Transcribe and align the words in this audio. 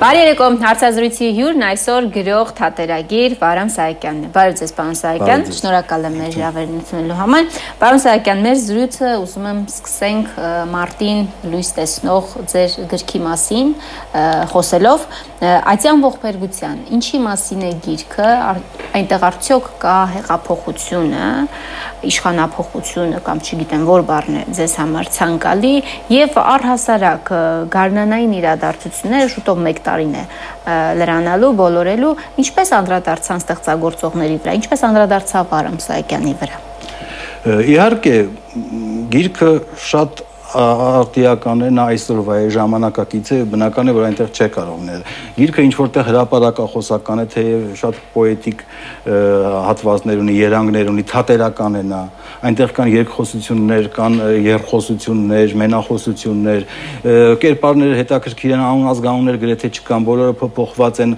Բարի 0.00 0.16
երեկո, 0.16 0.46
հարցազրույցի 0.62 1.26
հյուրն 1.36 1.62
այսօր 1.66 2.06
գրող 2.14 2.52
թատերագիր 2.56 3.34
Վարամ 3.36 3.72
Սահակյանն 3.74 4.22
է։ 4.24 4.30
Բարև 4.32 4.54
ձեզ, 4.56 4.70
պարոն 4.78 4.96
Սահակյան, 4.96 5.42
շնորհակալ 5.58 6.06
եմ 6.08 6.16
մեր 6.16 6.38
հրավերությունելու 6.38 7.18
համար։ 7.18 7.58
Պարոն 7.82 8.00
Սահակյան, 8.06 8.40
մեր 8.46 8.56
զրույցը 8.64 9.10
ուզում 9.20 9.48
եմ 9.50 9.60
սկսենք 9.74 10.40
մարտին 10.72 11.20
լույս 11.52 11.72
տեսնող 11.76 12.32
ձեր 12.54 12.78
գրքի 12.94 13.20
մասին, 13.28 13.74
խոսելով 14.54 15.04
Ատյան 15.40 16.02
ողբերգության։ 16.04 16.80
Ինչի 16.96 17.20
մասին 17.24 17.62
է 17.64 17.70
գիրքը, 17.84 18.32
այնտեղ 19.00 19.22
արդյոք 19.30 19.70
կա 19.80 19.98
հեղափոխությունը, 20.16 21.28
իշխանապողությունը 22.10 23.20
կամ 23.24 23.40
չգիտեմ 23.44 23.82
որ 23.88 24.04
բառն 24.08 24.36
է 24.40 24.44
ձեզ 24.56 24.74
համար 24.80 25.10
ցանկալի 25.16 25.72
եւ 26.14 26.38
առհասարակ 26.40 27.32
գարնանային 27.74 28.36
իրադարձությունները 28.40 29.32
շուտով 29.34 29.60
1 29.70 29.82
տարին 29.90 30.16
է 30.16 30.24
լրանալու, 31.00 31.52
բոլորելու, 31.60 32.14
ինչպես 32.40 32.74
անդրադարձան 32.80 33.44
ստեղծագործողների 33.44 34.40
վրա, 34.40 34.56
ինչպես 34.60 34.84
անդրադարձավ 34.90 35.54
Արամ 35.60 35.78
Սահակյանի 35.84 36.34
վրա։ 36.40 36.58
Իհարկե 37.40 38.16
գիրքը 39.10 39.50
շատ 39.90 40.22
արտիական 40.50 41.64
է 41.66 41.68
նա 41.74 41.84
այսօրվա 41.94 42.36
է 42.40 42.46
ժամանակակից 42.56 43.28
է 43.30 43.38
բնական 43.52 43.90
է 43.90 43.94
որ 43.96 44.06
այնտեղ 44.08 44.30
չէ 44.34 44.48
կարող 44.56 44.80
նել 44.88 45.04
գիրքը 45.36 45.66
ինչ 45.68 45.74
որտեղ 45.80 46.08
հրապարակախոսական 46.10 47.22
է 47.22 47.26
թեև 47.34 47.68
շատ 47.80 48.00
պոետիկ 48.14 48.64
հատվածներ 49.70 50.24
ունի 50.24 50.34
երանգներ 50.40 50.90
ունի 50.90 51.04
թատերական 51.10 51.78
է 51.80 51.84
նա 51.90 52.02
այնտեղ 52.40 52.70
կան 52.72 52.90
երկխոսություններ, 52.94 53.86
կան 53.92 54.14
երխոսություններ, 54.46 55.54
մենախոսություններ, 55.60 56.62
կերպարները 57.42 57.98
հետաքրքիր 58.00 58.54
են, 58.56 58.62
անազգանուններ 58.64 59.38
գրեթե 59.42 59.70
չկան, 59.76 60.06
բոլորը 60.08 60.36
փոփոխված 60.40 61.00
են, 61.04 61.12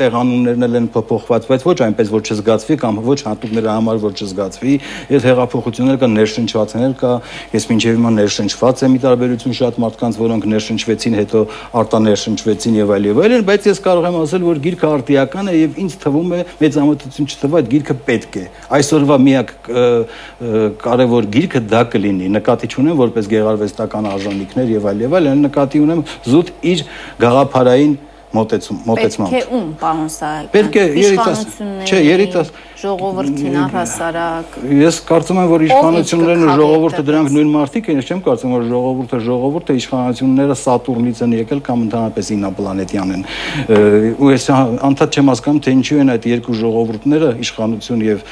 տեղանուններն 0.00 0.66
էլ 0.66 0.76
են 0.82 0.88
փոփոխված, 0.96 1.48
բայց 1.48 1.66
ոչ 1.70 1.76
այնպես 1.86 2.12
որ 2.12 2.26
չզգացվի 2.26 2.78
կամ 2.84 3.00
ոչ 3.06 3.18
հատուկ 3.30 3.56
նրա 3.56 3.76
համար 3.80 4.02
որ 4.04 4.16
չզգացվի, 4.20 4.76
այս 5.16 5.26
հեղափոխությունները 5.30 6.02
կա 6.04 6.10
ներշնչվածներ 6.16 6.96
կա, 7.00 7.14
ես 7.56 7.68
մինչև 7.72 7.96
հիմա 7.96 8.12
ներշնչված 8.36 8.82
եմ 8.84 8.94
ի 8.96 9.00
տարբերություն 9.02 9.54
շատ 9.56 9.76
մարդկանց, 9.80 10.16
որոնք 10.20 10.46
ներշնչվեցին, 10.52 11.14
հետո 11.20 11.42
արտաներշնչվեցին 11.80 12.76
եւ 12.76 12.92
այլ 12.96 13.06
եւ 13.08 13.20
այլն, 13.24 13.44
բայց 13.46 13.68
ես 13.70 13.80
կարող 13.86 14.08
եմ 14.10 14.18
ասել, 14.20 14.44
որ 14.46 14.60
գիրքը 14.66 14.90
արտիական 14.96 15.50
է 15.50 15.54
եւ 15.56 15.78
ինձ 15.86 15.96
թվում 16.04 16.34
է 16.36 16.40
մեծ 16.60 16.78
ամոթություն 16.82 17.30
չթվա, 17.32 17.62
այդ 17.62 17.70
գիրքը 17.72 17.96
պետք 18.06 18.36
է։ 18.36 18.44
Այսօրվա 18.76 19.16
միակ 19.26 19.54
կարևոր 20.84 21.30
գիրքը 21.36 21.62
դա 21.72 21.82
կլինի։ 21.96 22.32
Նկատի 22.36 22.70
չունեմ 22.76 23.00
որպես 23.06 23.30
գեղարվեստական 23.32 24.10
արժանինքներ 24.12 24.74
եւ 24.76 24.90
այլ 24.92 25.06
եւ 25.06 25.16
այլ, 25.16 25.30
այլ 25.32 25.42
նկատի 25.46 25.82
ունեմ 25.86 26.04
զուտ 26.26 26.52
իր 26.76 26.84
գաղափարային 27.22 27.96
մոտեցում 28.34 28.78
մոտեցմամբ։ 28.86 29.34
Պետք 29.36 29.36
է 29.36 29.56
ում, 29.56 29.68
պարոն 29.80 30.08
Սահակյան։ 30.16 30.52
Պետք 30.56 30.76
է 30.76 30.86
երիտասարդ, 31.06 31.60
չէ, 31.86 32.00
երիտասարդ 32.06 32.64
ժողովրդին 32.76 33.54
առհասարակ։ 33.62 34.56
Ես 34.76 34.96
կարծում 35.08 35.38
եմ, 35.40 35.46
որ 35.48 35.62
իշխանություններն 35.66 36.42
ու 36.44 36.56
ժողովուրդը 36.60 37.04
դրանք 37.06 37.30
նույն 37.36 37.52
մարդիկ 37.54 37.86
են, 37.88 38.00
ես 38.02 38.10
չեմ 38.10 38.20
կարծում, 38.26 38.52
որ 38.56 38.66
ժողովուրդը 38.72 39.20
ժողովուրդը 39.26 39.76
իշխանությունները 39.80 40.56
Սատուրնից 40.60 41.22
են 41.24 41.36
եկել 41.36 41.62
կամ 41.66 41.84
ընդհանրապես 41.86 42.30
ինապլանետյան 42.36 43.14
են։ 43.16 43.24
Ու 44.20 44.30
ես 44.34 44.48
անդադ 44.90 45.16
չեմ 45.16 45.30
հասկանում, 45.32 45.62
թե 45.64 45.74
ինչու 45.76 46.00
են 46.04 46.12
այդ 46.16 46.28
երկու 46.36 46.56
ժողովուրդները 46.60 47.30
իշխանություն 47.46 48.04
եւ 48.06 48.26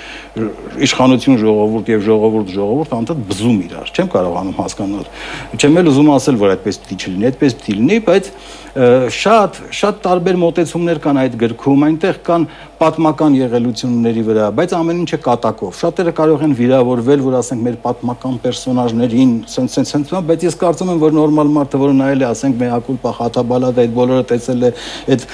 իշխանություն 0.84 1.40
ժողովուրդ 1.44 1.92
եւ 1.94 2.04
ժողովուրդ 2.04 2.52
ժողովուրդ 2.58 2.94
անդադ 3.00 3.24
բզում 3.32 3.58
իրար։ 3.64 3.94
Չեմ 3.94 4.12
կարողանում 4.14 4.58
հասկանալ։ 4.60 5.08
Չեմ 5.54 5.80
էլ 5.80 5.90
ուզում 5.94 6.12
ասել, 6.14 6.38
որ 6.44 6.54
այդպես 6.54 6.80
պիտի 6.84 6.98
չլինի, 7.04 7.28
այդպես 7.30 7.56
պիտի 7.60 7.76
լինի, 7.78 7.98
բայց 8.04 8.30
շատ 8.74 9.58
շատ 9.70 9.98
տարբեր 10.02 10.38
մոտեցումներ 10.42 10.98
կան 11.04 11.18
այդ 11.22 11.34
գրքում, 11.38 11.82
այնտեղ 11.86 12.16
կան 12.26 12.46
պատմական 12.80 13.36
եղելությունների 13.38 14.24
վրա, 14.26 14.48
բայց 14.58 14.72
ամեն 14.74 15.02
ինչը 15.04 15.18
կատակով։ 15.22 15.76
Շատերը 15.78 16.14
կարող 16.18 16.42
են 16.42 16.56
վիրավորվել, 16.58 17.22
որ 17.22 17.36
ասենք 17.38 17.62
մեր 17.68 17.76
պատմական 17.84 18.40
պերսոնաժներին, 18.42 19.34
սենց 19.54 19.76
սենց 19.78 19.92
սենց, 19.94 20.10
բայց 20.26 20.46
ես 20.48 20.58
կարծում 20.58 20.90
եմ, 20.90 20.98
որ 21.04 21.14
նորմալ 21.20 21.54
մարդը, 21.54 21.80
որը 21.84 21.94
նայել 22.00 22.24
է, 22.24 22.28
ասենք 22.34 22.58
Մեհակուլպա 22.64 23.14
Խաթաբալադը, 23.20 23.84
այդ 23.84 23.94
բոլորը 23.94 24.26
տեսել 24.34 24.66
է 24.66 24.72
այդ 25.14 25.26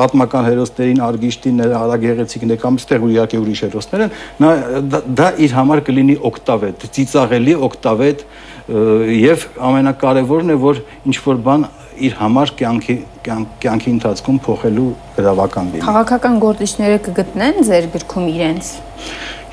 պատմական 0.00 0.48
հերոսներին, 0.48 1.04
Արգիշտին, 1.04 1.62
Արագեղեցիկն 1.84 2.56
է 2.56 2.58
կամ 2.64 2.80
ստեղ 2.80 3.06
իհարկե 3.12 3.40
ուրիշ 3.44 3.64
հերոսներ 3.68 4.04
են, 4.08 4.18
նա 4.40 4.50
դա 5.20 5.30
իր 5.44 5.56
համար 5.60 5.84
կլինի 5.84 6.18
օկտավետ, 6.32 6.88
ծիծաղելի 6.96 7.56
օկտավետ 7.68 8.26
եւ 8.64 9.48
ամենակարևորն 9.68 10.54
է, 10.54 10.60
որ 10.64 10.78
ինչ 11.04 11.16
որ 11.20 11.40
բան 11.44 11.66
իր 11.94 12.16
համար 12.18 12.52
կյանքի 12.58 12.96
կյանքի 13.24 13.92
ընթացքում 13.94 14.40
փոխելու 14.44 14.88
գրավական 15.16 15.70
լինի։ 15.74 15.84
Քաղաքական 15.84 16.40
գործիչները 16.42 16.98
կգտնեն 17.06 17.62
ձեր 17.70 17.86
գրքում 17.94 18.26
իրենց։ 18.34 18.72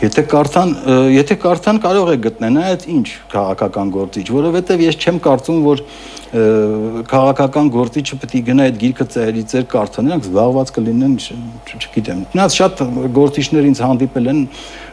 Եթե 0.02 0.22
կարդան, 0.31 0.72
եթե 1.13 1.35
կարդան 1.44 1.79
կարող 1.84 2.07
է 2.09 2.16
գտնեն, 2.25 2.56
այդ 2.72 2.85
ինչ 2.90 3.07
քաղաքական 3.31 3.91
գործիչ, 3.94 4.24
որովհետև 4.34 4.81
ես 4.81 4.97
չեմ 4.97 5.19
կարծում, 5.28 5.59
որ 5.68 5.84
քաղաքական 7.12 7.69
գործիչը 7.75 8.18
պետք 8.24 8.35
է 8.40 8.41
գնա 8.47 8.66
այդ 8.72 8.79
գիրքը 8.81 9.06
ծերի 9.13 9.44
ծեր 9.52 9.66
կարդան, 9.75 10.08
նրանք 10.09 10.25
զբաղված 10.25 10.72
կլինեն, 10.78 11.16
չգիտեմ։ 11.75 12.22
Նրանց 12.34 12.58
շատ 12.58 12.84
գործիչներ 13.19 13.68
ինձ 13.72 13.81
հանդիպել 13.85 14.31
են 14.31 14.40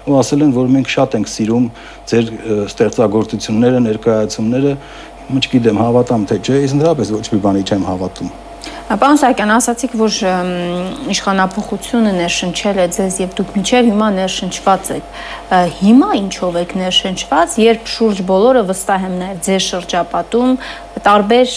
ու 0.08 0.18
ասել 0.18 0.44
են, 0.44 0.52
որ 0.58 0.72
մենք 0.76 0.92
շատ 0.92 1.16
ենք 1.18 1.30
սիրում 1.32 1.70
ձեր 2.10 2.32
ստեղծագործությունները, 2.68 3.82
ներկայացումները, 3.88 4.74
չգիտեմ, 5.28 5.80
հավատամ 5.84 6.28
թե 6.28 6.36
չէ, 6.40 6.60
ես 6.64 6.76
ընդհանրապես 6.78 7.16
ոչ 7.18 7.24
մի 7.34 7.40
բանի 7.44 7.64
չեմ 7.68 7.88
հավատում։ 7.88 8.36
Պարոն 8.88 9.18
Սարգսյան, 9.20 9.50
ասացիք, 9.52 9.94
որ 10.00 10.14
իշխանապողությունը 11.12 12.12
ներշնչել 12.16 12.78
է 12.80 12.86
ձեզ 12.96 13.18
եւ 13.20 13.34
դուք 13.36 13.50
միջև 13.58 13.90
հիմա 13.90 14.08
ներշնչված 14.16 14.88
եք։ 14.94 15.18
Հիմա 15.78 16.08
ինչով 16.18 16.56
եք 16.62 16.72
ներշնչված, 16.80 17.56
երբ 17.68 17.92
շուրջ 17.92 18.22
բոլորը 18.32 18.62
վստահ 18.70 19.04
եմ 19.08 19.18
նաեւ 19.20 19.42
ձեր 19.44 19.62
շրջապատում 19.68 20.56
տարբեր 21.04 21.52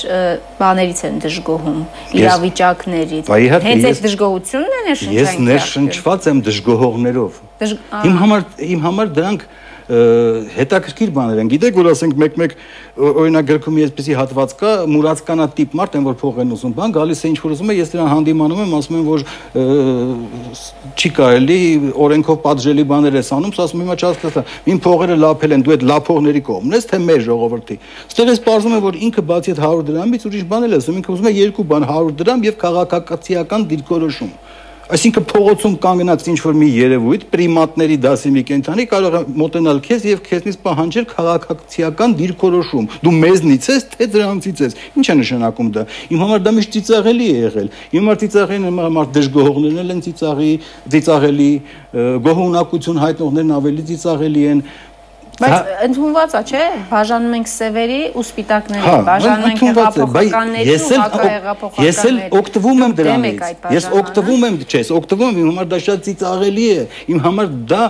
բաներից 0.60 1.02
են 1.08 1.24
դժգոհում, 1.24 1.80
իրավիճակներից։ 2.20 3.32
Հենց 3.32 3.88
այդ 3.92 4.04
դժգոհությունն 4.12 4.76
է 4.76 4.84
ներշնչանք։ 4.92 5.18
Ես 5.22 5.42
ներշնչված 5.48 6.30
եմ 6.32 6.44
դժգոհողներով։ 6.52 7.42
Իմ 8.12 8.16
համար 8.22 8.48
իմ 8.76 8.86
համար 8.92 9.16
դրանք 9.18 9.48
հետաքրքիր 9.92 11.10
բաներ 11.16 11.40
են։ 11.42 11.50
Գիտեք, 11.52 11.76
որ 11.76 11.88
ասենք 11.92 12.14
մեկ-մեկ 12.22 12.54
օրինակ 13.02 13.48
գրքում 13.50 13.80
այսպեսի 13.82 14.14
հատված 14.20 14.54
կա, 14.62 14.72
մուրացկանա 14.92 15.48
տիպ 15.58 15.74
մարդ 15.80 15.98
են, 16.00 16.06
որ 16.08 16.16
փող 16.22 16.40
են 16.44 16.54
ուզում, 16.56 16.76
բան 16.78 16.94
գալիս 16.96 17.22
է 17.22 17.32
ինչ 17.32 17.40
որ 17.42 17.56
ուզում 17.56 17.72
է, 17.72 17.76
ես 17.82 17.92
դրան 17.92 18.10
հանդիմանում 18.12 18.62
եմ, 18.62 18.72
ասում 18.78 18.98
եմ, 19.02 19.06
որ 19.12 19.20
չի 20.96 21.12
կարելի 21.18 21.60
օրենքով 22.08 22.40
պատժելի 22.46 22.86
բաներ 22.92 23.18
ես 23.20 23.32
անում, 23.36 23.56
ասում 23.66 23.84
հիմա 23.84 23.96
չհասկացա, 24.00 24.46
իմ 24.72 24.82
փողերը 24.86 25.18
լափել 25.22 25.56
են, 25.58 25.66
դու 25.66 25.76
այդ 25.76 25.86
լափողների 25.92 26.42
կողմն 26.52 26.78
ես, 26.78 26.88
թե 26.92 27.02
մեր 27.10 27.22
ժողովրդի։ 27.28 27.78
Ստեղ 28.12 28.32
ես 28.32 28.42
բարձում 28.48 28.76
է, 28.78 28.82
որ 28.86 29.00
ինքը 29.12 29.26
բացի 29.32 29.52
այդ 29.52 29.62
100 29.66 29.86
դրամից 29.92 30.28
ուրիշ 30.32 30.46
բան 30.52 30.68
էլ 30.68 30.78
ասում, 30.80 31.02
ինքը 31.02 31.12
ուզում 31.16 31.30
է 31.32 31.34
երկու 31.42 31.68
բան 31.72 31.88
100 31.92 32.16
դրամ 32.22 32.46
եւ 32.48 32.58
քաղաքացիական 32.62 33.68
դիրքորոշում։ 33.72 34.32
Այսինքն 34.92 35.24
փողոցում 35.30 35.76
կանգնած 35.80 36.26
ինչ 36.28 36.40
որ 36.44 36.56
մի 36.60 36.68
երևույթ 36.76 37.22
պրիմատների 37.32 37.96
դասի 38.04 38.32
մի 38.36 38.42
կենթանի 38.50 38.86
կարող 38.92 39.14
է 39.16 39.22
մոտենալ 39.40 39.78
քեզ 39.86 40.08
եւ 40.10 40.24
քեզնից 40.26 40.58
պահանջել 40.66 41.06
քաղաքացիական 41.12 42.16
դիրքորոշում։ 42.20 42.90
Դու 43.06 43.14
մեզնից 43.22 43.70
ես, 43.72 43.86
թե 43.96 44.10
դրանցից 44.12 44.64
ես։ 44.66 44.76
Ինչ 45.00 45.06
է 45.08 45.16
նշանակում 45.22 45.72
դա։ 45.80 45.86
Իմ 46.12 46.24
համար 46.26 46.44
դա 46.44 46.54
միշտ 46.60 46.76
ծիծաղելի 46.76 47.30
է 47.32 47.40
եղել։ 47.40 47.72
Իմ 47.96 48.02
համար 48.02 48.22
ծիծաղելին 48.26 48.84
համար 48.84 49.10
դժգոհողներն 49.16 49.96
են 49.96 50.04
ծիծաղի, 50.12 50.52
ծիծաղելի, 50.92 51.52
գոհունակություն 52.28 53.02
հայտնողներն 53.02 53.56
ավելի 53.62 53.88
ծիծաղելի 53.92 54.44
են 54.52 54.62
Բայց 55.40 55.70
ընդունված 55.88 56.34
է, 56.36 56.42
չէ՞, 56.52 56.64
բաժանում 56.92 57.36
ենք 57.38 57.50
սևերի 57.52 58.00
ու 58.20 58.24
սպիտակների, 58.28 58.92
բաժանում 59.08 59.46
ենք 59.52 59.64
հեղափոխականների 59.66 60.76
ու 60.76 60.90
հակահեղափոխականների։ 61.02 61.88
Ես 61.88 62.02
էլ 62.12 62.20
օգտվում 62.42 62.84
եմ 62.86 62.96
դրանից։ 63.00 63.42
Ես 63.78 63.88
օգտվում 64.02 64.46
եմ, 64.50 64.60
չէ, 64.68 64.82
օգտվում 65.00 65.28
եմ, 65.32 65.40
իմ 65.42 65.52
համար 65.52 65.70
դա 65.72 65.80
շատ 65.88 66.06
ծիծաղելի 66.08 66.68
է։ 66.72 66.86
Իմ 67.16 67.24
համար 67.26 67.54
դա 67.72 67.84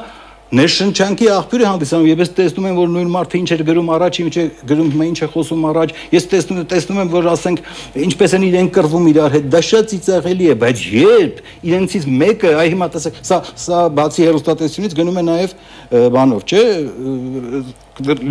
ներշնչանքի 0.52 1.28
աղբյուր 1.32 1.62
է 1.64 1.68
հանդիսանում 1.70 2.08
եւ 2.10 2.22
ես 2.22 2.32
տեսնում 2.36 2.66
եմ 2.68 2.80
որ 2.82 2.90
նույն 2.92 3.12
մարդը 3.12 3.38
ինչ 3.40 3.52
էր 3.56 3.62
գրում 3.70 3.92
առաջ 3.96 4.18
ինչ 4.22 4.34
է 4.42 4.44
գրում 4.68 4.90
հիմա 4.92 5.06
ինչ 5.12 5.20
է 5.22 5.30
խոսում 5.32 5.64
առաջ 5.70 5.94
ես 6.12 6.28
տեսնում 6.32 6.60
եմ 6.60 6.66
տեսնում 6.74 7.00
եմ 7.02 7.12
որ 7.14 7.30
ասենք 7.32 7.62
ինչպես 8.04 8.36
են 8.36 8.46
իրեն 8.50 8.68
կռվում 8.76 9.08
իրար 9.12 9.36
հետ 9.38 9.48
դա 9.56 9.62
շատ 9.70 9.88
ծիծաղելի 9.92 10.50
է 10.52 10.58
բայց 10.60 10.84
երբ 10.98 11.40
իրենցից 11.72 12.10
մեկը 12.20 12.52
այ 12.52 12.68
հիմա 12.76 12.90
տեսեք 12.98 13.22
սա 13.32 13.40
սա 13.64 13.80
բացի 13.96 14.28
հերոստատեսությունից 14.28 14.98
գնում 15.00 15.22
է 15.22 15.26
նաեւ 15.32 15.56
բանով 16.20 16.46
չէ 16.52 16.64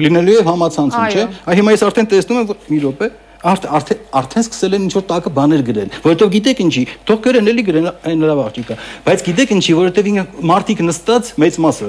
լինելու 0.05 0.37
է 0.37 0.47
համացանցում 0.51 1.09
չէ 1.17 1.27
այ 1.49 1.61
հիմա 1.61 1.77
ես 1.79 1.89
արդեն 1.89 2.13
տեսնում 2.13 2.41
եմ 2.41 2.49
որ 2.53 2.65
մի 2.69 2.85
րոպե 2.85 3.13
արդեն 3.41 4.01
արդեն 4.21 4.45
սկսել 4.45 4.77
են 4.77 4.83
ինչ 4.85 4.93
որ 4.99 5.05
տակը 5.09 5.31
բաներ 5.37 5.63
գրել 5.65 5.93
որովհետեւ 6.05 6.33
գիտեք 6.35 6.59
ինչի 6.67 6.83
թող 7.09 7.21
գրեն 7.25 7.51
էլի 7.53 7.63
գրեն 7.71 7.89
այն 7.89 8.21
նրա 8.21 8.35
աղջիկը 8.43 8.77
բայց 9.07 9.25
գիտեք 9.31 9.55
ինչի 9.57 9.77
որովհետեւ 9.79 10.11
ինքը 10.11 10.25
մարտիկ 10.51 10.83
նստած 10.91 11.31
մեծ 11.41 11.59
մասը 11.65 11.89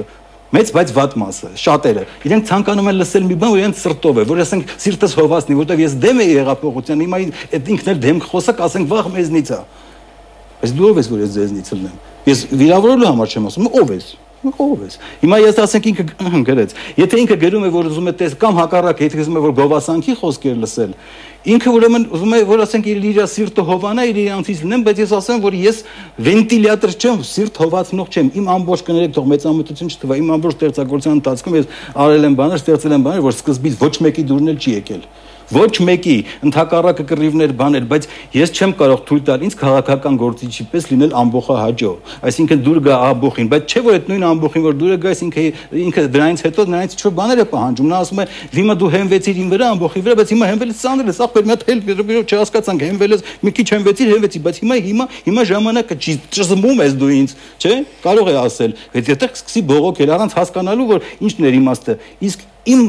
մեծ 0.52 0.72
բայց 0.76 0.90
վատ 0.96 1.14
մասը, 1.22 1.50
շատերը։ 1.62 2.04
Իրենք 2.28 2.48
ցանկանում 2.50 2.90
են 2.92 2.98
լսել 3.02 3.28
մի 3.30 3.36
բան, 3.40 3.52
որ 3.52 3.62
իրենց 3.62 3.82
սրտով 3.82 4.18
է, 4.20 4.26
որ 4.32 4.42
ասենք 4.44 4.74
սիրտս 4.84 5.16
հովացնի, 5.22 5.58
որտեվ 5.62 5.84
ես 5.86 5.96
դեմ 6.04 6.20
եի 6.22 6.34
հեղափոխության, 6.42 7.04
հիմա 7.06 7.20
այդ 7.56 7.72
ինքն 7.72 7.92
էլ 7.92 8.02
դեմ 8.04 8.20
խոսակ, 8.28 8.64
ասենք 8.68 8.92
վաղ 8.92 9.08
մեզնից 9.16 9.52
է։ 9.56 9.62
Բայց 10.62 10.74
դու 10.78 10.90
ով 10.92 11.00
ես, 11.02 11.10
որ 11.12 11.24
ես 11.24 11.32
ձեզնից 11.38 11.72
լնեմ։ 11.72 11.96
Ես 12.28 12.44
վիրավորելու 12.52 13.08
համար 13.12 13.32
չեմ 13.32 13.48
ասում, 13.50 13.70
ով 13.82 13.94
ես։ 13.96 14.10
Ով 14.42 14.80
ես։ 14.82 14.96
Հիմա 15.22 15.38
ես 15.38 15.60
ասենք 15.62 15.88
ինքը 15.92 16.04
գրեց։ 16.50 16.72
Եթե 16.98 17.18
ինքը 17.22 17.36
գրում 17.44 17.66
է, 17.68 17.70
որ 17.76 17.90
ուզում 17.92 18.10
է 18.10 18.14
տես 18.18 18.34
կամ 18.42 18.56
հակառակ, 18.58 19.04
եթե 19.06 19.20
ուզում 19.22 19.38
է 19.38 19.44
որ 19.44 19.54
գովասանքի 19.60 20.16
խոսքեր 20.18 20.56
լսել, 20.64 20.96
ինքը 21.52 21.74
ուրեմն 21.78 22.08
ուզում 22.18 22.34
է 22.34 22.40
որ 22.50 22.64
ասենք 22.66 22.90
իր 22.90 23.06
իր 23.12 23.20
սիրտը 23.32 23.66
հովանա, 23.70 24.06
իր 24.10 24.20
իրանցից 24.22 24.64
լինեմ, 24.66 24.86
բայց 24.88 25.02
ես 25.02 25.14
ասեմ, 25.22 25.42
որ 25.46 25.58
ես 25.62 25.84
վենտիլյատոր 26.26 26.94
չեմ, 27.02 27.24
սիրտ 27.32 27.62
հովացնող 27.62 28.12
չեմ։ 28.12 28.32
Իմ 28.42 28.50
ամբողջ 28.58 28.86
կներեք 28.90 29.16
թող 29.18 29.30
մեծամտություն 29.32 29.92
չթվա։ 29.94 30.20
Իմ 30.22 30.32
ամբողջ 30.38 30.58
ստեղծագործության 30.62 31.18
ընթացքում 31.22 31.58
ես 31.62 31.72
արել 32.02 32.30
եմ 32.30 32.38
բաներ, 32.42 32.62
ստեղծել 32.62 32.96
եմ 32.98 33.06
բաներ, 33.10 33.26
որ 33.26 33.38
սկզբից 33.42 33.82
ոչ 33.82 33.94
մեկի 34.06 34.26
դուրն 34.32 34.54
էլ 34.54 34.62
չի 34.62 34.76
եկել 34.82 35.04
ոչ 35.56 35.72
մեկի 35.88 36.16
ընդհակառակը 36.48 37.06
կռիվներ 37.12 37.54
բաներ, 37.62 37.88
բայց 37.92 38.08
ես 38.36 38.54
չեմ 38.56 38.74
կարող 38.82 39.02
թույլ 39.10 39.24
տալ 39.28 39.46
ինձ 39.48 39.56
քաղաքական 39.62 40.20
գործիչի 40.22 40.66
պես 40.72 40.88
լինել 40.92 41.16
ամբողջահաջո։ 41.22 41.92
Այսինքն 42.32 42.64
դուր 42.66 42.80
գա 42.88 43.00
ամբողին, 43.12 43.52
բայց 43.52 43.72
չէ 43.72 43.84
որ 43.86 43.98
այդ 44.00 44.12
նույն 44.12 44.26
ամբողին 44.32 44.66
որ 44.68 44.78
դուրը 44.82 44.98
գայս 45.06 45.24
ինքը 45.28 45.46
ինքը 45.82 46.06
դրանից 46.16 46.44
հետո 46.46 46.66
նրանից 46.72 46.96
ինչ-որ 46.96 47.16
բաներ 47.20 47.42
է 47.42 47.46
պահանջում։ 47.52 47.92
Նա 47.92 48.00
ասում 48.02 48.22
է՝ 48.22 48.26
«Հիմա 48.52 48.76
դու 48.82 48.92
հենվեցիր 48.96 49.42
իմ 49.42 49.50
վրա 49.52 49.68
ամբողի 49.76 50.02
վրա, 50.06 50.16
բայց 50.22 50.32
հիմա 50.32 50.50
հենվելը 50.52 50.76
ծանր 50.82 51.12
է, 51.12 51.16
սա 51.18 51.28
պետք 51.32 51.42
է 51.42 51.48
մի 51.48 51.54
հատ 51.56 51.66
հել 51.72 52.26
չհասկացանք, 52.32 52.86
հենվելը 52.92 53.18
մի 53.42 53.54
քիչ 53.58 53.68
հենվեցիր, 53.72 54.12
հենվեցի, 54.12 54.42
բայց 54.46 54.62
հիմա 54.62 54.78
հիմա 54.88 55.06
հիմա 55.26 55.44
ժամանակը 55.52 55.98
չի 56.02 56.16
ճզմում 56.38 56.82
ես 56.86 56.96
դու 57.02 57.12
ինձ, 57.18 57.36
չէ՞։ 57.62 57.76
Կարող 58.06 58.32
է 58.32 58.36
ասել, 58.42 58.76
բայց 58.96 59.12
եթե 59.12 59.30
սկսի 59.42 59.62
բողոքել 59.72 60.16
առանց 60.16 60.38
հասկանալու 60.42 60.88
որ 60.92 61.06
ինչն 61.22 61.48
է 61.48 61.54
իմաստը։ 61.62 61.98
Իսկ 62.30 62.50
իմ 62.62 62.82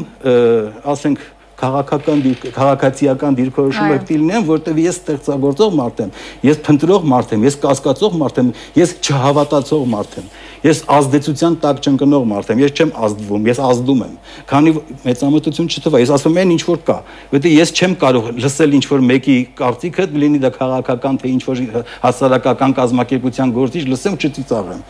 ասենք 0.93 1.21
քաղաքական 1.63 2.23
քաղաքացիական 2.57 3.37
դիրքորոշումը 3.39 3.97
պետք 3.97 4.09
է 4.13 4.17
լինեն, 4.23 4.47
որտեղ 4.49 4.81
ես 4.83 4.97
ստեղծագործող 5.03 5.77
մարդ 5.79 6.01
եմ, 6.03 6.15
ես 6.49 6.63
փնտրող 6.67 7.05
մարդ 7.13 7.35
եմ, 7.37 7.45
ես 7.47 7.59
կասկածող 7.63 8.17
մարդ 8.23 8.41
եմ, 8.43 8.49
ես 8.83 8.95
չհավատացող 9.03 9.85
մարդ 9.93 10.17
եմ։ 10.23 10.33
Ես 10.63 10.81
ազդեցության 10.95 11.55
տակ 11.63 11.79
չընկնող 11.83 12.27
մարդ 12.33 12.51
եմ, 12.53 12.61
ես 12.63 12.75
չեմ 12.79 12.91
ազդվում, 13.03 13.47
ես 13.51 13.61
ազդում 13.67 14.03
եմ։ 14.07 14.13
Քանի 14.53 14.75
մեծամտություն 15.03 15.71
չթվա, 15.75 16.03
ես 16.03 16.13
ասում 16.15 16.39
եմ 16.39 16.53
ինչ 16.55 16.63
որ 16.69 16.83
կա, 16.87 16.99
որտեղ 17.33 17.57
ես 17.57 17.73
չեմ 17.75 17.97
կարող 18.03 18.29
լսել 18.39 18.77
ինչ 18.79 18.85
որ 18.93 19.03
մեկի 19.11 19.39
կարծիքը, 19.59 20.07
լինի 20.23 20.43
դա 20.43 20.53
քաղաքական 20.55 21.19
թե 21.19 21.33
ինչ 21.33 21.43
որ 21.51 21.65
հասարակական 22.07 22.77
կազմակերպության 22.79 23.57
գործիչ, 23.59 23.85
լսեմ 23.91 24.21
չծիծաղեմ։ 24.23 24.87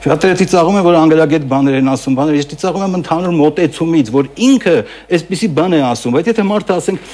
Շատերը 0.00 0.36
ծիծաղում 0.40 0.76
են, 0.78 0.84
որ 0.86 0.96
անգլագետ 0.96 1.42
բաներ 1.44 1.74
են 1.76 1.88
ասում, 1.92 2.14
բաներ, 2.16 2.36
ես 2.38 2.46
ծիծաղում 2.54 2.84
եմ 2.86 2.94
ընդհանուր 2.98 3.34
մոտեցումից, 3.36 4.10
որ 4.14 4.28
ինքը 4.46 4.72
այսպիսի 5.12 5.48
բան 5.58 5.76
է 5.76 5.80
ասում, 5.90 6.14
բայց 6.16 6.30
եթե 6.30 6.44
մարդը 6.48 6.76
ասենք, 6.80 7.10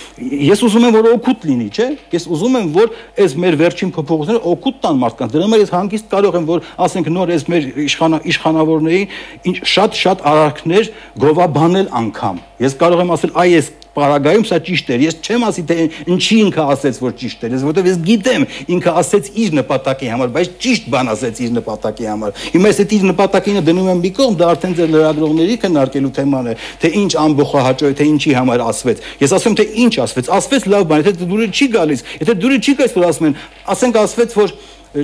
ես 0.47 0.63
ուզում 0.69 0.87
եմ, 0.87 0.95
որ 0.95 1.09
օգուտ 1.17 1.47
լինի, 1.51 1.67
չէ՞։ 1.75 1.89
Ես 2.15 2.29
ուզում 2.31 2.59
եմ, 2.63 2.69
որ 2.77 2.95
այս 3.27 3.35
մեր 3.43 3.59
վերջին 3.67 3.91
փոփոխությունները 3.97 4.53
օգուտ 4.55 4.79
տան 4.87 5.03
մարդկանց։ 5.03 5.35
Դրա 5.35 5.49
համար 5.51 5.65
ես 5.67 5.75
հանգիստ 5.75 6.09
կարող 6.15 6.39
եմ, 6.39 6.47
որ 6.47 6.71
ասենք 6.87 7.11
նոր 7.17 7.35
այս 7.35 7.47
մեր 7.51 7.69
իշխանա 7.91 8.21
իշխանավորների 8.31 9.03
ինչ 9.51 9.57
շատ-շատ 9.75 10.25
արարքներ 10.31 10.91
գովաբանել 11.27 11.91
անգամ։ 12.07 12.39
Ես 12.63 12.79
կարող 12.81 13.03
եմ 13.05 13.13
ասել, 13.17 13.35
այ 13.37 13.51
ես 13.57 13.75
Պարագայում 13.97 14.43
սա 14.45 14.59
ճիշտ 14.67 14.91
էր։ 14.93 15.03
Ես 15.07 15.15
չեմ 15.25 15.45
ասի 15.47 15.63
թե 15.69 15.77
ինչի 16.13 16.37
ինքը 16.45 16.65
ասեց, 16.75 16.99
որ 17.01 17.13
ճիշտ 17.17 17.45
էր, 17.47 17.55
որովհետև 17.65 17.87
ես 17.89 18.01
գիտեմ, 18.05 18.45
ինքը 18.77 18.93
ասեց 19.01 19.31
իր 19.41 19.55
նպատակի 19.57 20.11
համար, 20.13 20.33
բայց 20.37 20.51
ճիշտ 20.67 20.91
բան 20.93 21.11
ասեց 21.15 21.41
իր 21.47 21.55
նպատակի 21.57 22.09
համար։ 22.11 22.43
Հիմա 22.57 22.73
ես 22.73 22.81
այդ 22.85 22.93
իր 22.97 23.07
նպատակինը 23.09 23.63
դնում 23.67 23.89
եմ 23.95 24.03
մի 24.05 24.11
կողմ, 24.21 24.37
դա 24.37 24.51
արդեն 24.53 24.77
ձեր 24.77 24.93
լրագրողների 24.93 25.57
քննարկելու 25.65 26.13
թեման 26.21 26.51
է, 26.53 26.55
թե 26.85 26.93
ինչ 27.01 27.11
ամբողջահաճո 27.25 27.89
է, 27.89 27.97
թե 27.97 28.09
ինչի 28.13 28.37
համար 28.37 28.65
ասվեց։ 28.67 29.03
Ես 29.25 29.37
ասում 29.37 29.57
թե 29.57 29.69
ինչ 29.87 29.95
ասվեց, 30.05 30.31
ասվեց 30.37 30.71
լավ 30.77 30.87
բան, 30.93 31.05
եթե 31.07 31.17
դուրը 31.25 31.51
չի 31.57 31.69
գալիս, 31.77 32.07
եթե 32.21 32.39
դուրը 32.45 32.61
չի 32.61 32.77
գալիս, 32.77 32.97
որ 33.01 33.11
ասում 33.11 33.29
են, 33.31 33.37
ասենք 33.77 34.01
ասվեց, 34.05 34.37
որ 34.37 34.57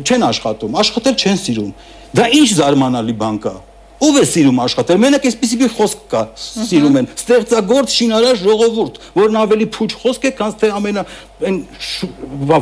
չեն 0.03 0.25
աշխատում, 0.29 0.81
աշխատել 0.83 1.21
չեն 1.23 1.43
սիրում։ 1.43 1.77
Դա 2.13 2.33
ինչ 2.43 2.49
զարմանալի 2.61 3.21
բան 3.23 3.39
կա։ 3.43 3.55
Ով 4.03 4.17
է 4.19 4.25
սիրում 4.27 4.61
աշխատել։ 4.67 5.03
Մենակ 5.03 5.27
այսպեսի 5.31 5.59
մի 5.63 5.69
խոսք 5.77 6.07
կա, 6.11 6.23
սիրում 6.43 6.97
են։ 7.03 7.11
Ստեղծագործ 7.13 7.93
շինարար 7.99 8.41
ժողովուրդ, 8.43 8.99
որն 9.19 9.39
ավելի 9.43 9.69
փուչ 9.77 9.91
խոսք 10.03 10.27
է, 10.27 10.33
քան 10.41 10.57
թե 10.59 10.71
ամենա 10.79 11.05
այն 11.43 11.59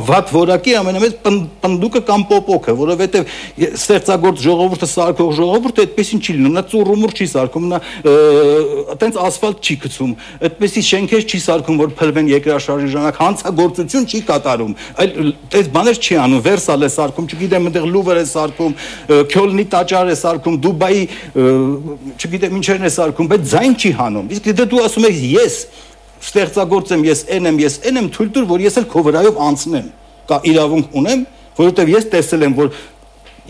վատ 0.07 0.31
որակի 0.33 0.73
ամենամեծ 0.79 1.17
պնդուկը 1.61 2.01
կամ 2.07 2.23
պոպոկը, 2.31 2.73
որովհետև 2.79 3.33
ստեղծագործ 3.77 4.41
ժողովուրդը 4.45 4.89
սարքող 4.91 5.33
ժողովուրդը 5.37 5.85
այդպեսին 5.85 6.21
չի 6.21 6.35
լինում, 6.37 6.55
նա 6.57 6.63
ծուռումուր 6.71 7.13
չի 7.17 7.27
սարքում, 7.31 7.67
նա 7.71 7.79
այտենց 8.95 9.19
ասֆալտ 9.21 9.61
չի 9.61 9.77
գցում, 9.85 10.15
այդպեսի 10.49 10.83
շենքեր 10.89 11.25
չի 11.29 11.41
սարքում, 11.45 11.81
որ 11.81 11.93
փլվեն 12.01 12.31
երկրաշարժի 12.31 12.91
ժամանակ 12.95 13.21
հանցագործություն 13.21 14.07
չի 14.11 14.21
կատարում։ 14.31 14.73
Այլ 15.01 15.31
այս 15.61 15.71
բաներ 15.77 16.01
չի 16.01 16.19
անում, 16.25 16.41
Վերսալ 16.41 16.81
է 16.81 16.91
սարքում, 16.91 17.29
չգիտեմ, 17.31 17.69
այնտեղ 17.71 17.87
Լուվր 17.91 18.21
է 18.21 18.25
սարքում, 18.31 18.75
Քյոլնի 19.31 19.65
տաճար 19.71 20.11
է 20.11 20.17
սարքում, 20.21 20.59
Դուբայի, 20.65 21.03
չգիտեմ, 21.31 22.55
ինչերն 22.59 22.87
է 22.87 22.91
սարքում, 22.91 23.29
բայց 23.31 23.43
ձայն 23.51 23.75
չի 23.79 23.91
հանում։ 24.01 24.31
Իսկ 24.35 24.47
դե 24.51 24.65
դու 24.71 24.81
ասում 24.87 25.05
ես 25.07 25.19
ես 25.31 25.59
ստեղծագործ 26.21 26.95
եմ, 26.95 27.05
ես 27.07 27.21
այն 27.31 27.51
եմ, 27.51 27.59
ես 27.61 27.77
այն 27.87 27.99
եմ, 28.01 28.09
թույլ 28.15 28.31
տուր, 28.35 28.47
որ 28.51 28.63
ես 28.67 28.79
էլ 28.81 28.87
քո 28.91 29.03
վրայով 29.07 29.39
անցնեմ։ 29.47 29.87
Կա 30.31 30.39
իրավունք 30.51 30.97
ունեմ, 31.01 31.23
որովհետև 31.57 31.91
ես 31.91 32.09
տեսել 32.11 32.45
եմ, 32.45 32.57
որ 32.59 32.73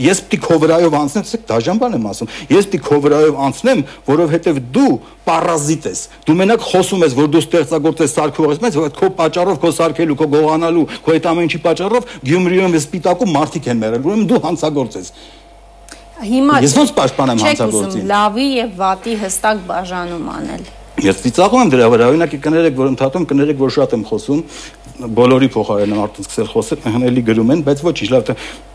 ես 0.01 0.21
պիտի 0.23 0.37
քո 0.45 0.57
վրայով 0.61 0.93
անցնեմ, 1.01 1.25
ասեք 1.27 1.41
դաժան 1.49 1.79
բան 1.81 1.95
եմ 1.97 2.05
ասում։ 2.11 2.29
Ես 2.51 2.67
պիտի 2.71 2.79
քո 2.85 2.99
վրայով 3.03 3.39
անցնեմ, 3.45 3.81
որովհետև 4.07 4.61
դու 4.77 4.93
պարազիտ 5.27 5.87
ես։ 5.91 6.03
Դու 6.27 6.35
մենակ 6.41 6.63
խոսում 6.69 7.03
ես, 7.05 7.17
որ 7.19 7.27
դու 7.35 7.41
ստեղծագործ 7.43 8.03
ես 8.05 8.15
սարքող 8.15 8.53
ես, 8.55 8.61
բայց 8.61 8.79
քո 9.01 9.11
պատճառով, 9.19 9.59
քո 9.61 9.73
սարքելու, 9.81 10.17
քո 10.21 10.29
գողանալու, 10.31 10.85
քո 11.03 11.15
այդ 11.17 11.29
ամեն 11.31 11.47
ինչի 11.51 11.61
պատճառով 11.67 12.09
Գյումրիում 12.31 12.77
ես 12.79 12.87
սպիտակում 12.87 13.35
մարդիկ 13.35 13.69
են 13.71 13.81
մերել։ 13.81 14.07
Ուրեմն 14.07 14.27
դու 14.31 14.41
հանցագործ 14.47 14.97
ես։ 15.01 15.11
Հիմա 16.21 16.59
ես 16.61 16.73
ոնց 16.77 16.91
պաշտպանեմ 16.97 17.39
հանցագործին։ 17.41 18.01
Չեք 18.01 18.09
լավի 18.11 18.47
եւ 18.57 18.73
վատի 18.81 19.13
հստակ 19.21 19.61
բաժանում 19.71 20.27
անել։ 20.35 20.67
Ես 21.01 21.21
ծիծաղում 21.23 21.61
եմ 21.61 21.69
դրա 21.71 21.85
վրա, 21.91 22.07
օրինակ 22.11 22.33
կներեք, 22.45 22.75
որ 22.77 22.89
ընդհատում 22.91 23.23
կներեք, 23.31 23.57
որ 23.61 23.71
շատ 23.73 23.93
եմ 23.95 24.03
խոսում, 24.05 24.41
բոլորի 25.01 25.47
փոխարեն 25.55 25.95
արդեն 25.97 26.27
սկսել 26.27 26.49
խոսել, 26.51 26.81
հնելի 26.93 27.23
գրում 27.31 27.53
են, 27.55 27.63
բայց 27.65 27.81
ոչինչ, 27.87 28.09
լավ, 28.11 28.29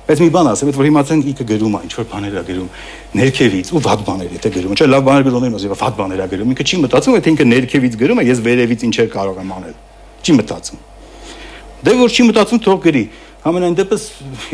բայց 0.09 0.23
մի 0.25 0.29
բան 0.35 0.51
ասեմ, 0.51 0.73
որ 0.75 0.89
հիմա 0.89 1.03
ցեն 1.07 1.23
ինքը 1.31 1.47
գրում 1.53 1.77
է, 1.77 1.83
ինչ 1.87 1.93
որ 1.97 2.09
բաներ 2.11 2.35
է 2.35 2.43
գրում, 2.51 2.71
ներքևից 3.21 3.71
ու 3.77 3.83
վատ 3.87 4.03
բաներ 4.07 4.35
եթե 4.37 4.53
գրում, 4.57 4.75
չէ, 4.75 4.89
լավ 4.91 5.07
բաներ 5.07 5.27
գրում 5.29 5.47
եմ, 5.47 5.57
ասի, 5.61 5.71
վատ 5.77 5.97
բաներ 6.03 6.25
է 6.25 6.29
գրում, 6.35 6.51
ինքը 6.57 6.67
չի 6.67 6.81
մտածում, 6.83 7.19
թե 7.23 7.33
ինքը 7.37 7.47
ներքևից 7.53 7.97
գրում 8.01 8.21
է, 8.23 8.27
ես 8.27 8.43
վերևից 8.47 8.87
ինչեր 8.87 9.09
կարող 9.15 9.41
եմ 9.45 9.55
անել։ 9.57 9.77
Չի 10.27 10.37
մտածում։ 10.41 10.85
Դե 11.87 11.93
որ 12.01 12.15
չի 12.17 12.27
մտածում, 12.27 12.61
թող 12.67 12.79
գրի։ 12.87 13.05
Համենայն 13.47 13.77
դեպս 13.79 14.05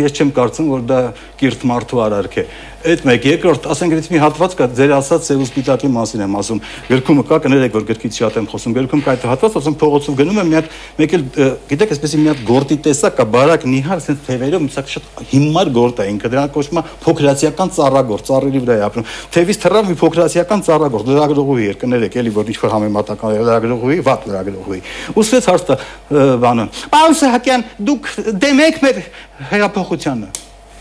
ես 0.03 0.19
չեմ 0.21 0.31
կարծում, 0.37 0.67
որ 0.69 0.83
դա 0.85 1.01
կիրթ 1.41 1.63
մարդու 1.71 2.01
արարք 2.05 2.35
է։ 2.43 2.45
Այդ 2.83 3.05
մեկ, 3.07 3.27
երկրորդ, 3.31 3.67
ասենք 3.71 3.93
դից 3.95 4.07
մի 4.11 4.21
հատված 4.21 4.55
կա, 4.59 4.67
ձեր 4.75 4.93
ասած 4.97 5.27
ծև 5.29 5.43
ու 5.43 5.47
սպիտակի 5.47 5.89
մասին 5.95 6.23
եմ 6.25 6.33
ասում։ 6.41 6.61
Գրքումը 6.91 7.25
կա, 7.31 7.37
կներեք, 7.45 7.77
որ 7.79 7.85
գրքից 7.93 8.19
շատ 8.19 8.39
եմ 8.41 8.49
խոսում։ 8.51 8.75
Գրքում 8.75 9.05
կա 9.07 9.13
այդ 9.13 9.27
հատված, 9.31 9.59
ասում 9.63 9.77
փողոցով 9.79 10.17
գնում 10.19 10.41
եմ, 10.43 10.51
մի 10.51 10.57
հատ 10.59 10.67
մեկ 10.99 11.15
էլ 11.15 11.23
գիտեք, 11.71 11.95
այսպեսի 11.95 12.19
մի 12.19 12.29
հատ 12.33 12.43
գորտի 12.51 12.79
տեսակ 12.83 13.15
կա, 13.23 13.27
բարակ 13.33 13.67
նիհար, 13.71 14.03
ասենց 14.03 14.19
թևերով, 14.27 14.67
մի 14.67 14.75
շատ 14.75 14.87
հիմար 15.31 15.71
գորտ 15.79 16.03
է 16.03 16.09
ինքը, 16.11 16.33
դրան 16.33 16.51
կոչվում 16.59 16.83
է 16.83 16.85
փոքրացիական 17.07 17.73
ծառագործ, 17.79 18.27
ծառերի 18.33 18.63
վրա 18.67 18.75
է 18.75 18.85
ապրում։ 18.89 19.07
Թևից 19.33 19.63
թռավ 19.63 19.91
մի 19.93 19.97
փոքրացիական 20.03 20.65
ծառագործ, 20.67 21.07
լրագրողուհի 21.13 21.71
էր, 21.71 21.79
կներեք, 21.83 22.19
էլի 22.23 22.35
որ 22.35 22.53
ինչ-որ 22.53 22.73
համեմատական 22.73 23.37
լրագրողուհի, 23.43 23.99
վատ 24.11 24.27
լրագրողուհի։ 24.33 24.83
Ուսվեց 25.23 25.49
հարցը 25.53 25.79
բանը։ 26.43 26.67
Պարոն 26.93 27.17
Սահակյան, 27.23 27.67
դուք 27.93 28.11
դեմ 28.43 28.63
եք 28.63 28.82
մեր 28.83 29.05
հերապոխությանը։ 29.53 30.33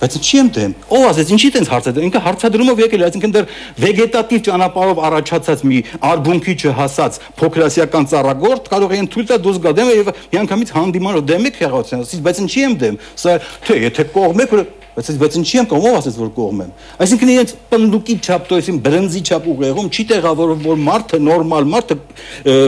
Բայց 0.01 0.15
ինչի 0.17 0.37
եմ 0.39 0.47
դեմ։ 0.55 0.71
Ո՞վ 0.97 1.03
ասեց, 1.11 1.31
ինչի՞ 1.35 1.49
տենց 1.53 1.67
հարցադրում։ 1.69 2.05
Ինքը 2.07 2.21
հարցադրումով 2.25 2.79
եկել 2.81 3.01
է, 3.01 3.05
այսինքն 3.05 3.33
դեռ 3.35 3.51
վեգետատիվ 3.83 4.41
ճանապարհով 4.47 5.01
առաջացած 5.11 5.61
մի 5.69 5.81
արբունքի 6.09 6.55
չհասած 6.57 7.19
փոքրասիական 7.37 8.09
ծառագործ 8.09 8.71
կարող 8.73 8.95
էին 8.97 9.09
թույլ 9.13 9.27
տա 9.29 9.37
դուրս 9.45 9.59
գա 9.61 9.73
դեմը 9.77 9.93
եւ 10.01 10.11
միանգամից 10.33 10.73
հանդիմանով 10.81 11.25
դեմ 11.29 11.47
եք 11.51 11.61
հեղացան։ 11.61 12.01
Ասից, 12.01 12.23
բայց 12.25 12.41
ինչի 12.41 12.61
եմ 12.65 12.75
դեմ։ 12.81 12.97
Սա 13.21 13.37
թե 13.61 13.77
եթե 13.85 14.05
կողմ 14.17 14.41
եք, 14.41 14.55
բայց 14.57 14.79
ասից, 15.01 15.17
բայց 15.21 15.35
ինչի 15.39 15.57
եմ 15.61 15.67
կողմ, 15.71 15.85
ով 15.87 15.97
ասեց, 16.01 16.15
որ 16.19 16.31
կողմ 16.35 16.61
եմ։ 16.65 16.71
Այսինքն 17.05 17.29
իրենց 17.31 17.53
պնդուկի 17.71 18.15
չափ, 18.25 18.49
այսինքն 18.57 18.81
բրնձի 18.89 19.21
չափ 19.31 19.47
ուղեղում 19.51 19.89
չի 19.91 20.05
տեղավորվում, 20.11 20.65
որ 20.67 20.81
մարդը 20.91 21.19
նորմալ 21.31 21.69
մարդը 21.71 21.97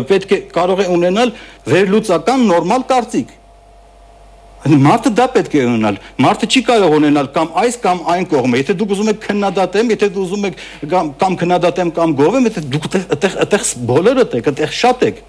պետք 0.08 0.32
է 0.38 0.40
կարող 0.56 0.84
է 0.84 0.88
ունենալ 0.94 1.34
վերլուծական 1.68 2.46
նորմալ 2.54 2.88
կարծիք 2.94 3.40
Մարդը 4.64 5.12
դա 5.18 5.26
պետք 5.34 5.56
է 5.60 5.64
ունենալ։ 5.68 5.98
Մարդը 6.24 6.48
չի 6.48 6.62
կարող 6.70 6.94
ունենալ 6.96 7.28
կամ 7.36 7.50
այս 7.60 7.78
կամ 7.84 7.98
այն 8.14 8.28
կողմը։ 8.32 8.62
Եթե 8.62 8.76
դուք 8.80 8.94
ուզում 8.96 9.10
եք 9.12 9.20
քննադատեմ, 9.26 9.92
եթե 9.92 10.10
դուք 10.16 10.24
ուզում 10.24 10.48
եք 10.48 10.62
կամ 10.94 11.38
քննադատեմ 11.42 11.92
կամ 11.98 12.16
գովեմ, 12.22 12.48
եթե 12.48 12.64
դուք 12.72 12.88
այդտեղ 13.02 13.36
այդտեղ 13.44 13.66
բոլորը 13.92 14.26
եք, 14.40 14.50
այդտեղ 14.54 14.76
շատ 14.80 15.04
եք։ 15.10 15.20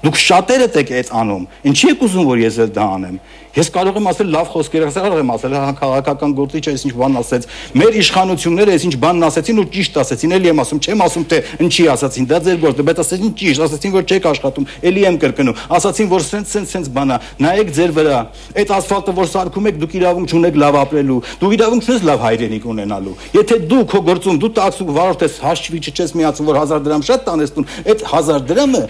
Դուք 0.00 0.16
շատերդ 0.16 0.76
եք 0.80 0.90
այդ 0.96 1.10
անում։ 1.20 1.42
Ինչի 1.70 1.88
եք 1.90 2.02
ուզում 2.06 2.28
որ 2.30 2.40
ես 2.40 2.54
էլ 2.64 2.70
դա 2.72 2.84
անեմ։ 2.96 3.16
Ես 3.50 3.68
կարող 3.74 3.96
եմ 3.98 4.06
ասել 4.10 4.28
լավ 4.30 4.50
խոսքեր, 4.54 4.84
կարող 4.94 5.20
եմ 5.20 5.30
ասել 5.34 5.54
հա 5.58 5.70
քաղաքական 5.80 6.34
գործիչ 6.38 6.62
այս 6.70 6.84
ինչ 6.86 6.92
բան 7.00 7.18
ասեց։ 7.20 7.46
Մեր 7.80 7.96
իշխանությունները 8.00 8.74
այս 8.76 8.84
ինչ 8.86 8.94
բանն 9.02 9.26
ասեցին 9.26 9.58
ու 9.60 9.64
ճիշտ 9.74 9.98
ասեցին, 10.00 10.34
էլի 10.38 10.50
եմ 10.50 10.62
ասում, 10.62 10.80
չեմ 10.86 11.02
ասում 11.04 11.24
թե 11.30 11.40
ինչի 11.66 11.86
ասացին, 11.90 12.28
դա 12.30 12.38
ձեր 12.46 12.60
գործը, 12.62 12.86
բայց 12.86 13.02
ասեցին 13.02 13.34
ճիշտ, 13.40 13.64
ասեցին 13.66 13.94
որ 13.98 14.06
չեք 14.06 14.28
աշխատում, 14.30 14.68
էլի 14.86 15.02
եմ 15.10 15.18
կրկնում։ 15.20 15.58
Ասացին 15.80 16.10
որ 16.14 16.24
սենց 16.30 16.54
սենց 16.54 16.74
սենց 16.78 16.90
բանա, 16.94 17.18
նայեք 17.42 17.74
ձեր 17.74 17.94
վրա։ 17.98 18.20
Այդ 18.54 18.74
ասֆալտը 18.78 19.14
որ 19.18 19.30
սարքում 19.34 19.68
եք, 19.70 19.80
դուք 19.82 19.94
իրավունք 19.98 20.30
չունեք 20.30 20.60
լավ 20.62 20.80
ապրելու։ 20.80 21.20
Դու 21.40 21.52
իրավունք 21.58 21.90
չունես 21.90 22.06
լավ 22.06 22.24
հայրենիք 22.30 22.66
ունենալու։ 22.70 23.14
Եթե 23.40 23.60
դու 23.70 23.84
քո 23.90 24.02
գործում 24.10 24.40
դու 24.40 24.52
տաքսու 24.60 24.90
վարորդ 25.00 25.24
ես 25.26 25.38
հաշվի 25.44 25.80
չես 25.90 26.16
միացում 26.20 26.50
որ 26.50 26.60
1000 26.60 26.84
դրամ 26.86 27.06
շատ 27.10 27.24
տանես 27.30 27.54
տուն, 27.56 27.70
այդ 27.90 28.04
1000 28.10 28.46
դրամը 28.50 28.84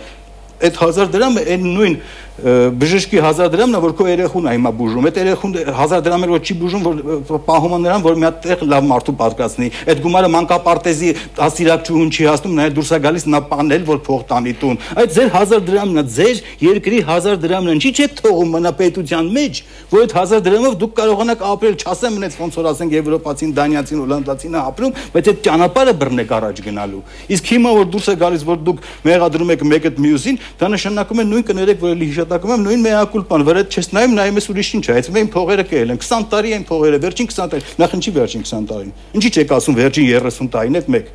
այդ 0.61 0.81
1000 0.81 1.13
դրամը 1.15 1.45
այն 1.55 1.69
նույն 1.77 1.97
բժշկի 2.41 3.21
1000 3.21 3.51
դրամն 3.53 3.77
է 3.77 3.81
որ 3.85 3.93
քո 3.99 4.07
երեխուն 4.09 4.47
է 4.49 4.53
հիմա 4.57 4.71
բուժում 4.81 5.07
այդ 5.11 5.19
երեխուն 5.21 5.55
1000 5.61 6.05
դրամը 6.07 6.29
որ 6.31 6.41
չի 6.41 6.55
բուժում 6.61 6.85
որ 7.31 7.41
պահում 7.49 7.75
է 7.77 7.81
նրան 7.85 8.05
որ 8.07 8.17
մի 8.21 8.27
հատ 8.27 8.39
տեղ 8.47 8.65
լավ 8.71 8.87
մարդու 8.91 9.15
պատկացնի 9.21 9.69
այդ 9.91 10.01
գումարը 10.05 10.31
մանկապարտեզի 10.35 11.11
ասիրակչուհուն 11.47 12.11
չի 12.11 12.29
հասնում 12.31 12.55
նաև 12.61 12.75
դուրս 12.81 12.91
է 12.91 13.01
գալիս 13.05 13.27
նա 13.31 13.41
պանել 13.51 13.85
որ 13.91 14.01
փող 14.09 14.25
տանի 14.31 14.55
տուն 14.61 14.81
այդ 15.01 15.15
ձեր 15.17 15.31
1000 15.41 15.65
դրամն 15.69 16.01
է 16.01 16.05
ձեր 16.17 16.41
երկրի 16.65 17.01
1000 17.11 17.41
դրամն 17.45 17.71
է 17.71 17.77
ինչի՞ 17.81 17.91
չէ 18.01 18.07
թողում 18.21 18.55
մնա 18.57 18.73
պետության 18.81 19.31
մեջ 19.37 19.63
որ 19.91 20.05
այդ 20.07 20.15
1000 20.21 20.45
դրամով 20.47 20.79
դուք 20.81 20.93
կարողանաք 21.01 21.45
ապրել 21.51 21.77
չասեմ 21.81 22.17
մնաց 22.21 22.37
ոնց 22.41 22.59
որ 22.61 22.69
ասենք 22.71 22.95
եվրոպացին 23.01 23.55
դանիացին 23.59 24.01
հոլանդացին 24.01 24.55
է 24.55 24.61
ապրում 24.71 24.95
բայց 25.15 25.31
այդ 25.31 25.41
ճանապարհը 25.51 25.95
բռնեք 26.01 26.35
առաջ 26.41 26.63
գնալու 26.71 27.03
իսկ 27.37 27.51
հիմա 27.51 27.75
որ 27.81 27.91
դուրս 27.91 28.07
է 28.11 28.17
գալիս 28.21 28.45
որ 28.51 28.61
դուք 28.71 28.85
մեղադրում 29.11 29.53
եք 29.57 29.65
մեկը 29.71 29.93
մյուսին 30.05 30.41
դա 30.61 30.71
նշանակում 30.75 31.21
է 31.21 31.27
նույն 31.31 31.47
կներեք 31.51 31.83
որ 31.85 31.97
լի 32.01 32.09
հիշատակում 32.31 32.53
եմ 32.55 32.63
նույն 32.63 32.83
մեակուլպան, 32.85 33.43
վրա 33.49 33.63
չես 33.75 33.89
նայում, 33.91 34.13
նայում 34.15 34.37
ես 34.39 34.47
ուրիշ 34.53 34.69
ինչ 34.79 34.85
է, 34.87 34.95
այդ 35.01 35.09
մեր 35.17 35.29
փողերը 35.35 35.65
կել 35.71 35.91
են 35.91 35.99
20 35.99 36.27
տարի 36.31 36.53
են 36.55 36.65
փողերը, 36.69 36.99
վերջին 37.03 37.29
20 37.31 37.51
տարի, 37.51 37.65
նախ 37.81 37.95
ինչի 37.99 38.13
վերջին 38.15 38.45
20 38.47 38.69
տարին։ 38.71 38.93
Ինչի՞ 39.19 39.31
չեք 39.35 39.55
ասում 39.57 39.79
վերջին 39.81 40.07
30 40.31 40.51
տարին, 40.55 40.79
այդ 40.79 40.91
մեկ։ 40.95 41.11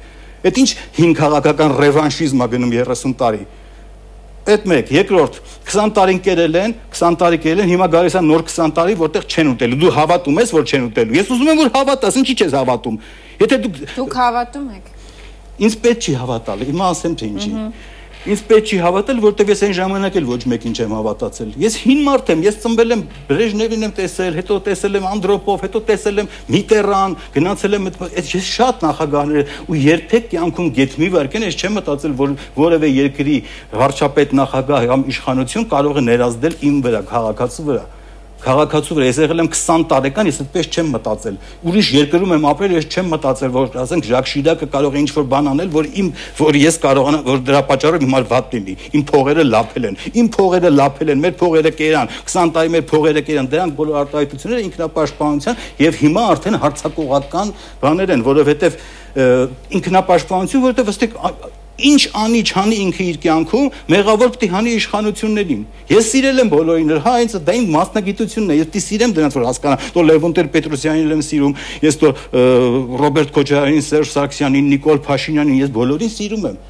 Այդ 0.46 0.60
ինչ 0.60 0.70
հին 1.00 1.14
քաղաքական 1.16 1.72
ռևանշիզմ 1.80 2.44
է 2.44 2.48
գնում 2.52 2.74
30 2.76 3.16
տարի։ 3.16 3.46
Այդ 4.46 4.66
մեկ, 4.70 4.90
երկրորդ 4.94 5.38
20 5.66 5.94
տարին 5.96 6.20
կերել 6.26 6.58
են, 6.60 6.74
20 6.94 7.16
տարի 7.18 7.40
կերել 7.42 7.62
են, 7.64 7.70
հիմա 7.72 7.88
գալիս 7.96 8.18
է 8.20 8.22
նոր 8.26 8.44
20 8.46 8.76
տարի, 8.78 8.98
որտեղ 9.00 9.26
չեն 9.26 9.50
ուտելու։ 9.56 9.80
Դու 9.82 9.94
հավատում 9.96 10.38
ես, 10.44 10.54
որ 10.54 10.68
չեն 10.70 10.86
ուտելու։ 10.86 11.18
Ես 11.18 11.32
ուզում 11.34 11.50
եմ 11.50 11.62
որ 11.64 11.72
հավատաս, 11.80 12.20
ինչի՞ 12.22 12.36
չես 12.46 12.54
հավատում։ 12.60 13.00
Եթե 13.42 13.60
դու 13.66 13.72
Դուք 13.96 14.18
հավատում 14.22 14.68
եք։ 14.76 14.94
Ինձ 15.66 15.78
պետք 15.82 16.06
չի 16.06 16.14
հավատալ։ 16.22 16.64
Հիմա 16.70 16.92
ասեմ 16.94 17.16
թե 17.16 17.30
ինչի։ 17.32 17.52
Ինձ 18.26 18.42
պետք 18.50 18.72
չի 18.74 18.78
հավատալ, 18.82 19.20
որտեվ 19.22 19.50
ես 19.52 19.60
այն 19.68 19.74
ժամանակ 19.78 20.16
էլ 20.18 20.28
ոչ 20.32 20.38
մեկին 20.50 20.74
չեմ 20.74 20.94
հավատացել։ 20.96 21.50
Ես 21.62 21.76
հին 21.84 22.00
մարդ 22.08 22.32
եմ, 22.34 22.40
ես 22.42 22.56
ծնվել 22.64 22.96
եմ 22.96 23.04
Բրեժնևին 23.30 23.86
եմ 23.86 23.94
տեսել, 24.00 24.38
հետո 24.40 24.58
տեսել 24.66 24.98
եմ 24.98 25.06
Անդրոպով, 25.12 25.66
հետո 25.66 25.82
տեսել 25.92 26.24
եմ 26.24 26.32
Միտերան, 26.56 27.16
գնացել 27.36 27.78
եմ 27.78 27.90
այդ 27.92 28.32
ես 28.34 28.50
շատ 28.50 28.86
նախագահներ 28.86 29.54
ու 29.70 29.78
երբեք 29.86 30.30
կյանքում 30.34 30.72
գետ 30.80 30.96
մի 31.06 31.12
վարկեն 31.16 31.46
ես 31.46 31.60
չեմ 31.62 31.78
մտածել, 31.78 32.16
որ 32.26 32.38
որևէ 32.66 32.90
երկրի 32.96 33.38
վարչապետ 33.78 34.40
նախագահ 34.42 34.90
կամ 34.90 35.06
իշխանություն 35.14 35.70
կարող 35.76 36.02
է 36.02 36.06
ներազդել 36.10 36.58
իմ 36.66 36.82
վրա, 36.86 37.06
քաղաքացու 37.14 37.70
վրա 37.70 37.86
քաղաքացու 38.46 38.96
վրա 38.96 39.06
ես 39.10 39.20
եղել 39.24 39.42
եմ 39.42 39.50
20 39.56 39.86
տարեկան, 39.90 40.28
ես 40.30 40.40
այդպես 40.44 40.68
չեմ 40.76 40.90
մտածել։ 40.96 41.38
Ուրիշ 41.66 41.88
երկրում 41.96 42.34
եմ 42.36 42.46
ապրել, 42.52 42.76
ես 42.76 42.88
չեմ 42.94 43.08
մտածել, 43.16 43.52
որ 43.56 43.78
ասենք 43.82 44.10
Ժակ 44.10 44.30
Շիրակը 44.32 44.68
կարող 44.76 44.96
է 44.96 45.02
ինչ-որ 45.02 45.26
բան 45.34 45.50
անել, 45.56 45.72
որ 45.76 45.90
իմ 46.02 46.12
որ 46.40 46.60
ես 46.62 46.78
կարողանամ, 46.86 47.26
որ 47.26 47.42
դրա 47.50 47.62
պատճառով 47.72 48.06
հիմա 48.06 48.22
վատ 48.30 48.56
լինի։ 48.56 48.78
Իմ 48.96 49.06
փողերը 49.10 49.46
լափել 49.50 49.90
են։ 49.90 50.00
Իմ 50.22 50.30
փողերը 50.36 50.72
լափել 50.76 51.14
են, 51.16 51.24
մեր 51.26 51.36
փողերը 51.42 51.74
կերան, 51.82 52.14
20 52.30 52.56
տարի 52.56 52.74
մեր 52.76 52.86
փողերը 52.92 53.26
կերան, 53.26 53.52
դրանք 53.56 53.78
բոլոր 53.82 54.00
արտահայտությունները 54.06 54.66
ինքնապաշտպանության 54.70 55.62
եւ 55.86 56.00
հիմա 56.06 56.26
արդեն 56.36 56.60
հարցակողական 56.66 57.54
բաներ 57.82 58.16
են, 58.16 58.26
որովհետեւ 58.30 58.80
ինքնապաշտպանություն, 59.80 60.66
որովհետեւ 60.66 60.92
ըստ 60.96 61.64
ինչ 61.76 62.02
անի 62.16 62.42
չանի 62.46 62.78
ինքը 62.86 63.06
իր 63.06 63.18
կյանքում 63.26 63.66
մեղավոր 63.92 64.30
պետք 64.36 64.46
է 64.46 64.50
հանի 64.54 64.76
իշխանություններին 64.80 65.64
ես 65.92 66.12
սիրել 66.12 66.44
եմ 66.44 66.52
բոլորին 66.54 66.94
հա 67.06 67.16
դա 67.36 67.56
իմ 67.60 67.66
մասնագիտությունն 67.76 68.54
է 68.54 68.60
ես 68.62 68.70
պետք 68.72 68.80
է 68.80 68.84
սիրեմ 68.86 69.16
դրանց 69.16 69.36
որ 69.36 69.48
հասկանա 69.50 69.78
տո 69.96 70.06
Լևոն 70.06 70.36
Տեր-Պետրոսյանին 70.40 71.16
եմ 71.16 71.26
սիրում 71.26 71.58
ես 71.84 72.00
տո 72.00 72.14
Ռոբերտ 73.04 73.36
Քոչարյանին 73.36 73.86
Սերժ 73.90 74.14
Սարգսյանին 74.16 74.72
Նիկոլ 74.76 75.04
Փաշինյանին 75.06 75.60
ես 75.66 75.76
բոլորին 75.76 76.16
սիրում 76.16 76.48
եմ 76.52 76.64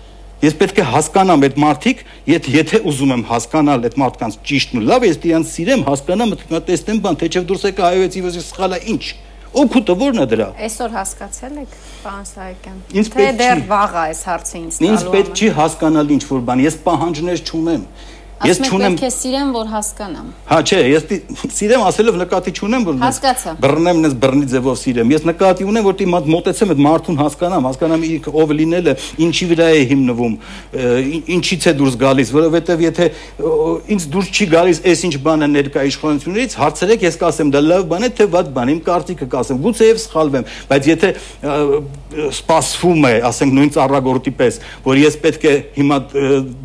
Ես 0.43 0.55
պետք 0.59 0.79
է 0.81 0.85
հասկանամ 0.91 1.45
այդ 1.47 1.59
մարդիկ, 1.63 2.01
եթե 2.27 2.51
եթե 2.53 2.79
ուզում 2.91 3.13
եմ 3.15 3.21
հասկանալ 3.29 3.85
այդ 3.87 3.95
մարդկանց 4.01 4.35
ճիշտն 4.49 4.81
ու 4.81 4.83
լավ, 4.89 5.05
ես 5.07 5.19
դրանց 5.23 5.53
սիրեմ, 5.55 5.85
հասկանամ, 5.87 6.33
տեսնեմ 6.67 6.99
բան, 7.05 7.19
թե 7.21 7.29
չէ 7.31 7.43
դուրս 7.49 7.63
եկա 7.71 7.91
հայոց 7.95 8.17
իվոս 8.19 8.37
սխալա 8.51 8.79
ինչ։ 8.93 9.03
Օգուտը 9.55 9.93
ո՞րն 9.95 10.19
է 10.19 10.25
դրա։ 10.31 10.47
Այսօր 10.65 10.89
հասկացել 10.95 11.59
եք, 11.61 11.75
պարոն 12.03 12.25
Սահակյան։ 12.27 12.79
Թե 13.15 13.27
դեռ 13.39 13.61
վաղ 13.69 13.93
է 13.95 14.01
այս 14.01 14.21
հարցը 14.29 14.57
ինձ 14.59 14.79
տալու։ 14.79 14.89
Ինձ 14.89 15.05
պետք 15.15 15.39
չի 15.39 15.51
հասկանալ 15.59 16.11
ինչ 16.15 16.23
որ 16.31 16.41
բան, 16.49 16.63
ես 16.65 16.77
պահանջներ 16.85 17.43
չունեմ։ 17.45 17.85
Ես 18.43 18.59
չունեմ։ 18.67 18.95
Պետք 18.99 19.05
է 19.05 19.09
սիրեմ, 19.15 19.51
որ 19.55 19.69
հասկանամ։ 19.71 20.31
Հա, 20.49 20.57
չէ, 20.67 20.79
ես 20.91 21.03
սիրեմ 21.55 21.83
ասելով 21.87 22.17
նկատի 22.19 22.51
չունեմ, 22.59 22.83
որ 22.85 22.97
Հասկացա։ 22.99 23.53
բռնեմ 23.63 24.01
նես 24.03 24.15
բռնի 24.25 24.49
ձևով 24.51 24.75
սիրեմ։ 24.81 25.13
Ես 25.15 25.23
նկատի 25.29 25.67
ունեմ, 25.71 25.85
որ 25.87 25.95
դի 25.95 26.07
մոտեցեմ 26.35 26.73
այդ 26.75 26.81
մարդուն 26.85 27.19
հասկանամ, 27.21 27.67
հասկանամ 27.69 28.03
իր 28.05 28.27
ով 28.35 28.53
լինելը, 28.59 28.95
ինչի 29.25 29.47
վրա 29.55 29.69
է 29.71 29.85
հիմնվում, 29.95 30.35
ինչից 31.35 31.65
է 31.65 31.73
դուրս 31.79 31.97
գալիս, 32.03 32.33
որովհետև 32.35 32.83
եթե 32.85 33.07
ինձ 33.95 34.07
դուրս 34.15 34.31
չի 34.35 34.47
գալիս 34.51 34.81
այս 34.91 35.05
ինչ 35.05 35.15
բանը 35.25 35.49
ներկա 35.55 35.85
իշխանություններից, 35.95 36.57
հարցրեք, 36.59 37.05
ես 37.05 37.19
կասեմ 37.23 37.53
դա 37.55 37.61
լավ 37.65 37.87
բան 37.95 38.05
է, 38.05 38.09
թե 38.19 38.27
վատ 38.35 38.51
բան, 38.55 38.71
իմ 38.75 38.81
կարծիքը 38.85 39.27
կասեմ, 39.35 39.61
գուցե 39.65 39.89
եւ 39.89 40.01
սխալվեմ, 40.05 40.47
բայց 40.69 40.89
եթե 40.91 41.11
սպասվում 42.35 43.07
է, 43.09 43.13
ասենք 43.27 43.55
նույն 43.55 43.71
ծառագորտի 43.75 44.33
պես, 44.39 44.59
որ 44.85 44.99
ես 45.01 45.17
պետք 45.25 45.45
է 45.45 45.53
հիմա 45.75 45.97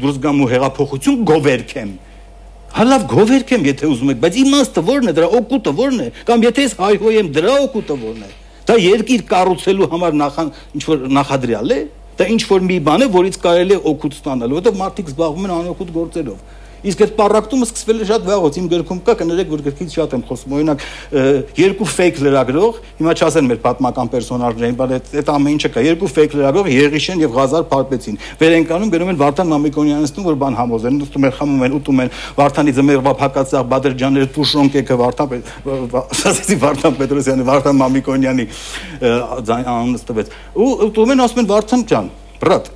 դուրս 0.00 0.20
գամ 0.24 0.42
ու 0.44 0.50
հեղափոխություն 0.50 1.24
գովերքեմ, 1.60 1.98
Հա 2.70 2.84
լավ 2.86 3.04
գովերքեմ, 3.10 3.64
եթե 3.66 3.88
ուզում 3.90 4.10
եք, 4.12 4.18
բայց 4.22 4.36
իմաստը 4.40 4.82
ո՞րն 4.86 5.10
է 5.10 5.14
դրա, 5.16 5.28
օգուտը 5.40 5.70
ո՞րն 5.74 6.02
է, 6.04 6.08
կամ 6.28 6.44
եթե 6.46 6.66
ես 6.66 6.74
հայհոյեմ 6.78 7.30
դրա 7.34 7.54
օգուտը 7.64 7.96
ո՞րն 7.98 8.20
է։ 8.22 8.30
Դա 8.70 8.76
երկիր 8.78 9.24
կառուցելու 9.26 9.88
համար 9.90 10.14
նախան 10.20 10.52
ինչ 10.78 10.84
որ 10.86 11.02
նախադրյալ 11.18 11.74
է, 11.74 11.80
դա 12.20 12.28
ինչ 12.30 12.42
որ 12.46 12.64
մի 12.70 12.76
բան 12.86 13.02
է, 13.02 13.08
որից 13.10 13.38
կարելի 13.42 13.74
է 13.74 13.80
օգուտ 13.90 14.16
ստանալ, 14.20 14.54
որովհետև 14.54 14.78
մարդիկ 14.80 15.10
զբաղվում 15.10 15.48
են 15.50 15.54
անօգուտ 15.56 15.90
գործերով։ 15.98 16.38
Իսկ 16.80 17.02
այդ 17.04 17.12
պարակտումը 17.18 17.66
սկսվել 17.68 18.00
է 18.00 18.06
շատ 18.08 18.22
վաղուց։ 18.24 18.58
Իմ 18.60 18.68
գրքում 18.70 19.00
կա, 19.04 19.14
կներեք, 19.20 19.50
որ 19.50 19.62
գրքից 19.66 19.96
շատ 19.96 20.14
եմ 20.16 20.22
խոսում։ 20.30 20.54
Օրինակ, 20.56 20.84
երկու 21.60 21.88
ֆեյք 21.90 22.20
լրագրող, 22.24 22.78
հիմա 23.00 23.14
չասեն 23.20 23.50
մեր 23.50 23.60
պատմական 23.64 24.10
պերսոնաժներին, 24.14 24.78
բայց 24.80 25.12
այդ 25.20 25.32
ամեն 25.34 25.56
ինչը 25.60 25.70
կա։ 25.74 25.84
Երկու 25.90 26.10
ֆեյք 26.16 26.36
լրագրող 26.40 26.70
Եղիշեն 26.70 27.20
եւ 27.20 27.36
Ղազար 27.36 27.66
Փարպեցին։ 27.70 28.18
Վերենկանում 28.40 28.92
գնում 28.96 29.12
են 29.12 29.20
Վարդան 29.20 29.50
Մամիկոնյանստուն, 29.50 30.26
որ 30.30 30.38
բան 30.40 30.58
համոզեն, 30.60 31.00
ուտում 31.04 31.26
են, 31.28 31.34
խմում 31.36 31.64
են, 31.66 31.76
ուտում 31.80 32.00
են 32.00 32.12
Վարդանի 32.40 32.74
ձմեռվա 32.80 33.14
փակածախ 33.20 33.68
Բադրջանները 33.70 34.30
Տուշոնկեքը 34.40 34.98
Վարդան 35.00 35.30
ասացի 36.00 36.58
Վարդան 36.64 36.98
Պետրոսյանը, 37.00 37.46
Վարդան 37.50 37.80
Մամիկոնյանի 37.80 38.46
անունը 39.60 40.04
տվեց։ 40.10 40.36
Ու 40.56 40.70
ուտում 40.88 41.14
են 41.14 41.24
ասում 41.26 41.42
են 41.44 41.50
Վարդան 41.50 41.86
ջան, 41.90 42.12
բրատ 42.40 42.70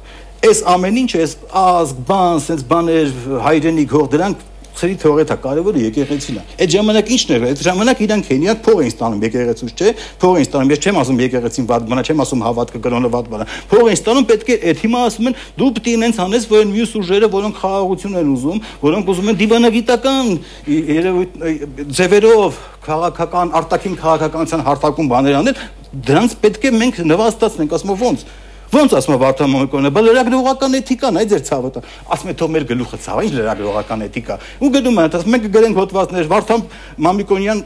Այս 0.44 0.58
ամեն 0.68 0.96
ինչը, 1.00 1.20
այս 1.24 1.32
ազգ, 1.56 2.00
բան, 2.04 2.40
sense 2.44 2.64
բաներ, 2.68 3.12
հայրենիք 3.46 3.92
հող 3.96 4.08
դրանք 4.12 4.42
ծրի 4.74 4.96
թողեթա 5.00 5.36
կարևորը 5.40 5.82
եկեղեցին 5.84 6.36
է։ 6.36 6.42
Այդ 6.64 6.70
ժամանակ 6.74 7.10
ի՞նչն 7.14 7.32
էր։ 7.34 7.44
Այդ 7.48 7.60
ժամանակ 7.64 8.00
իրանք 8.04 8.28
հենիակ 8.28 8.58
փող 8.66 8.78
էին 8.82 8.92
ստանում 8.92 9.20
եկեղեցուց, 9.24 9.70
չէ՞։ 9.78 9.92
Փող 10.20 10.34
էին 10.34 10.44
ստանում։ 10.44 10.72
Ես 10.74 10.80
չեմ 10.84 10.96
ասում 11.00 11.18
եկեղեցին 11.24 11.68
վատ 11.70 11.82
բանա, 11.88 12.02
չեմ 12.04 12.18
ասում 12.24 12.42
հավատքը 12.44 12.78
կրոնը 12.84 13.08
վատ 13.14 13.26
բանա։ 13.32 13.44
Փող 13.70 13.84
էին 13.88 13.98
ստանում, 14.02 14.26
պետք 14.34 14.48
է 14.50 14.56
այդ 14.68 14.78
հիմա 14.84 15.00
ասում 15.08 15.26
են 15.30 15.34
դու 15.54 15.70
պետք 15.78 15.86
է 15.86 15.96
ինձ 16.04 16.16
անես, 16.24 16.44
որ 16.50 16.58
այն 16.64 16.70
մյուս 16.74 16.90
ուժերը, 17.00 17.28
որոնք 17.38 17.54
խաղաղություն 17.62 18.18
են 18.20 18.28
ուզում, 18.34 18.58
որոնք 18.84 19.04
ուզում 19.14 19.28
են 19.30 19.38
դիվանագիտական 19.44 20.24
ձևերով 21.94 22.50
քաղաքական 22.84 23.48
արտաքին 23.62 23.94
քաղաքականության 24.02 24.64
հարթակում 24.68 25.10
բաներ 25.14 25.38
անել, 25.40 25.56
դրանց 25.94 26.30
պետք 26.42 26.62
է 26.64 26.74
մենք 26.74 26.94
նվաստացնենք, 27.14 27.70
ասում 27.78 27.94
ոնց 28.04 28.26
Ոնց 28.72 28.94
ասում 28.98 29.14
է 29.14 29.18
Վարդան 29.22 29.50
Մամիկոնը, 29.54 29.90
բա 29.94 30.00
լրագրողական 30.04 30.76
էթիկան 30.80 31.18
է 31.20 31.24
ձեր 31.30 31.42
ցավը։ 31.46 31.82
Ասում 32.14 32.30
է 32.30 32.34
թող 32.40 32.50
մեր 32.54 32.64
գլուխը 32.70 32.98
ցավը, 33.04 33.24
ինչ 33.24 33.34
լրագրողական 33.34 34.04
էթիկա։ 34.08 34.36
Ու 34.64 34.70
գնում 34.74 34.98
են, 35.04 35.14
ասում 35.14 35.34
մենք 35.34 35.46
գրենք 35.54 35.78
հոդվածներ 35.78 36.28
Վարդան 36.32 36.64
Մամիկոնյան 37.04 37.60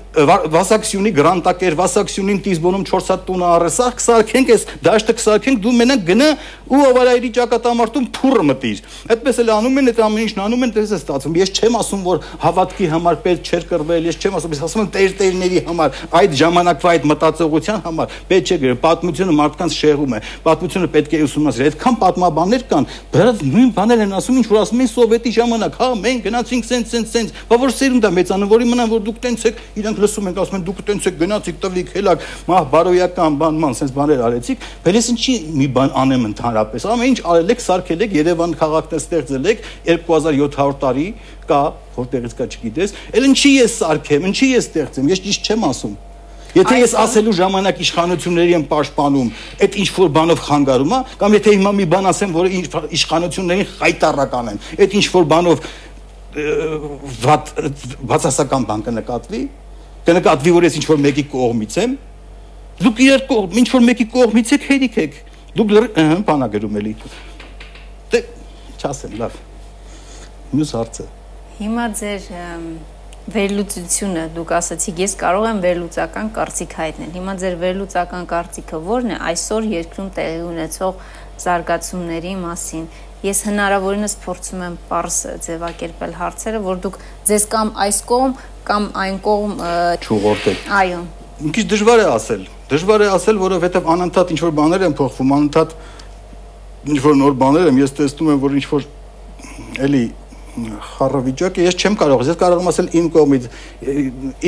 Վասակսյունի 0.58 1.12
գրանտակեր, 1.18 1.76
Վասակսյունին 1.78 2.40
Տիզբոնում 2.48 2.84
4 2.88 3.08
հատ 3.08 3.24
տունը 3.28 3.48
առեսա, 3.48 3.86
կսարքենք 3.98 4.52
այս 4.52 4.66
դաշտը 4.88 5.14
կսարքենք, 5.18 5.60
դու 5.64 5.74
մենակ 5.78 6.04
գնա 6.08 6.28
ու 6.68 6.82
ավարայրի 6.88 7.30
ճակատամարտում 7.38 8.08
թուրը 8.18 8.44
մտիր։ 8.48 8.82
Այդպես 9.08 9.40
էլ 9.42 9.52
անում 9.54 9.78
են, 9.78 9.88
այդ 9.88 10.00
ամեն 10.08 10.24
ինչն 10.28 10.42
անում 10.44 10.64
են, 10.68 10.72
դες 10.76 10.92
է 10.92 10.98
ստացվում։ 10.98 11.38
Ես 11.38 11.52
չեմ 11.58 11.78
ասում, 11.78 12.02
որ 12.08 12.20
հավատքի 12.44 12.88
համար 12.92 13.18
պետք 13.24 13.48
չէր 13.48 13.66
կրվել, 13.68 14.08
ես 14.08 14.18
չեմ 14.18 14.36
ասում, 14.38 14.54
ես 14.58 14.62
ասում 14.68 14.82
եմ 14.84 14.90
տեր-տերների 14.98 15.62
համար, 15.68 16.02
այդ 16.18 16.36
ժամանակվա 16.38 16.92
այդ 16.98 17.08
մտածողության 17.08 17.82
համար 17.88 18.16
պետք 18.28 18.48
չէ 18.48 18.58
գրել։ 18.58 18.78
Պատմությունը 18.84 19.36
մարդկանց 19.38 19.78
շեղում 19.78 20.12
է։ 20.18 20.20
Պատմությունը 20.48 20.87
իշխանությունը 20.88 20.94
պետք 20.94 21.14
է 21.14 21.20
ուսումնասիրել։ 21.28 21.68
Այդքան 21.68 21.96
պատմաբաններ 22.02 22.62
կան, 22.68 22.86
բայց 23.12 23.42
նույն 23.48 23.70
բաներ 23.76 24.02
են 24.04 24.12
ասում, 24.18 24.38
ինչ 24.38 24.46
որ 24.48 24.58
ասում 24.62 24.80
են 24.82 24.88
սովետի 24.92 25.32
ժամանակ, 25.36 25.76
հա, 25.78 25.88
մենք 26.02 26.22
գնացինք 26.28 26.64
սենց 26.68 26.92
սենց 26.92 27.12
սենց, 27.12 27.32
բա 27.48 27.58
որ 27.58 27.72
սերունդ 27.78 28.08
է 28.08 28.10
մեծանում, 28.18 28.50
որի 28.52 28.68
մնան 28.68 28.92
որ 28.92 29.02
դուք 29.08 29.18
տենց 29.24 29.44
եք, 29.48 29.60
իրանք 29.78 30.00
լսում 30.02 30.28
ենք, 30.28 30.40
ասում 30.42 30.58
են 30.58 30.64
դուք 30.68 30.82
տենց 30.88 31.08
եք 31.08 31.18
գնացիք, 31.18 31.58
տվիք, 31.62 31.92
հելակ, 31.98 32.26
մահ 32.48 32.68
բարոյական 32.72 33.38
բանման, 33.38 33.76
սենց 33.78 33.94
բաներ 33.98 34.24
արեցիք, 34.28 34.66
բայց 34.88 35.10
ինչի 35.12 35.34
մի 35.58 35.68
բան 35.78 35.94
անեմ 36.02 36.26
ընդհանրապես։ 36.28 36.88
Ամեն 36.88 37.12
ինչ 37.12 37.20
արել 37.28 37.52
եք, 37.54 37.64
սարքել 37.68 38.04
եք, 38.08 38.16
Երևան 38.18 38.56
քաղաքն 38.58 38.98
ստեղծել 38.98 39.48
եք 39.52 39.64
2700 39.88 40.78
տարի 40.82 41.08
կա, 41.48 41.62
որտեղից 41.98 42.36
կա 42.38 42.48
չգիտես, 42.48 42.94
ել 43.18 43.30
ինչի 43.32 43.54
ես 43.58 43.78
սարքեմ, 43.82 44.28
ինչի 44.28 44.50
ես 44.52 44.68
ստեղծեմ, 44.68 45.10
ես 45.14 45.24
ճիշտ 45.28 45.48
չեմ 45.48 45.66
ասում։ 45.68 45.96
Եթե 46.56 46.78
ես 46.80 46.94
ասելու 47.02 47.34
ժամանակ 47.36 47.80
իշխանությունների 47.84 48.54
եմ 48.56 48.64
պաշտպանում, 48.70 49.28
այդ 49.66 49.74
ինչ 49.82 49.88
որ 49.98 50.08
բանով 50.16 50.40
խանգարում 50.46 50.94
է, 50.96 51.00
կամ 51.20 51.36
եթե 51.36 51.54
հիմա 51.58 51.72
մի 51.76 51.86
բան 51.92 52.08
ասեմ, 52.08 52.32
որը 52.38 52.48
իշխանություններին 52.98 53.68
խայտարական 53.74 54.50
են, 54.54 54.60
այդ 54.78 54.96
ինչ 54.98 55.06
որ 55.12 55.28
բանով 55.34 55.62
բացասական 58.08 58.66
բան 58.68 58.84
կնկատվի, 58.88 59.42
կնկատվի, 60.08 60.54
որ 60.56 60.68
ես 60.68 60.78
ինչ 60.78 60.86
որ 60.88 61.00
մեկի 61.04 61.24
կողմից 61.36 61.78
եմ, 61.84 61.96
դուք 62.78 63.02
իրար 63.04 63.24
կողմ, 63.28 63.56
ինչ 63.58 63.68
որ 63.74 63.86
մեկի 63.88 64.06
կողմից 64.14 64.52
եք, 64.56 64.68
հերիք 64.72 64.98
եք։ 65.04 65.18
Դուք 65.58 65.72
բանագրում 66.28 66.78
էլի։ 66.78 66.92
Դե 68.12 68.20
չասեմ, 68.78 69.16
լավ։ 69.18 69.38
Մյուս 70.52 70.70
հարցը։ 70.78 71.06
Հիմա 71.58 71.88
ձեր 71.98 72.28
վերլուծությունը 73.28 74.22
դուք 74.32 74.52
ասացիք 74.56 75.00
ես 75.02 75.14
կարող 75.20 75.46
եմ 75.48 75.58
վերլուծական 75.60 76.28
կարծիք 76.32 76.74
հայտնել։ 76.78 77.10
Հիմա 77.16 77.32
ձեր 77.42 77.56
վերլուծական 77.60 78.28
կարծիքը 78.30 78.78
ո՞րն 78.78 79.12
է 79.12 79.18
այսօր 79.28 79.66
երկրում 79.72 80.08
տեղի 80.16 80.38
ունեցող 80.48 81.02
զարգացումների 81.44 82.32
մասին։ 82.44 82.86
Ես 83.28 83.42
հնարավորինս 83.48 84.14
փորձում 84.24 84.62
եմ 84.64 84.78
པարս 84.88 85.18
ձևակերպել 85.44 86.14
հարցերը, 86.22 86.62
որ 86.68 86.80
դուք 86.86 86.96
ձեզ 87.28 87.46
կամ 87.52 87.72
այս 87.84 87.98
կողմ 88.08 88.32
կամ 88.68 88.88
այն 89.02 89.18
կողմ 89.28 89.52
չուղորտեք։ 90.08 90.62
Այո։ 90.78 91.02
Ինչ 91.48 91.56
դժվար 91.72 92.04
է 92.04 92.06
ասել։ 92.14 92.46
Դժվար 92.68 93.04
է 93.04 93.10
ասել, 93.18 93.42
որովհետև 93.42 93.90
անընդհատ 93.92 94.32
ինչ 94.34 94.40
որ 94.44 94.54
բաներ 94.58 94.86
են 94.88 94.96
փոխվում, 94.98 95.34
անընդհատ 95.38 95.76
ինչ 96.88 96.98
որ 97.04 97.18
նոր 97.18 97.36
բաներ 97.42 97.68
եմ, 97.72 97.82
ես 97.82 97.94
տեսնում 97.98 98.32
եմ, 98.32 98.40
որ 98.44 98.56
ինչ 98.58 98.66
որ 98.72 98.88
էլի 99.88 100.04
խառը 100.88 101.20
վիճակը 101.28 101.64
ես 101.68 101.78
չեմ 101.78 101.96
կարող 102.00 102.24
ես 102.28 102.38
կարող 102.40 102.62
եմ 102.62 102.70
ասել 102.72 102.90
իմ 102.98 103.08
կողմից 103.14 103.46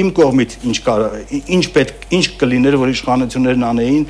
իմ 0.01 0.11
կողմից 0.19 0.57
ինչ 0.71 0.77
կարող 0.89 1.17
ինչ 1.57 1.65
պետք 1.77 2.05
ինչ 2.19 2.25
կլիներ 2.41 2.79
որ 2.81 2.93
իշխանություններն 2.95 3.67
անեին 3.71 4.05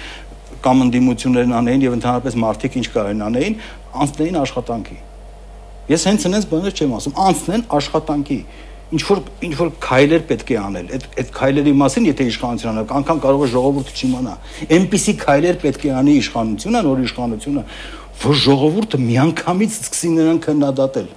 կամ 0.65 0.83
ընդդիմություններն 0.87 1.55
անեին 1.61 1.85
եւ 1.87 1.95
ընդհանրապես 1.99 2.41
մարդիկ 2.45 2.81
ինչ 2.81 2.87
կարեն 2.97 3.23
անեին 3.31 3.55
անցնեին 4.01 4.41
աշխատանքի 4.41 4.99
ես 5.91 6.03
հենց 6.11 6.27
այնպես 6.31 6.49
բաներ 6.51 6.75
չեմ 6.81 6.93
ասում 7.01 7.17
անցնեն 7.31 7.65
աշխատանքի 7.81 8.41
ինչ 8.91 9.03
որ 9.07 9.21
ինչ 9.47 9.55
որ 9.61 9.69
քայլեր 9.85 10.23
պետք 10.27 10.49
է 10.51 10.57
անել 10.61 10.89
այդ 10.97 11.05
այդ 11.23 11.29
քայլերի 11.37 11.73
մասին 11.79 12.07
եթե 12.11 12.25
իշխանությունը 12.31 12.83
անգամ 13.01 13.21
կարող 13.23 13.45
է 13.47 13.49
ժողովուրդը 13.55 13.95
չիմանա 14.01 14.35
այնպիսի 14.77 15.15
քայլեր 15.21 15.61
պետք 15.63 15.85
է 15.87 15.93
անի 16.01 16.15
իշխանությունը 16.21 16.83
նոր 16.87 17.03
իշխանությունը 17.07 17.65
որ 18.25 18.41
ժողովուրդը 18.45 19.01
միանգամից 19.07 19.77
սկսի 19.79 20.11
նրան 20.17 20.41
քննադատել 20.47 21.09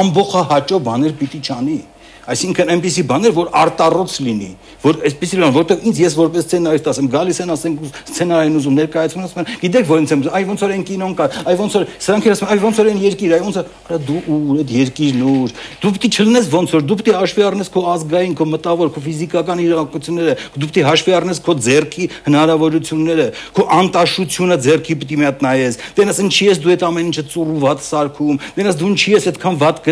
ամբողջահաճո 0.00 0.78
բաներ 0.88 1.12
պիտի 1.20 1.40
չանի 1.48 1.78
Այսինքն 2.24 2.70
այնպիսի 2.74 3.02
բաներ, 3.10 3.32
որ 3.36 3.48
արտառոց 3.60 4.14
լինի, 4.24 4.50
որ 4.84 5.00
այսպիսի 5.08 5.40
բան, 5.42 5.52
որտեղ 5.54 5.82
ինձ 5.90 5.98
ես 6.00 6.14
որպես 6.18 6.44
սցենարիստ 6.44 6.88
ասեմ, 6.94 7.08
գալիս 7.14 7.40
են 7.44 7.52
ասենք 7.54 7.82
սցենարային 8.00 8.56
ուզում 8.60 8.78
ներկայացնում 8.80 9.24
ասում 9.24 9.42
են, 9.44 9.48
գիտեք 9.64 9.90
ո՞ր 9.94 10.00
ինձ 10.04 10.14
եմ, 10.14 10.22
այ 10.34 10.44
ոնց 10.48 10.64
որ 10.64 10.74
են 10.74 10.84
կինոն 10.88 11.14
կա, 11.18 11.26
այ 11.44 11.56
ոնց 11.60 11.76
որ 11.78 11.86
սրանք 12.04 12.28
ասում, 12.34 12.48
այ 12.54 12.58
ոնց 12.64 12.80
որ 12.80 12.90
են 12.94 13.00
երկիր, 13.04 13.34
այ 13.34 13.42
ոնց 13.44 13.58
որ 13.60 14.02
դու 14.08 14.20
ու 14.24 14.56
այդ 14.64 14.72
երկիրն 14.74 15.24
ուր, 15.34 15.54
դու 15.84 15.92
պիտի 15.94 16.10
չլնես 16.14 16.48
ոնց 16.54 16.74
որ, 16.74 16.84
դու 16.84 16.98
պիտի 17.00 17.14
հաշվի 17.14 17.44
առնես 17.44 17.70
քո 17.74 17.84
ազգային, 17.94 18.34
քո 18.38 18.46
մտավոր, 18.54 18.92
քո 18.94 19.02
ֆիզիկական 19.04 19.62
իրավունքները, 19.64 20.36
դու 20.54 20.68
պիտի 20.68 20.84
հաշվի 20.88 21.14
առնես 21.18 21.40
քո 21.44 21.56
ձեռքի 21.64 22.08
հնարավորությունները, 22.24 23.26
քո 23.54 23.66
անտաշությունը 23.74 24.58
ձեռքի 24.64 24.96
պիտի 25.04 25.18
մի 25.20 25.28
հատ 25.28 25.44
նայես, 25.44 25.78
տենաս 25.98 26.20
ինչի 26.24 26.48
ես 26.48 26.62
դու 26.64 26.74
այդ 26.74 26.84
ամեն 26.88 27.08
ինչը 27.10 27.24
ծուրու 27.34 27.60
վատ 27.64 27.84
սարքում, 27.84 28.40
տենաս 28.54 28.78
դու 28.80 28.90
ինչի 28.94 29.14
ես 29.14 29.28
այդքան 29.34 29.58
վատ 29.64 29.82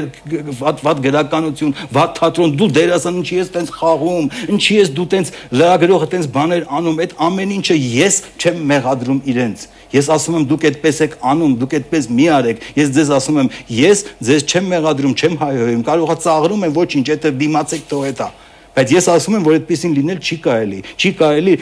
վատ 0.62 0.82
վատ 0.82 1.02
գրականություն, 1.06 1.74
վատ 1.92 2.21
թատրոն, 2.22 2.56
դու 2.60 2.68
դերասան 2.78 3.20
ինչի 3.22 3.38
ես 3.40 3.52
տենց 3.56 3.70
խաղում, 3.76 4.26
ինչի 4.54 4.76
ես 4.78 4.90
դու 4.96 5.06
տենց 5.12 5.32
լրագրողը 5.58 6.08
տենց 6.12 6.28
բաներ 6.36 6.66
անում, 6.78 7.00
այդ 7.02 7.14
ամեն 7.26 7.54
ինչը 7.58 7.78
ես 7.82 8.18
չեմ 8.38 8.60
մեղադրում 8.72 9.20
իրենց։ 9.32 9.64
Ես 9.92 10.06
ասում 10.14 10.36
եմ 10.38 10.44
դուք 10.48 10.62
այդպես 10.70 11.00
եք 11.04 11.16
անում, 11.32 11.56
դուք 11.60 11.74
այդպես 11.78 12.06
մի 12.16 12.28
արեք։ 12.32 12.62
Ես 12.78 12.92
ձեզ 12.96 13.10
ասում 13.18 13.40
եմ, 13.42 13.50
ես 13.76 14.04
ձեզ 14.28 14.46
չեմ 14.48 14.70
մեղադրում, 14.72 15.16
չեմ 15.20 15.34
հայհոյում, 15.42 15.82
կարողա 15.88 16.16
ծաղրում 16.22 16.64
եմ, 16.68 16.72
ոչինչ, 16.78 17.04
դա 17.12 17.32
դիմացեք 17.42 17.84
թող 17.92 18.06
հետա։ 18.08 18.28
Բայց 18.72 18.92
ես 18.94 19.06
ասում 19.12 19.34
եմ, 19.36 19.42
որ 19.44 19.56
այդպեսին 19.58 19.94
լինել 19.98 20.20
չի 20.24 20.36
կարելի։ 20.46 20.78
Չի 20.96 21.10
կարելի 21.18 21.54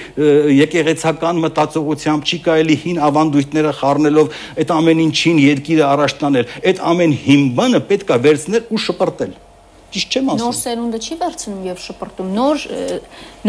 եկեղեցական 0.61 1.41
մտածողությամբ, 1.43 2.31
չի 2.31 2.39
կարելի 2.47 2.77
հին 2.85 3.01
ավանդույթները 3.11 3.73
խառնելով 3.81 4.39
այդ 4.63 4.75
ամեն 4.79 5.05
ինչին 5.09 5.45
երկիրը 5.51 5.87
առաջ 5.91 6.19
տանել։ 6.23 6.51
Այդ 6.71 6.83
ամեն 6.95 7.17
հիմբանը 7.27 7.87
պետքա 7.91 8.21
վերցնել 8.31 8.71
ու 8.71 8.83
շպրտել։ 8.87 9.35
Ճիշտ 9.91 10.15
չեմ 10.15 10.29
ասում։ 10.31 10.41
Նոր 10.41 10.57
սերունդը 10.61 10.99
չի 11.03 11.17
վերցնում 11.21 11.63
եւ 11.67 11.81
շպրտում։ 11.85 12.29
Նոր 12.37 12.67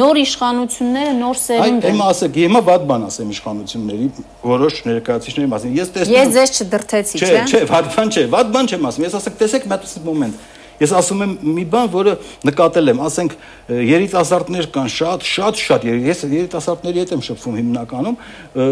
նոր 0.02 0.20
իշխանությունները, 0.22 1.12
նոր 1.22 1.38
սերունդը։ 1.42 1.86
Այ, 1.86 1.92
հիմա 1.92 2.08
ասեք, 2.12 2.40
հիմա 2.42 2.62
վատ 2.72 2.88
բան 2.92 3.06
ասեմ 3.12 3.34
իշխանությունների 3.36 4.08
որոշ 4.50 4.80
ներկայացուցիչների 4.90 5.52
մասին։ 5.52 5.76
Ես 5.78 5.94
տեսնում 5.98 6.18
Ես 6.18 6.34
ձեզ 6.38 6.56
չդրթեցի, 6.58 7.22
չէ՞։ 7.22 7.30
Չէ, 7.30 7.46
չէ, 7.52 7.62
վատ 7.70 7.92
բան 7.94 8.12
չէ, 8.12 8.26
վատ 8.34 8.52
բան 8.58 8.72
չեմ 8.72 8.90
ասում։ 8.90 9.06
Ես 9.06 9.18
ասեք, 9.22 9.38
տեսեք 9.42 9.70
հատ 9.72 9.88
մոմենտ 10.08 10.50
Ես 10.82 10.94
ասում 10.98 11.20
եմ 11.26 11.34
մի 11.56 11.66
բան, 11.72 11.90
որը 11.94 12.14
նկատել 12.48 12.92
եմ, 12.92 13.02
ասենք 13.06 13.36
երիտասարդներ 13.92 14.68
կան 14.74 14.88
շատ, 14.92 15.26
շատ, 15.32 15.60
շատ, 15.62 15.86
ես 16.10 16.24
երիտասարդների 16.32 17.02
հետ 17.02 17.14
եմ 17.16 17.22
շփվում 17.28 17.60
հիմնականում 17.62 18.18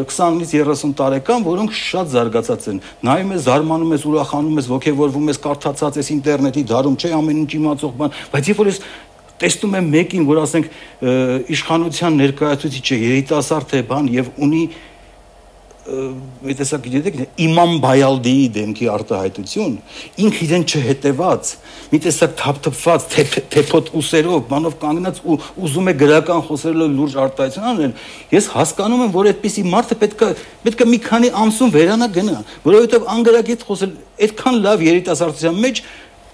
20-ից 0.09 0.53
30 0.69 0.95
տարեկան, 0.99 1.45
որոնք 1.49 1.75
շատ 1.79 2.09
զարգացած 2.15 2.67
են։ 2.73 2.81
Նայում 3.09 3.33
ես, 3.35 3.43
զարմանում 3.45 3.93
ես, 3.93 4.07
ուրախանում 4.09 4.57
ես, 4.59 4.71
ողջևորվում 4.73 5.29
ես, 5.29 5.41
կարդացած 5.45 5.99
ես 6.01 6.11
ինտերնետի 6.17 6.65
դարում, 6.73 6.97
չէ, 6.99 7.13
ամեն 7.19 7.43
ինչ 7.45 7.51
իմացող 7.59 7.95
բան, 7.99 8.17
բայց 8.33 8.49
երբ 8.49 8.59
որ 8.59 8.69
ես 8.73 8.81
տեսնում 9.39 9.75
եմ 9.79 9.85
մեկին, 9.93 10.23
որ 10.27 10.39
ասենք 10.43 10.65
իշխանության 11.55 12.17
ներկայացուցիչը 12.19 12.97
երիտասարդ 12.99 13.75
է 13.77 13.81
բան 13.87 14.09
եւ 14.11 14.31
ունի 14.43 14.63
մի 15.89 16.55
տեսակ 16.59 16.87
գիտեք 16.93 17.17
իմամ 17.43 17.71
բայալդիի 17.83 18.45
դեմքի 18.55 18.87
արտահայտություն 18.93 19.75
ինքը 20.23 20.41
իրեն 20.45 20.65
չհետևած 20.69 21.51
մի 21.89 21.99
տեսակ 22.05 22.33
թափթփված 22.41 23.07
թեփոտ 23.55 23.91
ուսերով 23.99 24.43
բանով 24.51 24.75
կանգնած 24.83 25.21
ու 25.25 25.37
ուզում 25.65 25.89
է 25.89 25.95
գրական 26.03 26.43
խոսելով 26.49 26.93
լուրջ 26.99 27.17
արտահայտություն 27.25 27.69
անել 27.73 27.93
ես 28.37 28.49
հասկանում 28.55 29.05
եմ 29.07 29.13
որ 29.17 29.31
այդպիսի 29.33 29.65
մարդը 29.73 29.99
պետքա 30.03 30.31
պետքա 30.67 30.89
մի 30.93 30.99
քանի 31.09 31.31
ամսում 31.43 31.73
վերանա 31.79 32.09
գնա 32.19 32.41
որովհետև 32.69 33.07
անգրագետ 33.19 33.65
խոսել 33.69 33.95
այդքան 34.29 34.59
լավ 34.69 34.85
երիտասարդության 34.89 35.63
մեջ 35.65 35.81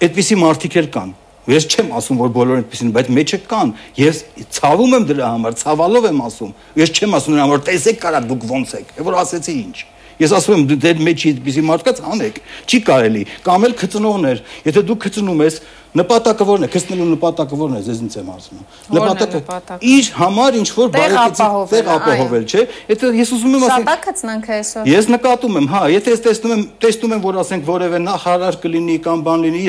այդպիսի 0.05 0.41
մարդիկ 0.45 0.81
էլ 0.83 0.91
կան 0.95 1.15
Ես 1.45 1.65
չեմ 1.69 1.91
ասում, 1.99 2.21
որ 2.23 2.29
բոլորը 2.36 2.62
այդպեսին, 2.63 2.91
բայց 2.95 3.10
մեջը 3.15 3.38
կան։ 3.51 3.73
Ես 4.01 4.21
ցավում 4.55 4.95
եմ 4.97 5.03
դրա 5.12 5.27
համար, 5.36 5.58
ցավալով 5.62 6.08
եմ 6.10 6.21
ասում։ 6.25 6.53
Ես 6.81 6.93
չեմ 6.95 7.17
ասում 7.19 7.36
նրան, 7.36 7.51
որ 7.53 7.62
տեսեք 7.69 7.99
կարա 8.01 8.21
դուք 8.25 8.47
ոնց 8.49 8.73
եք։ 8.79 8.95
Որ 9.05 9.17
ասեցի 9.21 9.55
ինչ։ 9.62 9.77
Ես 10.15 10.31
ասում 10.31 10.55
եմ 10.55 10.79
դեր 10.79 10.99
մեջի 11.05 11.31
այդպեսի 11.36 11.63
մարդկაც 11.69 11.97
անեք։ 12.15 12.38
Չի 12.65 12.79
կարելի։ 12.88 13.23
Կամ 13.45 13.65
էլ 13.67 13.73
քծնողներ։ 13.81 14.41
Եթե 14.65 14.84
դու 14.89 14.97
քծնում 15.05 15.41
ես, 15.43 15.58
Նպատակը 15.95 16.45
ո՞րն 16.45 16.65
է։ 16.65 16.69
Քստնելու 16.75 17.05
նպատակը 17.15 17.55
ո՞րն 17.55 17.75
է, 17.75 17.81
ձեզ 17.86 17.99
ինձ 18.03 18.15
եմ 18.19 18.31
ասում։ 18.36 18.63
Նպատակը 18.95 19.77
իր 19.95 20.10
համար 20.19 20.58
ինչ 20.60 20.69
որ 20.75 20.89
բարեկեցի 20.95 21.47
տեղ 21.71 21.89
ապահովել, 21.95 22.45
չէ։ 22.51 22.63
Եթե 22.91 23.12
ես 23.15 23.31
ուզում 23.36 23.55
եմ 23.55 23.63
ասել 23.65 23.86
Շատակցնանք 23.86 24.49
այսօր։ 24.55 24.89
Ես 24.91 25.08
նկատում 25.15 25.55
եմ, 25.55 25.69
հա, 25.71 25.81
եթե 25.95 26.15
ես 26.15 26.23
տեսնում 26.25 26.53
եմ, 26.55 26.65
տեսնում 26.84 27.15
եմ, 27.15 27.21
որ 27.25 27.39
ասենք 27.45 27.65
որևէ 27.69 28.01
նախարար 28.05 28.58
կլինի 28.65 28.97
կամ 29.05 29.23
բան 29.25 29.45
լինի, 29.45 29.63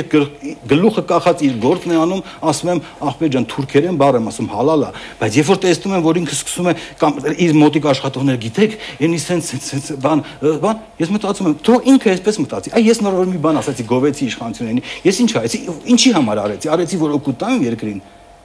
գլուխը 0.67 1.05
կախած 1.07 1.45
իր 1.47 1.55
գործն 1.63 1.95
է 1.95 2.01
անում, 2.03 2.23
ասում 2.51 2.71
եմ, 2.75 2.81
ախպեր 3.07 3.33
ջան, 3.37 3.47
թուրքերեն 3.55 4.01
բառ 4.01 4.19
եմ 4.19 4.29
ասում, 4.31 4.49
հալալա, 4.57 4.91
բայց 5.21 5.37
երբ 5.37 5.51
որ 5.53 5.61
տեսնում 5.67 5.97
եմ, 5.97 6.05
որ 6.07 6.21
ինքը 6.23 6.37
սկսում 6.37 6.67
է 6.67 6.75
կամ 7.01 7.21
իր 7.47 7.57
մոտիկ 7.61 7.89
աշխատողները 7.93 8.41
գիտեք, 8.47 8.77
այնի 9.07 9.21
սենց 9.27 9.51
սենց 9.67 9.91
բան, 10.07 10.25
բան, 10.67 10.83
ես 10.97 11.13
մտածում 11.17 11.47
եմ, 11.47 11.57
թող 11.67 11.89
ինքը 11.93 12.13
այսպես 12.17 12.41
մտածի։ 12.43 12.75
Այ 12.77 12.87
ես 12.87 13.03
նոր 13.05 13.17
որ 13.17 13.31
մի 13.31 13.41
բան 13.47 13.61
ասացի 13.61 13.87
գովեցի 13.91 14.27
իշխանություններին։ 14.27 14.87
Ես 15.07 15.21
ինչ 15.27 15.31
արեցի, 15.37 15.61
ինչի 15.95 16.13
համար 16.17 16.45
արեցի, 16.47 16.73
արեցի 16.77 17.03
որ 17.03 17.19
օգուտ 17.21 17.43
տամ 17.43 17.67
երկրին։ 17.67 18.01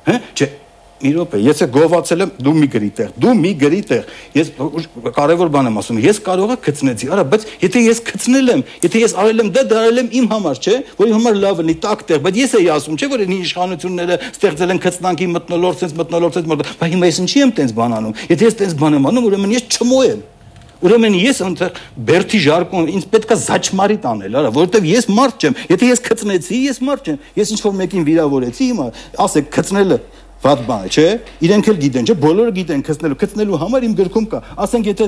Հա? 0.08 0.18
Չէ, 0.36 0.48
մի 1.02 1.12
րոպե, 1.16 1.40
ես 1.42 1.62
է 1.66 1.68
գովացել 1.74 2.24
եմ, 2.26 2.32
դու 2.46 2.54
մի 2.58 2.68
գրի 2.74 2.90
տեղ, 2.98 3.14
դու 3.22 3.32
մի 3.40 3.52
գրի 3.62 3.80
տեղ։ 3.90 4.10
Ես 4.38 4.52
կարևոր 5.16 5.52
բան 5.54 5.70
եմ 5.72 5.80
ասում, 5.82 6.00
ես 6.06 6.20
կարողա 6.26 6.58
գցնեցի, 6.66 7.10
արա, 7.16 7.24
բայց 7.32 7.46
եթե 7.64 7.84
ես 7.88 8.02
գցնել 8.10 8.52
եմ, 8.54 8.64
եթե 8.86 9.02
ես 9.02 9.16
արել 9.22 9.42
եմ 9.42 9.50
դա, 9.56 9.64
դա 9.72 9.80
արել 9.82 10.02
եմ 10.02 10.12
իմ 10.22 10.28
համար, 10.32 10.62
չէ, 10.62 10.76
որ 11.00 11.10
իմ 11.12 11.16
համար 11.18 11.40
լավ 11.42 11.62
լինի, 11.62 11.76
տակ 11.86 12.04
տեղ, 12.12 12.22
բայց 12.28 12.40
ես 12.42 12.56
էի 12.62 12.70
ասում, 12.76 13.00
չէ, 13.02 13.10
որ 13.12 13.24
ինի 13.26 13.40
իշխանությունները 13.42 14.20
ստեղծել 14.30 14.76
են 14.76 14.82
գծնանքի 14.86 15.30
մտնոլորտ, 15.38 15.82
sense 15.82 15.98
մտնոլորտ, 16.02 16.38
sense 16.38 16.52
մտնոլորտ, 16.52 16.78
բայց 16.82 16.94
հիմա 16.96 17.10
ես 17.12 17.22
ինչի 17.26 17.42
եմ 17.42 17.56
տենց 17.62 17.76
բան 17.82 17.98
անում։ 17.98 18.22
Եթե 18.32 18.52
ես 18.52 18.62
տենց 18.62 18.78
բան 18.82 19.00
եմ 19.02 19.10
անում, 19.12 19.28
ուրեմն 19.32 19.58
ես 19.58 19.68
չմոյ 19.72 20.12
եմ։ 20.12 20.22
Ուրեմն 20.82 21.18
ես 21.22 21.42
այնտեղ 21.46 21.80
Բերթի 22.08 22.40
ժարկոն 22.42 22.88
ինձ 22.92 23.06
պետքա 23.12 23.36
զաչմարի 23.42 23.98
տանել, 24.02 24.38
արա, 24.42 24.52
որովհետև 24.56 24.88
ես 24.90 25.08
մարդ 25.14 25.46
չեմ։ 25.46 25.60
Եթե 25.72 25.90
ես 25.92 26.02
քծնեցի, 26.08 26.60
ես 26.72 26.82
մարդ 26.88 27.12
չեմ։ 27.12 27.20
Ես 27.38 27.52
ինչ 27.54 27.60
որ 27.62 27.76
մեկին 27.82 28.08
վիրավորեցի, 28.08 28.70
հիմա 28.72 28.88
ասեք 29.22 29.52
քծնելը 29.54 30.00
վատ 30.42 30.64
բան 30.66 30.88
է, 30.88 30.92
չէ։ 30.92 31.08
Իրենք 31.46 31.70
էլ 31.70 31.80
գիտեն, 31.82 32.08
չէ, 32.10 32.16
բոլորը 32.22 32.54
գիտեն 32.56 32.82
քծնելու, 32.88 33.18
քծնելու 33.22 33.60
համար 33.62 33.86
իմ 33.86 33.94
գրքում 34.00 34.26
կա։ 34.32 34.40
Ասենք 34.66 34.90
եթե 34.90 35.08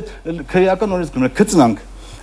քրեական 0.52 0.94
օրենս 0.94 1.14
կրում 1.16 1.34
քծնանք, 1.40 1.82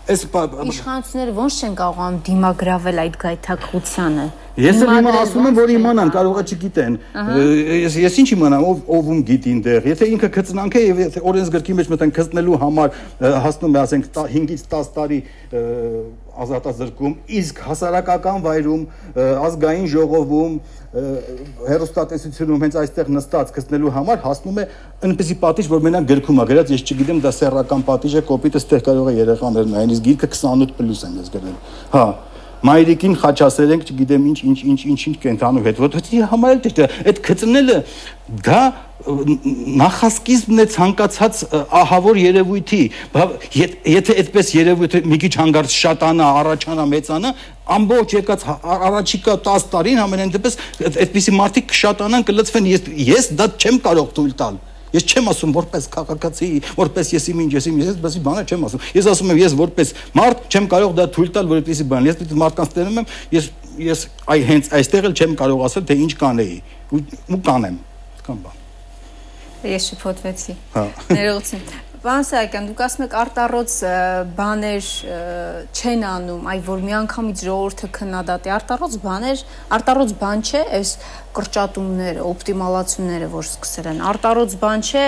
Այս 0.08 0.22
իշխանությունները 0.24 1.32
ոնց 1.36 1.56
չեն 1.60 1.74
կարողանում 1.78 2.20
դիմագրավել 2.26 3.00
այդ 3.02 3.16
գայթակղությանը։ 3.20 4.24
Ես 4.60 4.80
էլ 4.84 4.90
հիմա 4.90 5.12
ասում 5.20 5.46
եմ, 5.50 5.58
որ 5.60 5.72
իմանան, 5.76 6.10
կարող 6.14 6.38
է 6.40 6.44
չգիտեն։ 6.50 6.96
Ես 7.80 7.98
ես 8.00 8.16
ինչ 8.20 8.28
իմանամ, 8.34 8.64
ով 8.70 8.80
ով 8.96 9.10
ում 9.12 9.20
գիտի 9.28 9.52
այնտեղ։ 9.54 9.86
Եթե 9.90 10.08
ինքը 10.14 10.30
քծնանք 10.34 10.76
է 10.80 10.82
եւ 10.82 11.02
եթե 11.04 11.22
օրենսգրքի 11.30 11.76
մեջ 11.78 11.90
մտան 11.94 12.14
քծնելու 12.18 12.58
համար 12.64 12.98
հասնում 13.46 13.76
է, 13.76 13.80
ասենք 13.84 14.10
5-ից 14.18 14.66
10 14.74 14.90
տարի 14.96 15.20
ազատազրկում, 16.40 17.14
իսկ 17.40 17.62
հասարակական 17.68 18.44
վայրում, 18.44 18.84
ազգային 19.46 19.88
ժողովում, 19.94 20.54
հերոստատեսությունում 20.90 22.62
հենց 22.64 22.76
այստեղ 22.80 23.10
նստած 23.14 23.50
գտնելու 23.54 23.92
համար 23.94 24.18
հասնում 24.24 24.56
է 24.58 24.64
այնպեսի 25.06 25.36
պատիժ, 25.44 25.68
որ 25.70 25.84
մենակ 25.86 26.08
գրքում 26.10 26.40
է 26.42 26.46
գրած, 26.50 26.72
ես 26.74 26.82
չգիտեմ 26.82 27.20
դա 27.22 27.30
սեռական 27.36 27.84
պատիժ 27.86 28.16
է, 28.18 28.22
կոպիտը 28.26 28.62
ստեղ 28.64 28.82
կարող 28.90 29.10
է 29.10 29.14
երեխաներ 29.20 29.70
նայեն, 29.70 29.94
իսկ 29.94 30.04
գիրքը 30.08 30.30
28 30.34 30.74
պլյուս 30.80 31.04
եմ 31.06 31.14
ես 31.20 31.30
գրել։ 31.36 31.56
Հա, 31.94 32.04
մայրիկին 32.66 33.14
խաչասեր 33.22 33.74
ենք, 33.76 33.90
չգիտեմ 33.90 34.28
ինչ 34.30 34.38
ինչ 34.50 34.58
ինչ 34.70 34.80
ինչ 34.90 35.00
ինչ 35.10 35.16
կենթանու 35.24 35.64
հետ։ 35.64 35.82
Որտեղ 35.86 36.26
համար 36.30 36.54
էլ 36.56 36.62
դե 36.80 36.88
այդ 37.10 37.20
գծնելը 37.30 37.78
դա 38.44 38.60
նախասկիզբն 39.00 40.60
է 40.60 40.66
ցանկացած 40.74 41.38
ահավոր 41.80 42.18
երևույթի 42.20 42.80
եթե 43.90 44.16
այդպես 44.22 44.50
երևույթը 44.58 45.00
մի 45.08 45.18
քիչ 45.24 45.32
հանգարց 45.40 45.76
շատանա 45.76 46.26
առաջանա 46.40 46.84
մեծանա 46.90 47.32
ամբողջ 47.80 48.14
եկած 48.18 48.44
առաջիկա 48.76 49.36
10 49.48 49.68
տարին 49.72 50.02
ամենայն 50.04 50.34
դեպս 50.36 50.58
այդպիսի 50.90 51.36
մարդիկ 51.40 51.70
կշատանան 51.72 52.26
կլծվեն 52.28 52.68
ես 52.74 52.90
ես 53.08 53.30
դա 53.40 53.48
չեմ 53.56 53.80
կարող 53.88 54.12
թույլ 54.20 54.36
տալ 54.42 54.60
Ես 54.90 55.06
չեմ 55.10 55.30
ասում 55.30 55.54
որպես 55.56 55.88
քաղաքացի, 55.94 56.50
որպես 56.80 57.12
եսի 57.14 57.34
ինչ 57.44 57.52
եսի 57.56 57.70
ինչ, 57.70 57.82
ես 57.90 57.98
բասի 58.04 58.22
բանը 58.26 58.44
չեմ 58.50 58.64
ասում։ 58.70 58.86
Ես 58.98 59.10
ասում 59.10 59.32
եմ 59.34 59.40
ես 59.40 59.56
որպես 59.60 59.92
մարդ 60.18 60.46
չեմ 60.50 60.70
կարող 60.74 60.94
դա 60.98 61.06
թույլ 61.14 61.30
տալ, 61.36 61.50
որ 61.50 61.60
այդպեսի 61.60 61.86
բան։ 61.90 62.08
Ես 62.10 62.18
դիտի 62.20 62.40
մարդկանց 62.40 62.74
տերում 62.80 63.00
եմ, 63.00 63.10
ես 63.36 63.50
ես 63.80 64.06
այ 64.30 64.40
հենց 64.48 64.72
այստեղ 64.80 65.06
էլ 65.10 65.14
չեմ 65.14 65.36
կարող 65.40 65.62
ասել 65.68 65.84
թե 65.90 65.98
ինչ 66.06 66.12
կանեի։ 66.20 66.56
Ու 66.90 67.38
կանեմ։ 67.46 67.76
Կամ 68.26 68.42
բան։ 68.46 68.58
Ես 69.70 69.86
շփոթվեցի։ 69.92 70.56
Հա։ 70.74 70.84
Ներողություն։ 71.14 71.70
Պարոն 72.00 72.24
Սահակյան, 72.24 72.68
դուք 72.70 72.78
ասում 72.80 73.02
եք 73.04 73.14
արտառոց 73.20 73.72
բաներ 74.38 74.86
չեն 75.76 76.04
անում, 76.08 76.46
այ 76.48 76.60
որ 76.64 76.84
միանգամից 76.86 77.42
ժողովուրդը 77.44 77.90
քննադատի 77.98 78.52
արտառոց 78.56 78.94
բաներ, 79.04 79.42
արտառոց 79.76 80.14
բան 80.22 80.44
չէ, 80.48 80.62
այս 80.80 80.94
կրճատումները, 81.36 82.22
օպտիմալացումները, 82.30 83.28
որ 83.30 83.46
սկսել 83.46 83.88
են։ 83.90 84.00
Արտառոց 84.10 84.56
բան 84.60 84.84
չէ 84.90 85.04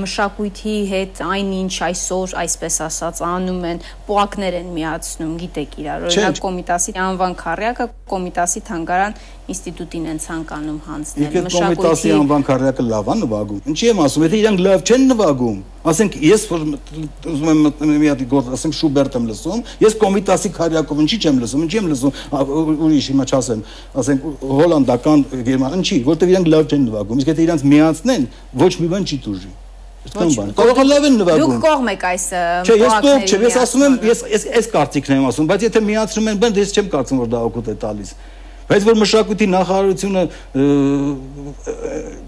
մշակույթի 0.00 0.76
հետ 0.92 1.22
այնինչ 1.26 1.74
այսօր, 1.86 2.34
այսպես 2.42 2.78
ասած, 2.86 3.22
անում 3.30 3.62
են, 3.70 3.80
պոակներ 4.10 4.58
են 4.60 4.68
միացնում, 4.76 5.32
գիտեք 5.44 5.78
իրար։ 5.82 6.06
Օրինակ 6.10 6.42
Կոմիտասի 6.46 6.96
անվան 7.06 7.38
քարյակը 7.46 7.88
Կոմիտասի 8.06 8.60
թանգարան 8.66 9.16
ինստիտուտին 9.46 10.06
են 10.10 10.20
ցանկանում 10.22 10.78
հանձնել 10.86 11.34
մշակույթի։ 11.46 11.78
Կոմիտասի 11.78 12.12
անվան 12.16 12.44
քարյակը 12.46 12.84
լավ 12.86 13.10
է 13.12 13.16
նվագում։ 13.22 13.60
Ինչի 13.70 13.88
եմ 13.92 14.00
ասում, 14.06 14.24
եթե 14.26 14.38
իրանք 14.42 14.62
լավ 14.66 14.84
չեն 14.86 15.04
նվագում, 15.10 15.58
ասենք 15.86 16.16
ես 16.26 16.44
որ 16.50 16.64
ուզում 17.30 17.50
եմ 17.52 17.92
մի 18.02 18.08
հատ 18.10 18.22
գործ, 18.32 18.48
ասենք 18.56 18.76
Շուբերտ 18.80 19.18
եմ 19.20 19.28
լսում, 19.30 19.60
ես 19.86 19.96
Կոմիտասի 20.02 20.50
քարյակով 20.56 21.02
ինչի 21.06 21.18
չեմ 21.22 21.38
լսում, 21.44 21.62
ինչի 21.66 21.78
եմ 21.78 21.90
լսում, 21.92 22.16
ուրիշ 22.86 23.10
հիմա 23.12 23.26
չասեմ, 23.30 23.62
ասենք 24.02 24.26
հոլանդակ 24.50 25.05
ռուսական, 25.06 25.44
գերմանական 25.46 25.84
չի, 25.86 25.98
որտեղ 26.06 26.30
իրանք 26.32 26.48
լավ 26.50 26.66
չեն 26.66 26.82
նվագում։ 26.86 27.20
Իսկ 27.22 27.30
եթե 27.30 27.42
իրանք 27.46 27.64
միացնեն, 27.70 28.26
ոչ 28.62 28.70
մի 28.80 28.88
բան 28.90 29.06
չի 29.06 29.18
դուրժի։ 29.26 29.50
Այդքան 30.06 30.32
բան։ 30.36 30.50
Կարող 30.56 30.80
է 30.82 30.86
լավ 30.86 31.06
են 31.06 31.16
նվագում։ 31.20 31.52
Դուք 31.52 31.66
կողմ 31.66 31.90
եք 31.92 32.06
այս 32.10 32.26
Չէ, 32.66 32.76
ես 32.82 32.96
կողմ 33.06 33.26
չեմ, 33.26 33.44
ես 33.46 33.58
ասում 33.62 33.84
եմ, 33.86 33.96
ես 34.06 34.46
այս 34.56 34.68
կարծիքն 34.74 35.16
եմ 35.16 35.26
ասում, 35.30 35.48
բայց 35.50 35.66
եթե 35.66 35.82
միացնում 35.86 36.30
են 36.30 36.40
բան, 36.42 36.56
դες 36.56 36.74
չեմ 36.76 36.90
կարծում 36.94 37.22
որ 37.22 37.30
դա 37.32 37.40
օգուտ 37.46 37.66
է 37.66 37.76
տալիս։ 37.86 38.12
Բայց 38.66 38.86
որ 38.86 38.96
մշակույթի 38.98 39.46
նախարարությունը 39.52 40.22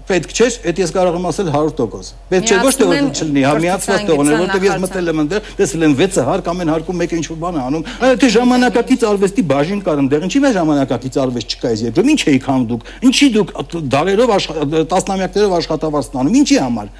պետք 0.09 0.31
չէ, 0.31 0.47
այդ 0.69 0.77
ես 0.79 0.93
կարող 0.95 1.17
եմ 1.19 1.25
ասել 1.29 1.49
100%։ 1.51 2.13
Պետք 2.31 2.47
չէ 2.49 2.59
ոչ 2.63 2.71
թե 2.79 2.87
որ 2.89 3.09
չլինի, 3.09 3.43
հա 3.43 3.53
միացված 3.65 4.05
թողնել, 4.07 4.37
որտեղ 4.45 4.65
ես 4.69 4.79
մտել 4.85 5.11
եմ 5.11 5.21
ընդեր, 5.25 5.49
տեսել 5.59 5.85
եմ 5.89 5.95
6-ը 5.99 6.25
հարկ 6.29 6.49
ամեն 6.53 6.71
հարկում 6.73 6.99
մեկը 7.03 7.19
ինչ-որ 7.19 7.39
բան 7.43 7.59
է 7.59 7.63
անում։ 7.67 7.83
Այդ 8.09 8.25
ժամանակակից 8.39 9.05
արվեստի 9.09 9.45
բաժին 9.51 9.83
կար 9.83 10.01
ընդեղ, 10.05 10.25
ինչի՞ 10.29 10.41
մեր 10.47 10.55
ժամանակակից 10.59 11.19
արվեստ 11.19 11.55
չկա 11.59 11.69
այս 11.69 11.83
երկրում, 11.89 12.11
ինչ 12.15 12.21
էիք 12.29 12.49
անում 12.49 12.67
դուք։ 12.69 12.89
Ինչի 13.09 13.29
դուք 13.35 13.53
դարերով 13.99 14.33
տասնամյակներով 14.89 15.55
աշխատավարձ 15.59 16.09
ստանում, 16.09 16.39
ինչի 16.39 16.59
համար։ 16.63 16.93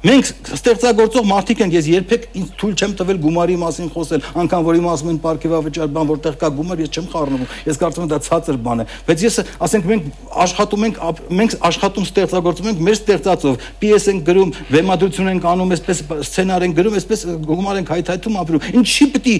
Մենք 0.00 0.28
ստեղծագործող 0.56 1.24
մարդիկ 1.28 1.58
ենք, 1.60 1.74
ես 1.76 1.88
երբեք 1.90 2.22
ինձ 2.40 2.52
թույլ 2.56 2.76
չեմ 2.80 2.92
տվել 2.96 3.18
գումարի 3.20 3.56
մասին 3.60 3.90
խոսել, 3.92 4.22
անկան 4.40 4.64
որ 4.64 4.78
իմ 4.78 4.86
ասում 4.88 5.10
են 5.10 5.18
ապարքեվավճար 5.20 5.90
բան, 5.92 6.08
որտեղ 6.08 6.38
կա 6.40 6.50
գումար, 6.56 6.80
ես 6.80 6.94
չեմ 6.96 7.10
խառնվում։ 7.12 7.52
Ես 7.68 7.80
կարծում 7.84 8.06
եմ 8.06 8.10
դա 8.14 8.20
ցածր 8.24 8.60
բան 8.64 8.80
է, 8.80 8.88
բայց 9.10 9.24
ես 9.28 9.38
ասենք 9.68 9.90
մենք 9.92 10.08
աշխատում 10.40 10.86
ենք 10.88 11.00
մենք 11.36 11.56
աշխատում 11.68 12.08
ստեղծագործում 12.08 12.70
ենք 12.72 12.84
մեր 12.88 12.96
ստեղծածով, 12.96 13.66
պիես 13.84 14.08
ենք 14.08 14.28
գրում, 14.30 14.54
վեմադրություն 14.72 15.32
ենք 15.36 15.50
անում, 15.52 15.74
այսպես 15.76 16.04
սցենար 16.30 16.64
ենք 16.70 16.80
գրում, 16.80 16.96
այսպես 17.00 17.26
գումար 17.50 17.82
ենք 17.84 17.92
հայթայթում 18.00 18.40
ապրում։ 18.40 18.70
Ինչի 18.80 19.12
պիտի 19.20 19.36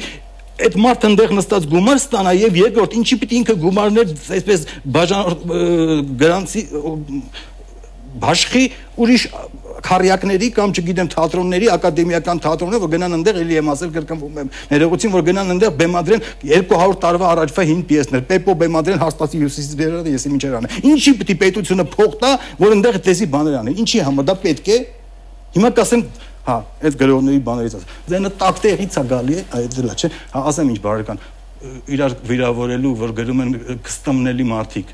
այդ 0.61 0.75
մարդը 0.77 1.09
այնտեղ 1.09 1.31
նստած 1.39 1.67
գումար 1.71 1.99
ստանա 2.01 2.33
եւ 2.37 2.57
երկրորդ 2.61 2.97
ինչի 2.99 3.17
պիտի 3.21 3.37
ինքը 3.41 3.55
գումարներ 3.63 4.11
այսպես 4.37 4.65
բաժան 4.97 5.39
գրանցի 6.21 6.65
բաշխի 8.21 8.63
ուրիշ 9.01 9.25
քարյակների 9.81 10.49
կամ 10.57 10.73
չգիտեմ 10.77 11.09
թատրոնների, 11.15 11.69
ակադեմիական 11.75 12.41
թատրոնները, 12.45 12.81
որ 12.85 12.91
գնան 12.95 13.17
այնտեղ 13.17 13.39
էլի 13.41 13.57
եմ 13.61 13.71
ասել 13.73 13.93
կրկնվում 13.95 14.41
եմ։ 14.41 14.51
Ներողություն, 14.71 15.13
որ 15.15 15.25
գնան 15.29 15.53
այնտեղ 15.55 15.75
բեմադրեն 15.81 16.25
200 16.43 16.99
տարվա 17.05 17.31
առաջվա 17.31 17.65
հին 17.71 17.83
պիեսներ, 17.91 18.25
Պեպո 18.31 18.57
բեմադրեն 18.61 19.01
հաստատի 19.01 19.41
հյուսիսից 19.41 19.75
վերադը 19.81 20.15
եսի 20.17 20.33
ինչեր 20.37 20.57
անը։ 20.61 20.73
Ինչի 20.91 21.15
պիտի 21.21 21.37
պետությունը 21.41 21.87
փող 21.97 22.17
տա, 22.21 22.33
որ 22.61 22.77
այնտեղ 22.77 23.01
դեսի 23.09 23.31
բաներ 23.31 23.59
անի։ 23.61 23.77
Ինչի 23.81 24.05
համար 24.11 24.29
դա 24.31 24.37
պետք 24.45 24.71
է։ 24.71 24.79
Հիմա 25.51 25.71
կասեմ 25.81 26.07
հա, 26.51 26.57
այդ 26.89 26.97
գրողների 27.01 27.41
բաներից 27.47 27.77
ասեմ։ 27.81 27.99
Դենը 28.11 28.31
տակ 28.41 28.61
տեղից 28.65 28.97
է 29.01 29.05
գալի 29.11 29.39
այդ 29.61 29.77
դրա 29.81 29.97
չէ։ 30.01 30.11
Հա, 30.31 30.43
ասեմ 30.51 30.71
ինչ 30.71 30.81
բարեկան 30.85 31.23
իրար 31.61 32.15
վիրավորելու, 32.25 32.93
որ 32.97 33.11
գրում 33.19 33.41
են 33.45 33.51
կստամնելի 33.85 34.47
մարդիկ 34.49 34.93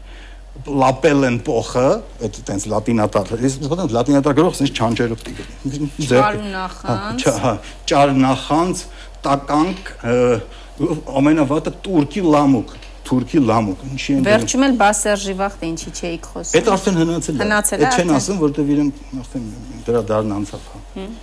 լապելեն 0.66 1.36
փոխը, 1.46 1.86
այդ 2.26 2.38
տենց 2.48 2.64
լատինատար, 2.72 3.32
ես 3.44 3.56
մտածում 3.62 3.92
լատինատար 3.96 4.36
գրող 4.38 4.60
ինձ 4.64 4.72
չանջերով 4.80 5.24
դիգի։ 5.26 5.88
Ճարնախանց։ 6.06 7.26
Հա, 7.44 7.52
ճարնախանց, 7.92 8.82
հա, 8.86 9.06
տականք, 9.26 9.92
ամենավատը 11.20 11.72
турքի 11.86 12.24
լամուկ, 12.26 12.74
турքի 13.06 13.42
լամուկ, 13.46 13.84
ինչի 13.90 14.16
են։ 14.16 14.26
Վերջում 14.26 14.66
էլ 14.66 14.74
Բասերժի 14.82 15.34
վախտ 15.40 15.64
ինչի 15.70 15.92
չէիք 16.00 16.28
խոսում։ 16.32 16.58
Այդ 16.60 16.70
արդեն 16.76 17.00
հնացել 17.02 17.36
է։ 17.36 17.44
Հնացել 17.46 17.80
է։ 17.80 17.86
Այդ 17.86 18.00
չեն 18.00 18.12
ասում, 18.16 18.42
որտեվ 18.42 18.74
իրեն 18.76 18.92
արդեն 19.22 19.48
դրա 19.86 20.02
դարն 20.10 20.36
անցավ, 20.36 20.68
հա։ 20.72 20.84
Հմ 20.96 21.16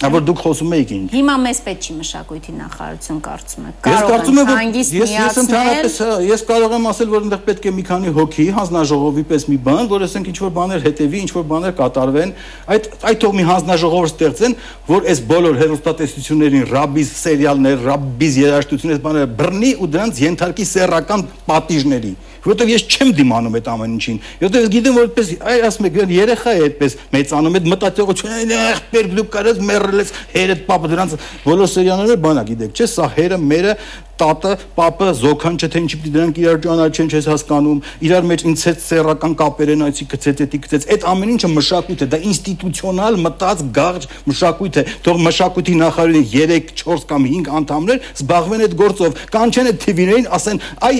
Որ 0.00 0.22
դուք 0.24 0.38
խոսում 0.40 0.70
եք 0.78 0.92
ինչ։ 0.96 1.08
Հիմա 1.12 1.32
մեզ 1.44 1.58
պետք 1.66 1.82
չի 1.84 1.94
մշակույթի 1.98 2.52
նախարարություն 2.56 3.18
կարծում 3.26 3.64
եք։ 3.68 3.88
Ես 3.90 4.04
կարծում 4.10 4.38
եմ 4.40 4.46
որ 4.48 4.78
ես 4.80 4.92
ես 5.12 5.36
ընդհանրապես 5.42 5.98
ես 6.24 6.44
կարող 6.48 6.74
եմ 6.78 6.86
ասել 6.90 7.10
որ 7.12 7.26
այնտեղ 7.26 7.42
պետք 7.50 7.68
է 7.68 7.72
մի 7.76 7.84
քանի 7.90 8.14
հոգի 8.16 8.46
հանձնաժողովի 8.56 9.24
պես 9.28 9.44
մի 9.50 9.58
բան, 9.68 9.90
որ 9.92 10.06
ասենք 10.08 10.30
ինչ 10.32 10.38
որ 10.40 10.54
բաներ 10.56 10.84
հետևի, 10.88 11.20
ինչ 11.20 11.30
որ 11.36 11.44
բաներ 11.52 11.76
կատարվեն, 11.80 12.34
այդ 12.72 12.88
այդ 13.10 13.20
թող 13.20 13.36
մի 13.36 13.44
հանձնաժողով 13.50 14.08
ստեղծեն, 14.08 14.56
որ 14.88 15.10
այս 15.12 15.22
բոլոր 15.30 15.60
հերոստատեսություններին 15.60 16.66
ռաբիզ 16.70 17.12
սերիալներ, 17.20 17.86
ռաբիզ 17.90 18.40
երաժշտություններ, 18.40 19.04
բաները 19.04 19.30
բռնի 19.36 19.72
ու 19.84 19.90
դրանց 20.00 20.24
ենթարկի 20.24 20.68
սեռական 20.70 21.28
պատիժների 21.50 22.16
որովհետև 22.44 22.72
ես 22.74 22.84
չեմ 22.90 23.12
դիմանում 23.20 23.56
այդ 23.60 23.70
ամեն 23.74 23.94
ինչին։ 23.96 24.20
Որովհետև 24.40 24.64
ես 24.64 24.72
գիտեմ 24.74 24.98
որ 25.00 25.08
այդպես 25.10 25.32
այ 25.50 25.64
ասում 25.70 25.88
եք 25.90 25.98
երեխա 26.16 26.50
է 26.50 26.62
այդպես 26.66 26.98
մեծանում 27.14 27.58
այդ 27.60 27.70
մտածողությունը 27.74 28.60
ախպեր 28.70 29.10
դու 29.20 29.26
կարես 29.34 29.64
մեռել 29.70 30.04
ես 30.04 30.14
հերդ 30.36 30.62
պապը 30.70 30.92
դրանց 30.94 31.18
բոլոր 31.46 31.74
սերիալները 31.74 32.20
բանա 32.24 32.46
գիտեք 32.50 32.80
չէ 32.80 32.88
սա 32.90 33.10
հերը 33.16 33.40
մերը 33.50 33.74
տատը, 34.20 34.52
պապը, 34.76 35.08
զոքանչը, 35.16 35.68
թե 35.72 35.80
ինչի 35.80 35.98
պիտի 36.00 36.12
դրանք 36.16 36.40
իրար 36.42 36.58
ճանաչեն, 36.66 37.10
չես 37.14 37.28
հասկանում, 37.30 37.78
իրար 38.04 38.26
մեջ 38.30 38.42
ինձ 38.50 38.64
հետ 38.68 38.82
սեռական 38.84 39.36
կապեր 39.40 39.72
են, 39.74 39.84
այսի 39.86 40.06
գծեց, 40.10 40.42
էդի 40.44 40.60
գծեց։ 40.66 40.86
Այդ 40.94 41.06
ամեն 41.12 41.32
ինչը 41.34 41.50
մշակույթ 41.54 42.04
է, 42.04 42.08
դա 42.12 42.20
ինստիտուցիոնալ 42.30 43.16
մտած 43.24 43.62
գաղջ 43.80 44.08
մշակույթ 44.28 44.80
է։ 44.80 44.84
Թող 45.08 45.22
մշակույթի 45.24 45.78
նախարարի 45.80 46.22
3, 46.34 46.74
4 46.84 47.08
կամ 47.10 47.30
5 47.30 47.50
անդամներ 47.60 48.04
զբաղվեն 48.10 48.66
այդ 48.66 48.76
գործով, 48.80 49.24
կանչեն 49.32 49.70
այդ 49.72 49.80
TV-ներին, 49.86 50.30
ասեն, 50.36 50.62
այ 50.90 50.94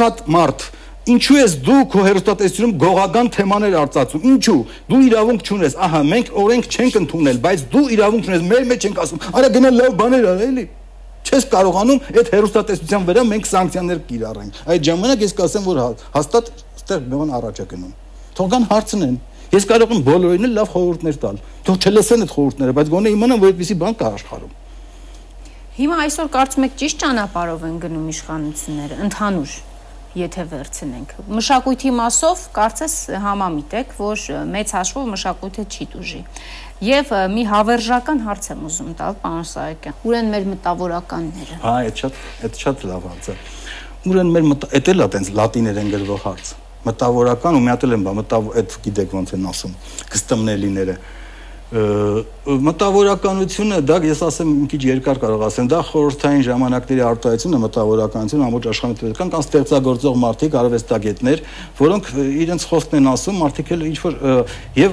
վատ 0.00 0.22
մարդ 0.36 0.68
Ինչու 1.10 1.36
ես 1.38 1.54
դու 1.64 1.78
քո 1.90 2.02
հերոստատեսությունում 2.06 2.72
գողական 2.80 3.28
թեմաներ 3.34 3.76
արծացում։ 3.80 4.24
Ինչու։ 4.30 4.56
Դու 4.90 4.98
իրավունք 5.06 5.46
չունես։ 5.48 5.76
Ահա, 5.86 6.00
մենք 6.10 6.28
օրենք 6.42 6.68
չենք 6.70 6.98
ընդունել, 7.00 7.40
բայց 7.46 7.64
դու 7.72 7.84
իրավունք 7.96 8.28
չունես։ 8.28 8.44
Մեր 8.50 8.68
մեջ 8.70 8.86
ենք 8.90 9.00
ասում։ 9.04 9.24
Արա 9.40 9.50
գնա 9.56 9.72
լավ 9.80 9.96
բաներ 10.00 10.28
արա 10.30 10.44
էլի։ 10.50 10.66
Չես 11.30 11.46
կարողանում 11.50 12.04
այդ 12.20 12.30
հերոստատեսության 12.36 13.08
վրա 13.10 13.24
մենք 13.30 13.48
սանկցիաներ 13.50 13.98
կիրառենք։ 14.10 14.60
Այդ 14.70 14.86
ժամանակ 14.90 15.24
ես 15.24 15.34
կասեմ, 15.40 15.66
որ 15.70 15.80
հա- 15.80 15.90
հաստատ 16.20 16.52
այդտեղ 16.90 17.02
բան 17.10 17.34
առաջ 17.38 17.60
է 17.60 17.66
գնում։ 17.70 17.92
Թողան 18.40 18.64
հարցնեն։ 18.70 19.18
Ես 19.50 19.66
կարող 19.70 19.92
եմ 19.94 20.02
բոլորին 20.06 20.54
լավ 20.56 20.68
խորհուրդներ 20.74 21.20
տալ։ 21.22 21.38
Թող 21.66 21.78
չլսեն 21.90 22.24
այդ 22.24 22.34
խորհուրդները, 22.34 22.74
բայց 22.80 22.90
գոնե 22.94 23.12
իմանան, 23.14 23.40
որ 23.40 23.50
այդպեսի 23.50 23.76
բան 23.80 23.96
կա 24.00 24.10
աշխարհում։ 24.20 24.52
Հիմա 25.80 25.96
այսօր 26.04 26.26
կարծում 26.34 26.64
եք 26.66 26.72
ճիշտ 26.76 26.98
ճանապարհով 27.00 27.62
են 27.64 27.76
գնում 27.80 28.08
իշխանությունները, 28.10 28.96
ընդհանուր 29.06 29.52
եթե 30.20 30.42
վերցնենք։ 30.50 31.12
Մշակույթի 31.38 31.92
մասով 31.96 32.42
կարծես 32.58 32.96
համամիտ 33.24 33.76
եք, 33.78 33.94
որ 33.96 34.24
մեծ 34.50 34.74
հաշվով 34.76 35.06
մշակույթը 35.14 35.64
չի 35.70 35.86
դուժի։ 35.94 36.20
Եվ 36.84 37.14
մի 37.32 37.44
հավերժական 37.48 38.20
հարց 38.26 38.50
եմ 38.50 38.66
ուզում 38.68 38.90
տալ, 39.00 39.16
պարոն 39.24 39.46
Սահակյան։ 39.50 40.04
Ուր 40.10 40.18
են 40.20 40.28
մեր 40.34 40.50
մտավորականները։ 40.50 41.56
Հա, 41.64 41.74
այդ 41.86 42.02
շատ, 42.04 42.20
այդ 42.44 42.60
շատ 42.60 42.84
լավ 42.90 43.08
հարց 43.08 43.30
է։ 43.30 43.38
Ուր 44.10 44.20
են 44.20 44.34
մեր 44.36 44.50
էդ 44.80 44.92
էլ 44.92 45.00
է 45.00 45.08
տենց 45.16 45.32
լատիներեն 45.40 45.90
գրվող 45.96 46.20
հարց։ 46.28 46.52
Մտավորական 46.80 47.56
ու 47.56 47.64
մի 47.64 47.72
հատ 47.72 47.82
էլ 47.88 47.96
եմ 47.96 48.04
բա 48.04 48.14
մտավ 48.20 48.52
այդ 48.60 48.76
գիտեք 48.84 49.16
ոնց 49.20 49.32
են 49.36 49.48
ասում, 49.50 49.74
կստմնելիները 50.10 50.94
մտավորականությունը 51.70 53.76
դա 53.86 53.96
ես 54.02 54.20
ասեմ 54.26 54.48
մի 54.50 54.64
քիչ 54.72 54.80
երկար 54.88 55.18
կարող 55.22 55.42
ասեմ 55.46 55.68
դա 55.70 55.78
խորհրդային 55.86 56.42
ժամանակների 56.48 57.02
արտահայտությունը 57.06 57.60
մտավորականություն 57.62 58.42
ամբողջ 58.46 58.64
աշխարհում 58.72 59.14
կան 59.20 59.30
կան 59.30 59.44
ստեղծագործող 59.46 60.14
մարդիկ 60.24 60.56
արվեստագետներ 60.60 61.38
որոնք 61.78 62.04
իրենց 62.42 62.62
խոսքն 62.70 62.98
են 62.98 63.06
ասում 63.14 63.36
մարդիկ 63.44 63.70
էլ 63.70 63.80
ինչ 63.86 63.98
որ 64.02 64.14
եւ 64.80 64.90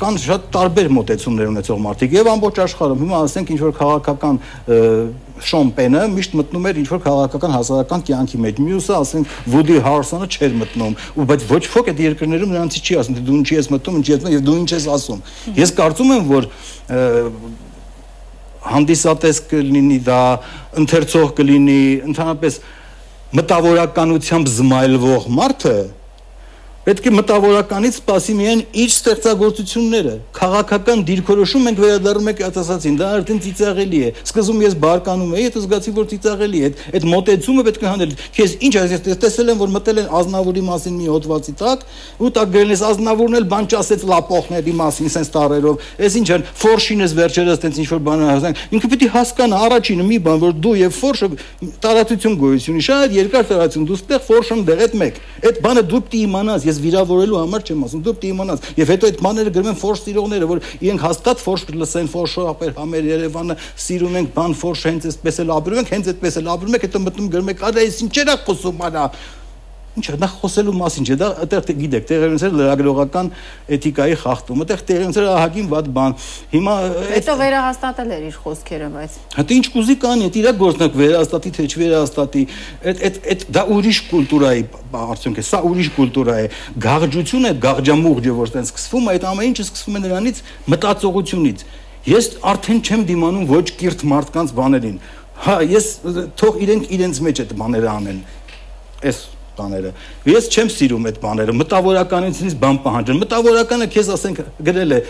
կան 0.00 0.14
շատ 0.24 0.40
տարբեր 0.56 0.88
մոտեցումներ 0.96 1.46
ունեցող 1.52 1.78
մարդիկ 1.84 2.16
եւ 2.24 2.32
ամբողջ 2.32 2.56
աշխարհում 2.64 3.04
հիմա 3.04 3.16
ասենք 3.28 3.46
ինչ 3.52 3.60
որ 3.68 3.72
քաղաքական 3.84 4.36
Շոմպենը 5.34 6.02
միշտ 6.14 6.34
մտնում 6.38 6.66
էր 6.70 6.76
ինչ-որ 6.84 7.00
քաղաքական 7.04 7.54
հասարակական 7.54 8.04
կյանքի 8.06 8.38
մեջ։ 8.44 8.60
Մյուսը, 8.64 8.94
ասենք, 8.94 9.32
Վուդի 9.50 9.78
Հարսոնը 9.84 10.28
չէր 10.30 10.54
մտնում։ 10.60 10.94
Ու 11.14 11.26
բայց 11.30 11.46
ոչ 11.50 11.62
ոք 11.74 11.90
այդ 11.90 12.02
երկրներում 12.04 12.54
նրանցի 12.54 12.82
չի 12.84 12.98
ասում, 13.02 13.18
դու 13.24 13.38
ինչի 13.40 13.58
ես 13.58 13.70
մտնում, 13.74 13.98
ինչի 13.98 14.14
ես 14.14 14.22
մտնում 14.22 14.34
եւ 14.34 14.44
դու 14.46 14.56
ինչ 14.62 14.70
ես 14.74 14.86
ասում։ 14.94 15.24
Ես 15.58 15.74
կարծում 15.80 16.14
եմ, 16.14 16.30
որ 16.30 16.48
հանդիսատես 18.64 19.42
կլինի 19.50 19.98
դա, 20.06 20.22
ընթերցող 20.80 21.34
կլինի, 21.36 21.82
ընդհանրապես 22.08 22.56
մտավորականությամբ 23.34 24.50
զմայլվող 24.54 25.28
մարդը 25.34 25.76
Պետք 26.84 27.06
է 27.08 27.10
մտավորականից 27.16 27.94
սպասի 27.96 28.34
միայն 28.36 28.62
իր 28.76 28.90
ստեղծագործությունները։ 28.92 30.10
Քաղաքական 30.36 31.04
դիրքորոշում 31.08 31.62
մենք 31.64 31.78
վերադառնում 31.80 32.26
ենք 32.28 32.42
այդ 32.44 32.58
ասացին, 32.60 32.98
դա 33.00 33.06
արդեն 33.16 33.38
ծիծաղելի 33.44 34.00
է։ 34.04 34.10
Սկզում 34.20 34.60
ես 34.64 34.76
բարկանում 34.84 35.32
էի, 35.32 35.44
հետո 35.48 35.62
զգացի, 35.64 35.94
որ 35.96 36.08
ծիծաղելի 36.12 36.60
է։ 36.60 36.70
Այդ 36.92 37.06
մտածումը 37.08 37.64
պետք 37.64 37.84
է 37.84 37.88
հանել։ 37.88 38.12
Քեզ 38.36 38.56
ինչ 38.68 38.74
այս 38.84 38.92
ես 38.92 39.18
տեսել 39.24 39.52
եմ, 39.54 39.62
որ 39.64 39.72
մտել 39.74 40.02
են 40.04 40.12
Ազնավուրի 40.20 40.64
մասին 40.68 40.94
մի 41.00 41.08
հոդվածի 41.14 41.54
տակ, 41.64 41.86
ու 42.20 42.32
տակ 42.36 42.52
գրել 42.52 42.74
ես 42.74 42.84
Ազնավուրն 42.84 43.38
էլ 43.40 43.48
բան 43.48 43.68
չասեց 43.72 44.04
լապոխների 44.12 44.74
մասին, 44.84 45.08
սենց 45.14 45.32
տարերով։ 45.34 45.88
Էս 46.04 46.18
ինչ 46.20 46.28
են, 46.34 46.46
ֆորշինես 46.60 47.16
վերջերս 47.24 47.64
տենց 47.64 47.80
ինչ 47.80 47.88
որ 47.94 48.04
բան 48.04 48.24
հասան։ 48.28 48.58
Ինքը 48.74 48.90
պետք 48.92 49.04
է 49.04 49.10
հասկանա 49.14 49.62
առաջինը 49.64 50.04
մի 50.04 50.18
բան, 50.24 50.38
որ 50.44 50.54
դու 50.64 50.74
եւ 50.84 50.98
ֆորշը 51.00 51.28
տարածություն 51.84 52.38
գոյություն 52.44 52.74
ունի, 52.74 52.84
շատ 52.84 53.14
երկար 53.14 53.48
տարածություն, 53.54 53.86
դու 53.88 53.98
ստեղ 54.00 54.22
ֆորշն 54.24 54.64
դեղետ 54.68 54.96
մեկ։ 55.04 55.20
Այդ 55.44 55.60
բանը 55.64 55.84
դու 55.94 56.00
պետք 56.04 56.14
է 56.14 56.22
իմանաս 56.24 56.66
ես 56.74 56.82
վիրավորելու 56.84 57.40
համար 57.44 57.64
չեմ 57.64 57.84
ասում, 57.86 58.02
դու 58.04 58.14
պետք 58.14 58.24
է 58.24 58.32
իմանաս։ 58.34 58.64
Եվ 58.78 58.90
հետո 58.94 59.08
այդ 59.10 59.20
բաները 59.24 59.52
գրում 59.54 59.70
են 59.70 59.78
ֆորշ 59.80 60.02
սիրողները, 60.04 60.48
որ 60.50 60.60
իրենք 60.84 61.04
հաստատ 61.04 61.44
ֆորշ 61.44 61.64
լսեն, 61.74 62.10
ֆորշը 62.14 62.46
ապեր 62.54 62.74
համեր 62.78 63.08
Երևանը 63.14 63.56
սիրում 63.84 64.18
ենք, 64.20 64.34
բան 64.34 64.58
ֆորշ 64.64 64.84
հենց 64.90 65.08
այսպես 65.14 65.40
էլ 65.44 65.54
ապրում 65.54 65.80
ենք, 65.84 65.94
հենց 65.94 66.10
այդպես 66.14 66.38
էլ 66.40 66.52
ապրում 66.54 66.74
ենք, 66.74 66.84
հետո 66.88 67.02
մտնում 67.04 67.32
գրում 67.34 67.54
եք, 67.54 67.64
արա 67.70 67.84
այս 67.84 68.02
ինչեր 68.04 68.34
է 68.34 68.36
խոսում 68.44 68.84
արա 68.88 69.04
Ինչ 69.94 70.06
է, 70.10 70.16
դա 70.18 70.28
խոսելու 70.40 70.72
մասին 70.74 71.04
չէ, 71.06 71.16
դա 71.20 71.26
այդտեղ 71.44 71.76
գիտեք, 71.78 72.06
տեղի 72.08 72.28
ունեցել 72.34 72.56
լրագրողական 72.58 73.28
էթիկայի 73.76 74.16
խախտում, 74.24 74.62
այդտեղ 74.64 74.80
տեղի 74.88 75.04
ունեցել 75.06 75.28
ահագին 75.34 75.68
վատ 75.70 75.90
բան։ 75.94 76.16
Հիմա 76.54 76.74
հետո 77.14 77.36
վերահաստատել 77.38 78.10
էր 78.14 78.24
իր 78.26 78.38
խոսքերը, 78.42 78.88
բայց 78.94 79.18
Հա 79.38 79.44
ինչ 79.54 79.66
կուզի 79.74 79.96
կանի, 80.02 80.26
դա 80.34 80.40
իր 80.42 80.58
գործնակ 80.64 80.98
վերահաստատի 80.98 81.52
թե 81.54 81.66
չվերահաստատի, 81.70 82.42
այդ 82.90 83.04
այդ 83.06 83.20
այդ 83.34 83.46
դա 83.54 83.64
ուրիշ 83.74 84.00
կուլտուրայի 84.10 84.66
արդյունք 85.04 85.38
է, 85.38 85.44
սա 85.46 85.60
ուրիշ 85.70 85.88
կուլտուրա 85.94 86.36
է։ 86.42 86.46
Գաղջություն 86.84 87.48
է, 87.48 87.52
գաղջամուղջը, 87.64 88.34
որ 88.38 88.52
տենց 88.54 88.70
սկսվում 88.74 89.10
այդ 89.14 89.26
ամեն 89.30 89.50
ինչը 89.54 89.64
սկսվում 89.64 89.98
է 89.98 90.02
նրանից 90.04 90.40
մտածողությունից։ 90.74 91.64
Ես 92.04 92.26
արդեն 92.52 92.80
չեմ 92.84 93.04
դիմանում 93.08 93.46
ոչ 93.48 93.66
կիրթ 93.80 94.02
մարդկանց 94.12 94.54
բաներին։ 94.58 94.98
Հա, 95.44 95.54
ես 95.66 95.86
թող 96.38 96.58
իրենք 96.64 96.90
իրենց 96.94 97.20
մեջ 97.24 97.40
այդ 97.44 97.54
բաները 97.58 97.88
անեն։ 97.94 98.18
Այս 99.04 99.18
բաները։ 99.58 99.90
Ես 100.28 100.46
չեմ 100.54 100.68
սիրում 100.74 101.08
այդ 101.10 101.18
բաները։ 101.24 101.54
Մտավորականությունից 101.60 102.54
բան 102.64 102.78
պահանջեն։ 102.84 103.18
Մտավորականը 103.24 103.88
քեզ 103.94 104.10
ասենք 104.14 104.40
գրել 104.68 104.94
է 104.94 105.00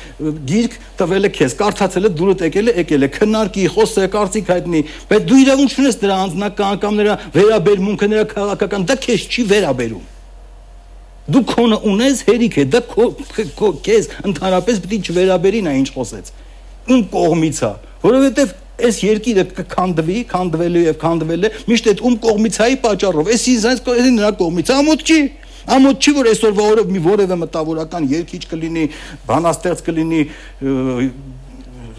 գիրք, 0.50 0.78
տվել 1.00 1.28
է 1.28 1.30
քեզ, 1.35 1.57
կարդացել 1.61 2.09
է, 2.09 2.12
դուրը 2.18 2.35
եկել 2.44 2.70
է, 2.70 2.74
եկել 2.85 3.04
է, 3.04 3.11
քննարկի, 3.14 3.66
խոսե, 3.74 4.09
կարծիք 4.14 4.50
հայտնի, 4.54 4.83
բայց 5.11 5.28
դու 5.30 5.38
իրավունք 5.44 5.74
չունես 5.74 6.00
դրա 6.04 6.18
անձնական 6.24 6.83
կամ 6.85 6.98
նրա 7.00 7.14
վերաբերմունքը, 7.35 8.11
նրա 8.14 8.24
քաղաքական, 8.35 8.88
դա 8.90 8.98
քեզ 9.04 9.28
չի 9.35 9.46
վերաբերում։ 9.54 10.11
Դու 11.24 11.40
քոնը 11.48 11.76
ունես 11.88 12.18
հերիք 12.28 12.57
է, 12.61 12.64
դա 12.68 12.80
քո 12.85 13.68
քեզ 13.85 14.11
ընդհանրապես 14.28 14.80
պետք 14.85 14.94
է 14.94 14.98
չվերաբերի 15.09 15.62
նա 15.64 15.72
ինչ 15.80 15.88
խոսեց։ 15.94 16.26
Ում 16.85 17.04
կողմից 17.14 17.61
է, 17.64 17.70
որովհետև 18.04 18.52
այս 18.74 18.96
երկիրը 19.04 19.44
կքանդվի, 19.54 20.18
քանդվելու 20.30 20.84
եւ 20.84 20.96
քանդվել 21.04 21.46
է 21.46 21.50
միշտ 21.70 21.88
այդ 21.92 22.02
ում 22.08 22.16
կողմից 22.24 22.58
է 22.64 22.68
պատճառով։ 22.84 23.30
Էս 23.34 23.44
ինձ 23.54 24.10
նրա 24.18 24.30
կողմից 24.40 24.72
ամոթ 24.74 25.04
չի։ 25.04 25.18
Ամոթ 25.74 26.04
չի 26.04 26.12
որ 26.18 26.28
այսօրվա 26.34 26.64
օրը 26.74 26.82
մի 26.90 27.00
որևէ 27.04 27.37
մտավորական 27.40 28.08
երկիչ 28.10 28.42
կլինի, 28.50 28.82
բանաստեղծ 29.30 29.80
կլինի, 29.87 30.20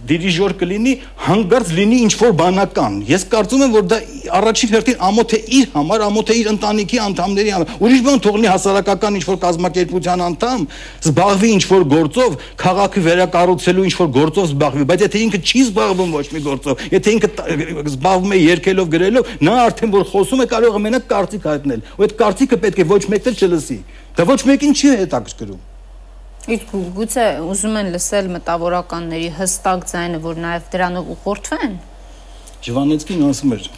դիրիժոր 0.10 0.54
կլինի, 0.60 0.94
հանգարց 1.26 1.72
լինի 1.76 1.98
ինչ 2.06 2.14
որ 2.22 2.34
բանական։ 2.40 2.98
Ես 3.10 3.26
կարծում 3.32 3.64
եմ, 3.66 3.74
որ 3.76 3.86
դա 3.92 4.00
առաջին 4.40 4.72
հերթին 4.76 5.04
ամոթ 5.08 5.36
է 5.36 5.40
իր 5.60 5.68
համար, 5.76 6.04
ամոթ 6.06 6.32
է 6.32 6.38
իր 6.40 6.50
ընտանիքի 6.52 7.00
անդամների 7.06 7.54
համար։ 7.56 7.74
Ուրիշ 7.86 8.04
բան 8.06 8.22
թողնի 8.26 8.50
հասարակական 8.52 9.20
ինչ 9.20 9.26
որ 9.26 9.40
կազմակերպության 9.46 10.24
անդամ, 10.26 10.66
զբաղվի 11.06 11.52
ինչ 11.56 11.64
որ 11.72 11.86
գործով, 11.96 12.38
քաղաքը 12.66 13.06
վերակառուցելու 13.06 13.86
ինչ 13.86 13.96
որ 14.00 14.10
գործով 14.16 14.50
զբաղվի, 14.50 14.88
բայց 14.92 15.06
եթե 15.06 15.22
ինքը 15.26 15.42
չի 15.46 15.64
զբաղվում 15.66 16.16
ոչ 16.16 16.26
մի 16.36 16.42
գործով, 16.46 16.84
եթե 16.96 17.16
ինքը 17.16 17.30
զբաղվում 17.96 18.36
է 18.36 18.42
երկելով 18.46 18.92
գրելով, 18.96 19.32
նա 19.46 19.60
արդեն 19.66 19.96
որ 19.96 20.10
խոսում 20.16 20.44
է 20.46 20.50
կարող 20.56 20.76
է 20.76 20.84
մենակ 20.86 21.08
կարծիք 21.12 21.48
հայտնել։ 21.52 21.86
Ու 21.96 22.06
այդ 22.06 22.18
կարծիքը 22.26 22.62
պետք 22.66 22.84
է 22.86 22.90
ոչ 22.96 23.04
մեկն 23.16 23.40
չլսի։ 23.40 23.80
Դա 24.16 24.30
ոչ 24.32 24.42
մեկին 24.50 24.76
չի 24.76 24.94
հետաքրքրում։ 25.06 25.64
Իսկ 26.46 26.74
գուցե 26.94 27.24
ուզում 27.42 27.78
են 27.80 27.88
լսել 27.96 28.28
մտավորականների 28.36 29.30
հստակ 29.34 29.86
ձայնը, 29.90 30.18
որ 30.22 30.42
նաև 30.44 30.66
դրանով 30.76 31.08
ուղղորդվեն։ 31.16 31.72
Ժվանեցկին 32.68 33.24
ասում 33.26 33.56
էր, 33.56 33.70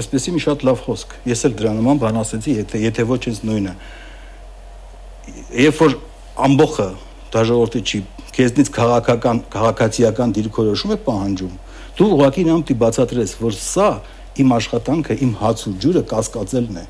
այսպեսի 0.00 0.32
մի 0.36 0.40
շատ 0.44 0.64
լավ 0.68 0.78
խոսք։ 0.86 1.12
Ես 1.28 1.44
էլ 1.50 1.56
դրա 1.58 1.74
նման 1.76 2.00
բան 2.00 2.20
ասեցի, 2.22 2.54
եթե 2.62 2.80
եթե 2.80 3.04
ոչ 3.10 3.20
ինձ 3.28 3.42
նույնը։ 3.50 3.74
Երբ 5.60 5.82
որ 5.84 5.96
ամբողը 6.48 6.86
դաժողովրդի 7.36 7.82
չի 7.84 8.00
քեզնից 8.40 8.72
քաղաքական 8.80 9.42
քաղաքացիական 9.52 10.32
դիրքորոշում 10.40 10.94
է 10.96 10.98
պահանջում, 11.10 11.58
դու 12.00 12.08
ուղղակի 12.16 12.46
նրան 12.48 12.64
պիտի 12.70 12.78
բացատրես, 12.80 13.36
որ 13.44 13.60
սա 13.60 13.90
իմ 14.40 14.56
աշխատանքը, 14.56 15.18
իմ 15.28 15.36
հաց 15.44 15.66
ու 15.68 15.74
ջուրը 15.84 16.04
կասկածելն 16.14 16.80
է 16.80 16.86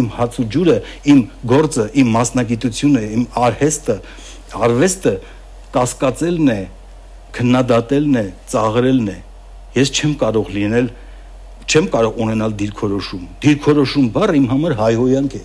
իմ 0.00 0.08
հաց 0.16 0.38
ու 0.42 0.46
ջուրը, 0.54 0.76
իմ 1.12 1.20
գործը, 1.52 1.86
իմ 2.02 2.12
մասնագիտությունը, 2.16 3.02
իմ 3.16 3.24
արհեստը, 3.46 3.96
արվեստը 4.66 5.14
կասկածելն 5.76 6.52
է, 6.56 6.60
քննադատելն 7.36 8.20
է, 8.20 8.26
ծաղրելն 8.52 9.10
է։ 9.12 9.18
Ես 9.76 9.92
չեմ 9.96 10.12
կարող 10.22 10.52
լինել, 10.56 10.92
չեմ 11.66 11.90
կարող 11.96 12.20
ունենալ 12.26 12.54
դիրքորոշում։ 12.62 13.24
Դիրքորոշում 13.44 14.12
բառը 14.16 14.38
իմ 14.40 14.46
համար 14.54 14.76
հայհոյանք 14.80 15.36
է։ 15.36 15.42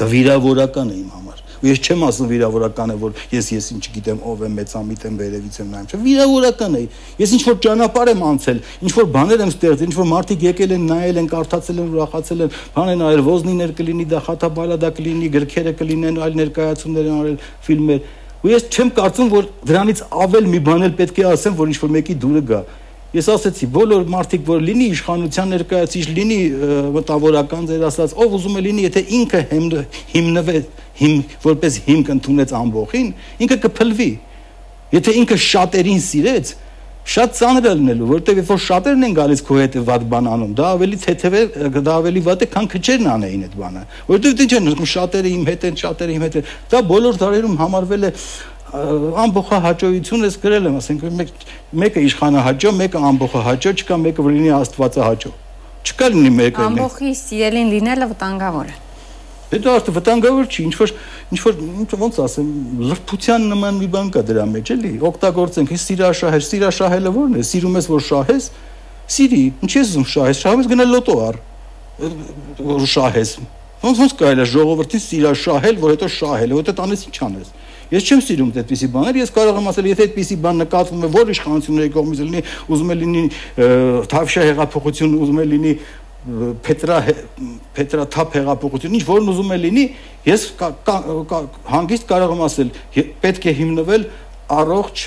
Դա 0.00 0.10
վիրավորական 0.10 0.90
է 0.90 0.98
իմ 1.00 1.14
համար 1.16 1.49
ու 1.60 1.68
ես 1.70 1.80
չեմ 1.84 2.04
ասում 2.08 2.28
վիրավորական 2.30 2.92
է 2.94 2.96
որ 3.00 3.18
ես 3.34 3.50
ես 3.52 3.66
ինչ 3.76 3.84
գիտեմ 3.96 4.20
ով 4.30 4.44
է 4.46 4.50
մեծամիտ 4.56 5.04
եմ 5.10 5.18
վերևից 5.20 5.58
եմ 5.60 5.68
նայում 5.74 5.90
չէ 5.90 6.00
վիրավորական 6.04 6.78
է 6.80 6.82
ես 7.20 7.34
ինչ 7.36 7.42
որ 7.50 7.58
ճանապարհ 7.66 8.12
եմ 8.14 8.24
անցել 8.30 8.62
ինչ 8.80 8.92
որ 8.96 9.10
բաներ 9.16 9.44
եմ 9.44 9.52
ստեղծել 9.54 9.90
ինչ 9.90 9.96
որ 10.00 10.08
մարդիկ 10.10 10.46
եկել 10.50 10.74
են 10.76 10.86
նայել 10.90 11.20
են 11.20 11.28
կարդացել 11.30 11.80
են 11.80 11.90
ուրախացել 12.00 12.40
են 12.40 12.54
բան 12.80 12.92
են 12.94 13.04
արել 13.10 13.24
ոզնիներ 13.28 13.74
կլինի 13.80 14.06
դա 14.10 14.22
խաթաբալադա 14.30 14.90
կլինի 15.00 15.28
գրքերը 15.36 15.74
կլինեն 15.80 16.20
այլ 16.24 16.40
ներկայացումներ 16.40 17.10
են 17.10 17.20
արել 17.20 17.38
ֆիլմեր 17.68 18.00
ու 18.40 18.48
ես 18.54 18.68
չեմ 18.72 18.90
կարծում 18.96 19.30
որ 19.34 19.48
դրանից 19.68 19.98
ավել 20.24 20.46
մի 20.48 20.60
բան 20.64 20.86
էլ 20.86 20.94
պետք 20.96 21.18
է 21.20 21.24
ասեմ 21.28 21.58
որ 21.60 21.72
ինչ 21.74 21.78
որ 21.80 21.90
մեկի 21.96 22.14
դուրը 22.24 22.42
գա 22.50 22.60
Ես 23.10 23.26
ասացի, 23.34 23.66
բոլոր 23.74 24.04
մարդիկ, 24.06 24.42
որ 24.46 24.60
լինի 24.68 24.84
իշխանության 24.94 25.48
ներկայացիչ, 25.56 26.04
լինի 26.14 26.38
մտավորական 26.94 27.64
ձեր 27.66 27.84
ասած, 27.88 28.14
ով 28.14 28.36
ուզում 28.38 28.58
է 28.60 28.62
լինի, 28.68 28.84
եթե 28.86 29.02
ինքը 29.18 29.40
հիմնվե 30.14 30.60
հիմ 31.00 31.16
որպես 31.42 31.78
հիմք 31.90 32.10
ընդունեց 32.14 32.54
ամբողին, 32.60 33.08
ինքը 33.46 33.58
կփլվի։ 33.66 34.10
Եթե 34.94 35.14
ինքը 35.20 35.38
շատերին 35.50 36.02
սիրեց, 36.06 36.52
շատ 37.10 37.36
ծանր 37.40 37.66
է 37.66 37.72
լինելու, 37.80 38.08
որովհետև 38.10 38.38
երբ 38.40 38.50
որ 38.50 38.60
շատերն 38.62 39.06
են 39.06 39.14
գալիս 39.16 39.42
քո 39.46 39.56
հետ 39.60 39.76
վատ 39.88 40.02
բան 40.10 40.26
անում, 40.30 40.50
դա 40.58 40.66
ավելի 40.76 40.98
թեթև 41.00 41.36
է, 41.40 41.42
դա 41.80 41.94
ավելի 41.96 42.22
վատ 42.26 42.44
է, 42.44 42.48
քան 42.54 42.68
քչերն 42.74 43.08
անեին 43.14 43.44
այդ 43.46 43.54
բանը։ 43.60 43.84
Որովհետև 44.10 44.44
ինչ 44.44 44.52
են, 44.60 44.84
շատերը 44.92 45.32
իմ 45.34 45.48
հետ 45.50 45.66
են, 45.70 45.78
շատերը 45.80 46.14
իմ 46.14 46.24
հետ 46.26 46.36
են։ 46.40 46.52
Դա 46.70 46.82
բոլոր 46.90 47.20
դարերում 47.24 47.56
համարվել 47.64 48.06
է 48.06 48.12
ամբողջ 48.70 49.50
հաջողություն 49.64 50.26
ես 50.26 50.36
գրել 50.42 50.68
եմ, 50.70 50.76
ասենք 50.80 51.06
մեկ 51.20 51.30
մեկը 51.82 52.04
իշխանը 52.06 52.44
հաջող, 52.46 52.76
մեկը 52.80 53.02
ամբողջ 53.10 53.34
հաջող, 53.46 53.74
չկա 53.80 53.98
մեկը 54.04 54.26
որ 54.26 54.36
լինի 54.36 54.52
աստվածը 54.60 55.02
հաջող։ 55.06 55.34
Չկա 55.90 56.10
լինի 56.14 56.30
մեկը։ 56.36 56.62
Ամբողջի 56.68 57.12
սիրելին 57.20 57.72
լինելը 57.74 58.08
վտանգավոր 58.10 58.70
է։ 58.70 58.78
Դա 59.50 59.72
արդեն 59.74 59.94
վտանգավոր 59.96 60.46
չի, 60.46 60.64
ինչ 60.68 60.74
որ 60.78 60.90
ինչ 61.34 61.40
որ 61.42 62.00
ոնց 62.00 62.18
ասեմ, 62.22 62.50
լրբության 62.86 63.46
նման 63.50 63.80
մի 63.80 63.88
բան 63.90 64.10
կա 64.14 64.22
դրա 64.28 64.44
մեջ, 64.46 64.70
էլի։ 64.76 64.92
Օգտագործենք, 65.10 65.72
հի 65.74 65.78
սիրաշահեր, 65.84 66.44
սիրաշահելը 66.46 67.10
ո՞րն 67.10 67.34
է։ 67.40 67.42
Սիրում 67.50 67.78
ես 67.80 67.88
որ 67.90 68.04
շահես, 68.10 68.46
սիրի, 69.10 69.42
ինչ 69.66 69.72
ես 69.74 69.90
ուզում 69.90 70.06
շահես, 70.14 70.42
շահես 70.44 70.70
գնա 70.70 70.86
լոտո 70.90 71.16
առ։ 71.26 71.40
Որ 72.70 72.86
շահես։ 72.94 73.34
Ոնց 73.80 74.00
ոնց 74.04 74.14
կարելի 74.20 74.44
է 74.44 74.48
ժողովրդի 74.54 74.98
սիրաշահել, 75.00 75.76
որ 75.80 75.94
հետո 75.96 76.08
շահել, 76.14 76.54
որ 76.54 76.62
հետո 76.62 76.74
տանես 76.78 77.04
ինչ 77.10 77.18
անես։ 77.26 77.52
Ես 77.90 78.06
չեմ 78.06 78.20
սիրում 78.22 78.50
այդպիսի 78.60 78.88
բաներ, 78.94 79.16
ես 79.20 79.32
կարող 79.34 79.56
եմ 79.60 79.68
ասել, 79.70 79.88
եթե 79.90 80.04
այդպիսի 80.06 80.36
բան 80.44 80.60
նկատվում 80.62 81.00
է 81.00 81.10
որ 81.16 81.32
իշխանությունների 81.34 81.90
կողմից 81.96 82.20
լինի, 82.20 82.42
ուզում 82.70 82.92
է 82.94 82.96
լինի 83.00 83.22
Թավշյա 84.10 84.44
հեղափոխություն, 84.50 85.16
ուզում 85.20 85.40
է 85.40 85.46
լինի 85.50 85.72
Պետրա 86.20 86.96
Պետրաթափ 87.74 88.34
հեղափոխություն, 88.36 88.96
ինչ 88.98 89.04
որն 89.08 89.30
ուզում 89.32 89.50
է 89.50 89.58
լինի, 89.64 89.84
ես 90.28 90.42
հանգիստ 91.70 92.08
կարող 92.10 92.34
եմ 92.36 92.42
ասել, 92.46 92.72
պետք 93.24 93.48
է 93.48 93.54
հիմնվել 93.60 94.06
առողջ 94.60 95.04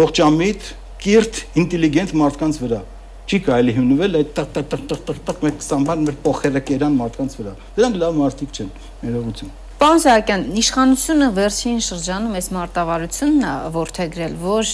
ողջամիտ, 0.00 0.70
կիրթ, 1.00 1.44
ինտելիգենտ 1.64 2.16
մարդկանց 2.20 2.60
վրա 2.60 2.82
չի 3.30 3.38
կարելի 3.46 3.74
հիմնվել 3.76 4.18
այդ 4.20 4.30
տակ 4.36 4.48
տակ 4.56 4.68
տակ 4.72 4.82
տակ 4.90 5.04
տակ 5.06 5.20
տակ 5.28 5.44
մեր 5.46 5.54
20 5.62 5.86
բան 5.86 6.04
մեր 6.08 6.18
փոխերը 6.26 6.64
կերան 6.72 7.00
մարդկանց 7.04 7.38
վրա։ 7.40 7.56
Դրանք 7.78 8.02
լավ 8.02 8.20
մարդիկ 8.24 8.58
չեն, 8.58 8.76
ներողություն։ 9.06 9.58
Պարոն 9.80 10.00
Սահակյան, 10.02 10.42
իշխանությունը 10.60 11.26
վերջին 11.38 11.78
շրջանում 11.86 12.32
այս 12.36 12.48
մարտավարությունն 12.52 13.44
է 13.48 13.52
որթեգրել, 13.72 14.34
որ 14.42 14.72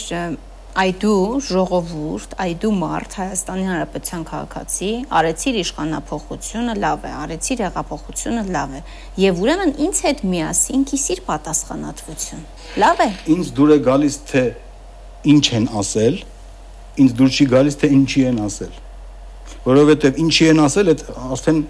այդու 0.82 1.20
ժողովուրդ, 1.46 2.34
այդու 2.42 2.72
մարդ 2.80 3.14
Հայաստանի 3.20 3.68
Հանրապետության 3.68 4.24
քաղաքացի 4.32 4.90
արեցիր 5.20 5.60
իշխանապողությունը 5.62 6.74
լավ 6.82 7.06
է, 7.06 7.12
արեցիր 7.22 7.62
հեղափոխությունը 7.66 8.42
լավ 8.50 8.74
է։ 8.74 8.82
Եվ 9.22 9.40
ուրեմն 9.46 9.72
ինձ 9.86 10.02
հետ 10.10 10.26
միասին 10.34 10.84
քիսիր 10.90 11.22
պատասխանատվություն։ 11.30 12.44
Լավ 12.82 13.06
է։ 13.06 13.08
Ինչ 13.36 13.46
դուր 13.62 13.70
է 13.76 13.80
գալիս 13.86 14.20
թե 14.26 14.44
ինչ 15.36 15.46
են 15.62 15.72
ասել, 15.86 16.20
ինձ 17.06 17.18
դուր 17.22 17.30
չի 17.30 17.50
գալիս 17.54 17.78
թե 17.78 17.94
ինչի 17.94 18.28
են 18.34 18.44
ասել։ 18.50 18.78
Որովհետև 19.70 20.24
ինչի 20.26 20.46
են 20.50 20.66
ասել, 20.66 20.96
այդ 20.96 21.10
արդեն 21.30 21.66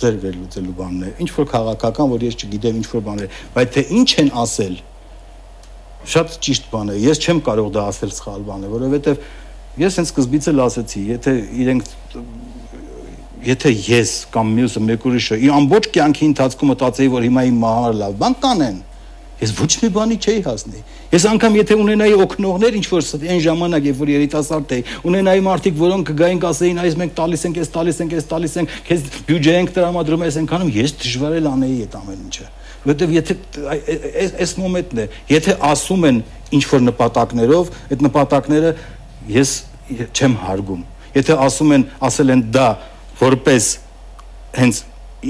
ձեր 0.00 0.16
վերլուծելու 0.24 0.76
բանն 0.80 1.02
է։ 1.06 1.10
Ինչ 1.24 1.30
որ 1.36 1.46
քաղաքական, 1.50 2.10
որ 2.10 2.24
ես 2.26 2.38
չգիտեմ 2.40 2.80
ինչ 2.80 2.86
որ 2.90 3.04
բաներ, 3.08 3.38
բայց 3.54 3.72
թե 3.76 3.84
ինչ 4.00 4.10
են 4.22 4.30
ասել, 4.40 4.74
շատ 6.10 6.36
ճիշտ 6.46 6.68
բան 6.72 6.90
է։ 6.90 6.98
Ես 7.04 7.20
չեմ 7.20 7.42
կարող 7.50 7.68
դա 7.76 7.86
ասել 7.90 8.12
սխալ 8.16 8.44
բան 8.48 8.64
է, 8.64 8.70
որովհետև 8.74 9.24
ես 9.80 9.98
հենց 10.00 10.10
սկզբից 10.10 10.48
էլ 10.50 10.62
ասացի, 10.64 11.02
եթե 11.10 11.34
իրենք 11.64 11.90
եթե 13.40 13.70
ես 13.86 14.10
կամ 14.34 14.48
մյուսը 14.56 14.80
մեկ 14.84 15.04
ուրիշը 15.10 15.36
ի 15.40 15.50
ամբողջ 15.56 15.86
կյանքի 15.94 16.26
ընթացքում 16.30 16.70
մտածեի, 16.74 17.10
որ 17.14 17.26
հիմա 17.28 17.44
իմ 17.50 17.60
մահը 17.64 17.92
լավ 18.00 18.16
բան 18.20 18.34
կանեն, 18.42 18.80
ես 19.40 19.52
ոչ 19.56 19.70
մի 19.80 19.88
բանի 19.96 20.16
չէի 20.20 20.42
հասնի։ 20.44 20.80
Ես 21.10 21.24
անգամ 21.30 21.56
եթե 21.60 21.76
ունենայի 21.80 22.16
օկնողներ, 22.24 22.76
ինչ 22.80 22.86
որ 22.90 23.06
այն 23.30 23.40
ժամանակ, 23.46 23.86
երբ 23.90 24.00
որ 24.00 24.12
երիտասարդ 24.14 24.74
էի, 24.76 24.84
ունենայի 25.10 25.44
մարդիկ, 25.48 25.76
որոնք 25.80 26.10
կգային 26.10 26.42
կասեին, 26.44 26.80
այս 26.84 26.96
մենք 27.00 27.14
տալիս 27.20 27.44
ենք, 27.48 27.60
այս 27.60 27.72
տալիս 27.76 28.00
ենք, 28.04 28.14
այս 28.20 28.28
տալիս 28.30 28.56
ենք, 28.60 28.74
քեզ 28.90 29.04
բյուջե 29.30 29.54
ենք 29.60 29.74
տրամադրում, 29.80 30.24
այս 30.28 30.38
ենք 30.40 30.54
անում, 30.60 30.72
ես 30.76 30.96
դժվար 31.00 31.36
էլ 31.40 31.50
անեի 31.50 31.78
այդ 31.86 31.96
ամեն 32.00 32.24
ինչը 32.30 32.48
որովհետև 32.80 33.10
եթե 33.12 33.34
այս 34.40 34.52
մոմենտն 34.56 35.00
է, 35.02 35.04
եթե 35.28 35.56
ասում 35.68 36.06
են 36.08 36.20
ինչ 36.56 36.62
որ 36.70 36.84
նպատակներով, 36.86 37.72
այդ 37.92 38.04
նպատակները 38.06 38.70
ես 39.34 39.52
չեմ 40.16 40.36
հարգում։ 40.46 40.86
Եթե 41.18 41.36
ասում 41.44 41.74
են, 41.76 41.84
ասել 42.08 42.34
են 42.36 42.44
դա 42.56 42.68
որպես 43.20 43.68
հենց 44.56 44.80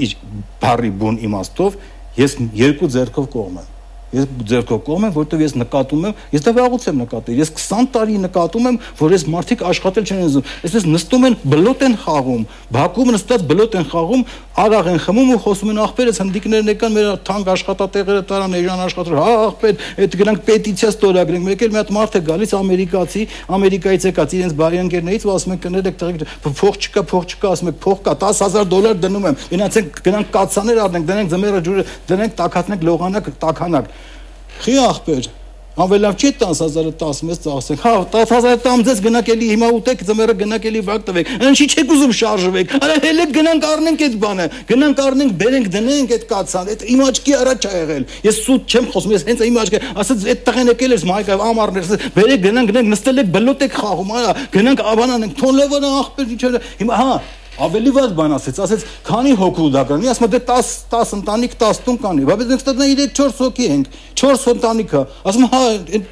իր 0.05 0.15
բարի 0.63 0.93
բուն 1.01 1.19
իմաստով, 1.27 1.77
ես 2.21 2.37
երկու 2.61 2.91
ձեռքով 2.95 3.29
կողմ 3.35 3.59
եմ 3.61 3.70
Ես 4.11 4.25
ձերքով 4.51 4.79
կողմ 4.87 5.05
եմ, 5.07 5.13
որովհետև 5.15 5.41
ես 5.45 5.53
նկատում 5.61 6.07
եմ, 6.09 6.15
ես 6.35 6.43
դա 6.43 6.51
վաղուց 6.57 6.87
եմ 6.91 6.97
նկատել։ 7.01 7.37
Ես 7.41 7.51
20 7.55 7.85
տարի 7.95 8.17
նկատում 8.25 8.65
եմ, 8.71 8.79
որ 8.99 9.15
այս 9.15 9.23
մարդիկ 9.31 9.63
աշխատել 9.71 10.09
չեն 10.11 10.23
ուզում։ 10.25 10.49
Այսպես 10.67 10.87
նստում 10.91 11.27
են 11.29 11.37
բլոտ 11.51 11.85
են 11.87 11.95
խաղում, 12.01 12.43
Բաքվում 12.71 13.09
նստած 13.11 13.41
բլոտ 13.51 13.73
են 13.79 13.87
խաղում, 13.91 14.21
արաղ 14.61 14.87
են 14.91 14.99
խմում 15.03 15.31
ու 15.31 15.39
խոսում 15.43 15.71
են 15.71 15.79
ախպերս 15.81 16.19
հնդիկներն 16.21 16.69
եկան 16.71 16.93
մեր 16.95 17.07
թանկ 17.27 17.49
աշխատատեղերը 17.51 18.21
տարան 18.31 18.55
էժան 18.59 18.83
աշխատել։ 18.85 19.17
Հա 19.21 19.33
ախպեր, 19.41 19.83
այդ 20.01 20.15
գրանք 20.21 20.43
պետիցիա 20.47 20.91
ստորագրենք։ 20.91 21.47
Մեկ 21.51 21.65
էլ 21.67 21.71
մի 21.71 21.79
հատ 21.81 21.91
մարդ 21.95 22.15
է 22.15 22.21
գալիս 22.31 22.55
ամերիկացի, 22.61 23.25
ամերիկայից 23.59 24.07
եկած 24.11 24.35
իրենց 24.39 24.55
բարի 24.61 24.81
ընկերներից 24.81 25.25
ու 25.27 25.33
ասում 25.35 25.55
են 25.55 25.61
կներեք 25.67 25.99
տղեկ 26.01 26.25
փող 26.61 26.79
չկա, 26.81 27.03
փող 27.11 27.27
չկա, 27.31 27.51
ասում 27.51 27.71
եք 27.71 27.81
փող 27.81 27.99
կա, 28.07 28.15
10000 28.21 28.71
դոլար 28.71 29.01
դնում 29.01 29.27
եմ։ 29.31 29.39
Գնացենք 29.51 30.01
գնանք 30.05 30.31
կացաներ 30.35 30.81
առնենք, 30.85 31.09
դնենք 31.11 31.31
ձմեռը 31.31 31.61
ջուրը, 31.67 31.85
դնենք 32.11 32.37
տակածնենք 32.41 32.87
լողանակ, 32.91 33.31
տականակ 33.41 33.91
Խի 34.61 34.75
ախպեր, 34.87 35.29
Անվելավ 35.79 36.15
չի 36.19 36.29
10000-ը 36.35 36.91
16 36.99 37.37
ծախսենք։ 37.45 37.83
Հա, 37.85 37.91
10000-ը 38.11 38.57
տամ 38.65 38.81
ձեզ 38.83 38.99
գնաք 39.05 39.29
էլի 39.31 39.47
հիմա 39.53 39.69
ուտեք, 39.77 40.01
ձմեռը 40.09 40.35
գնաք 40.41 40.65
էլի 40.67 40.81
վակ 40.89 41.05
տվեք։ 41.07 41.31
Ինչի 41.47 41.67
չեք 41.71 41.93
ուզում 41.95 42.13
շարժվեք։ 42.19 42.73
Արա 42.75 42.97
հելը 43.05 43.27
գնանք 43.37 43.67
առնենք 43.71 44.03
այդ 44.07 44.17
բանը։ 44.25 44.47
Գնանք 44.67 45.01
առնենք, 45.05 45.33
բերենք, 45.39 45.71
դնենք 45.71 46.13
այդ 46.17 46.25
կացան։ 46.27 46.71
Այդ 46.75 46.85
իմ 46.91 47.03
աչքի 47.07 47.35
առաջ 47.39 47.67
ա 47.71 47.73
եղել։ 47.79 48.05
Ես 48.27 48.41
սուտ 48.51 48.75
չեմ 48.75 48.89
խոսում, 48.91 49.15
ես 49.15 49.27
հենց 49.31 49.43
իմ 49.47 49.59
աչքի, 49.63 49.81
ասած 50.03 50.25
այդ 50.31 50.43
տղեն 50.51 50.71
եկել 50.75 50.95
ես 50.99 51.05
մայկա 51.07 51.39
ամառներ, 51.47 51.91
բերեք 52.19 52.47
գնանք, 52.51 52.71
գնանք 52.75 52.91
նստել 52.91 53.21
եք 53.23 53.31
բլոտ 53.31 53.65
եք 53.71 53.77
խաղում, 53.79 54.15
արա, 54.21 54.33
գնանք 54.51 54.83
ավանանենք, 54.91 55.37
թոնլևը 55.41 55.81
ախպեր 56.01 56.35
իջը։ 56.35 56.61
Հիմա 56.81 56.99
հա, 57.01 57.15
ավելի 57.59 57.91
վատ 57.97 58.13
բան 58.15 58.35
ասեց, 58.37 58.59
ասեց, 58.63 58.85
քանի 59.07 59.33
հոգու 59.41 59.67
դա 59.75 59.83
կանի, 59.89 60.07
ասում 60.11 60.29
դե 60.31 60.39
10 60.47 60.71
10 60.93 61.11
ընտանիք 61.17 61.57
10 61.59 61.81
տուն 61.87 61.99
կանի, 62.05 62.25
բայց 62.29 62.45
մենք 62.51 62.63
ստացա 62.63 62.87
3 62.95 63.11
4 63.19 63.35
հոգի 63.41 63.67
ենք, 63.75 63.99
4 64.21 64.47
ընտանիքը, 64.55 65.03
ասում 65.27 65.47
հա 65.51 65.61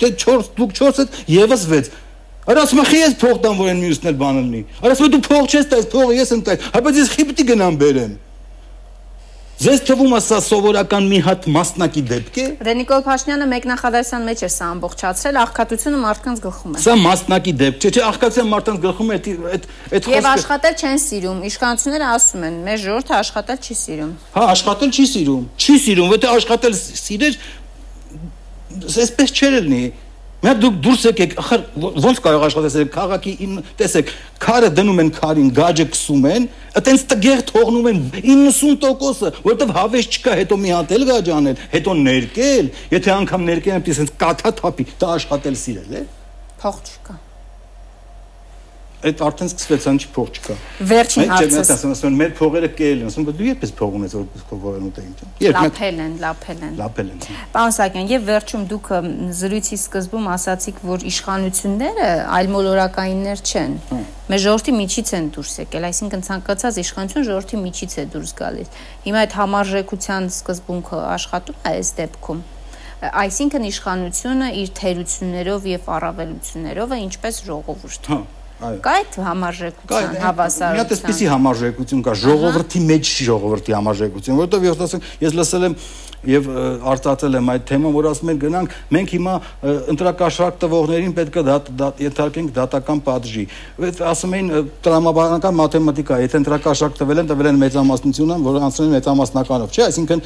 դե 0.04 0.12
4 0.26 0.52
դուք 0.60 0.76
4 0.84 1.04
եք 1.06 1.20
եւս 1.40 1.66
6 1.72 1.92
Արա 2.50 2.62
ասում 2.66 2.80
խի 2.88 3.00
ես 3.04 3.12
փող 3.22 3.36
տան 3.44 3.58
որ 3.60 3.68
են 3.70 3.82
մյուսն 3.84 4.08
էլ 4.10 4.16
բան 4.18 4.38
լինի։ 4.40 4.62
Արա 4.80 4.96
ասում 4.96 5.12
դու 5.14 5.20
փող 5.28 5.50
չես 5.54 5.68
տես, 5.70 5.84
փողը 5.92 6.16
ես 6.18 6.32
եմ 6.34 6.42
տես։ 6.48 6.64
Հա 6.74 6.82
բայց 6.88 6.98
ես 6.98 7.12
խիպտի 7.14 7.46
գնամ 7.50 7.78
բերեմ։ 7.84 8.16
Ձեզ 9.60 9.82
թվում 9.90 10.14
է 10.16 10.20
սա 10.24 10.38
սովորական 10.40 11.08
մի 11.12 11.18
հատ 11.26 11.46
մասնակի 11.52 12.02
դեպք 12.08 12.38
է։ 12.40 12.44
Դե 12.64 12.74
Նիկոլ 12.80 13.02
Փաշինյանը 13.04 13.48
մեկնախադասյան 13.52 14.24
մեջ 14.30 14.44
էր 14.48 14.54
սա 14.54 14.70
ամբողջացրել, 14.76 15.40
աղքատությունը 15.42 16.00
մարդկանց 16.06 16.42
գլխում 16.46 16.78
է։ 16.80 16.84
Սա 16.86 16.96
մասնակի 17.04 17.54
դեպք 17.60 17.84
չէ, 17.84 17.92
չէ, 17.92 18.04
աղքատությունը 18.08 18.54
մարդկանց 18.56 18.80
գլխում 18.88 19.12
է, 19.12 19.18
այդ 19.20 19.28
այդ 19.60 20.08
խոսքը 20.08 20.16
Եվ 20.16 20.30
աշխատել 20.32 20.80
չեն 20.80 21.02
սիրում։ 21.04 21.42
Իշխանությունները 21.50 22.08
ասում 22.16 22.46
են, 22.48 22.60
մեր 22.70 22.80
ժողովուրդը 22.88 23.16
աշխատել 23.20 23.60
չի 23.60 23.76
սիրում։ 23.84 24.14
Հա, 24.40 24.44
աշխատել 24.56 24.94
չի 24.96 25.06
սիրում։ 25.12 25.44
Չի 25.60 25.76
սիրում, 25.84 26.14
որտեղ 26.16 26.40
աշխատել 26.40 26.80
սիրեր, 26.80 27.40
այսպես 28.80 29.36
չէր 29.36 29.60
լինի 29.60 29.84
Մա 30.40 30.54
դուք 30.56 30.76
դուրս 30.86 31.02
եկեք, 31.10 31.34
ախր 31.42 31.64
ո՞նց 32.00 32.20
կարող 32.24 32.44
աշխատես 32.48 32.76
քաղաքի 32.94 33.34
տեսեք, 33.82 34.14
քարը 34.40 34.70
դնում 34.78 35.02
են 35.04 35.10
քարին, 35.18 35.50
գաջը 35.58 35.86
կսում 35.92 36.28
են, 36.32 36.48
այտենց 36.80 37.06
տգեղ 37.12 37.44
թողնում 37.52 37.90
են 37.92 38.02
90%-ը, 38.16 39.34
որովհետև 39.44 39.76
հավես 39.82 40.12
չկա, 40.16 40.40
հետո 40.40 40.60
մի 40.64 40.76
հատ 40.78 40.94
էլ 40.96 41.08
գաջ 41.12 41.32
անել, 41.36 41.64
հետո 41.76 41.98
ներկել, 42.08 42.76
եթե 42.96 43.18
անգամ 43.20 43.50
ներկեն 43.52 43.82
այնպես 43.82 44.06
կաթա 44.24 44.56
թափի, 44.64 44.92
դա 45.04 45.16
աշխատել 45.20 45.60
սիրել 45.68 46.00
է։ 46.00 46.06
Փող 46.64 46.86
չկա 46.88 47.24
այդ 49.00 49.22
արդեն 49.24 49.50
սկսվեցան 49.50 49.98
չի 50.00 50.08
փող 50.12 50.30
չկա։ 50.36 50.56
Վերջին 50.90 51.30
հարցը։ 51.32 51.56
Մենք 51.56 51.70
ասում 51.72 51.92
ասում 51.94 52.16
մեր 52.20 52.32
փողերը 52.36 52.70
կել 52.76 52.98
են, 53.00 53.06
ասում 53.08 53.28
դու 53.30 53.46
երբես 53.48 53.72
փող 53.80 53.94
ունես 54.00 54.16
որ 54.18 54.26
փողերը 54.50 54.90
ուտեին։ 54.90 55.14
Երբ 55.40 55.60
լափել 55.60 56.02
են, 56.04 56.18
լափել 56.20 56.66
են։ 56.68 56.74
Լափել 56.80 57.14
են։ 57.14 57.22
Պարոն 57.56 57.76
Սակյան, 57.80 58.10
եւ 58.12 58.26
վերջում 58.28 58.66
դուք 58.74 58.92
զրույցի 59.40 59.80
սկզբում 59.80 60.28
ասացիք, 60.36 60.82
որ 60.90 61.06
իշխանությունները 61.10 62.10
այլ 62.40 62.52
մոլորակայիններ 62.60 63.44
չեն։ 63.48 63.78
Մեր 64.30 64.42
ժողովրդի 64.44 64.74
միջից 64.80 65.12
են 65.16 65.30
դուրս 65.40 65.54
եկել, 65.64 65.86
այսինքն 65.90 66.24
ցանկացած 66.28 66.80
իշխանություն 66.84 67.26
ժողովրդի 67.30 67.62
միջից 67.64 67.96
է 67.96 68.06
դուրս 68.14 68.34
գալիս։ 68.40 68.74
Հիմա 69.08 69.24
այդ 69.26 69.38
համարժեքության 69.40 70.30
սկզբունքը 70.36 71.00
աշխատում 71.16 71.60
է 71.60 71.74
այս 71.80 71.94
դեպքում 72.04 72.48
այսինքն 73.00 73.66
իշխանությունը 73.70 74.48
իր 74.60 74.72
թերություններով 74.76 75.68
եւ 75.72 75.86
առավելություններով 75.96 76.96
է 76.98 77.00
ինչպես 77.06 77.40
ժողովուրդ։ 77.48 78.10
Հա 78.12 78.20
Կա 78.60 78.94
այդ 79.00 79.18
համարժեքության 79.24 80.18
հավասարություն։ 80.20 80.76
Մի 80.76 80.82
հատ 80.82 80.94
էսպիսի 80.98 81.28
համարժեքություն 81.32 82.04
կա, 82.04 82.16
ժողովրդի 82.26 82.82
մեջ 82.90 83.12
ժողովրդի 83.30 83.76
համարժեքություն, 83.78 84.40
որովհետև 84.40 84.68
ես 84.68 84.84
ասեմ, 84.90 85.06
ես 85.24 85.38
լսել 85.40 85.68
եմ 85.70 85.76
եւ 86.28 86.48
արտացել 86.92 87.38
եմ 87.40 87.50
այդ 87.54 87.66
թեման, 87.70 87.94
որ 87.96 88.08
ասում 88.10 88.30
են 88.34 88.40
գնանք, 88.42 88.74
մենք 88.92 89.12
հիմա 89.16 89.34
ընտրակաշարք 89.94 90.58
տվողներին 90.60 91.14
պետք 91.16 91.38
է 91.40 91.44
ենթարկենք 92.04 92.50
դատական 92.58 93.00
պատժի։ 93.08 93.46
Ասում 94.10 94.36
էին 94.36 94.50
տրամաբանական 94.84 95.56
մաթեմատիկա, 95.60 96.18
եթե 96.26 96.42
ընտրակաշարք 96.44 97.00
տվել 97.00 97.24
են, 97.24 97.30
տվել 97.32 97.50
են 97.50 97.62
մեծամասնությունը, 97.64 98.38
որ 98.50 98.60
անցնել 98.68 98.90
են 98.90 98.96
մեծամասնականով, 99.00 99.72
չէ՞, 99.80 99.84
այսինքն 99.88 100.20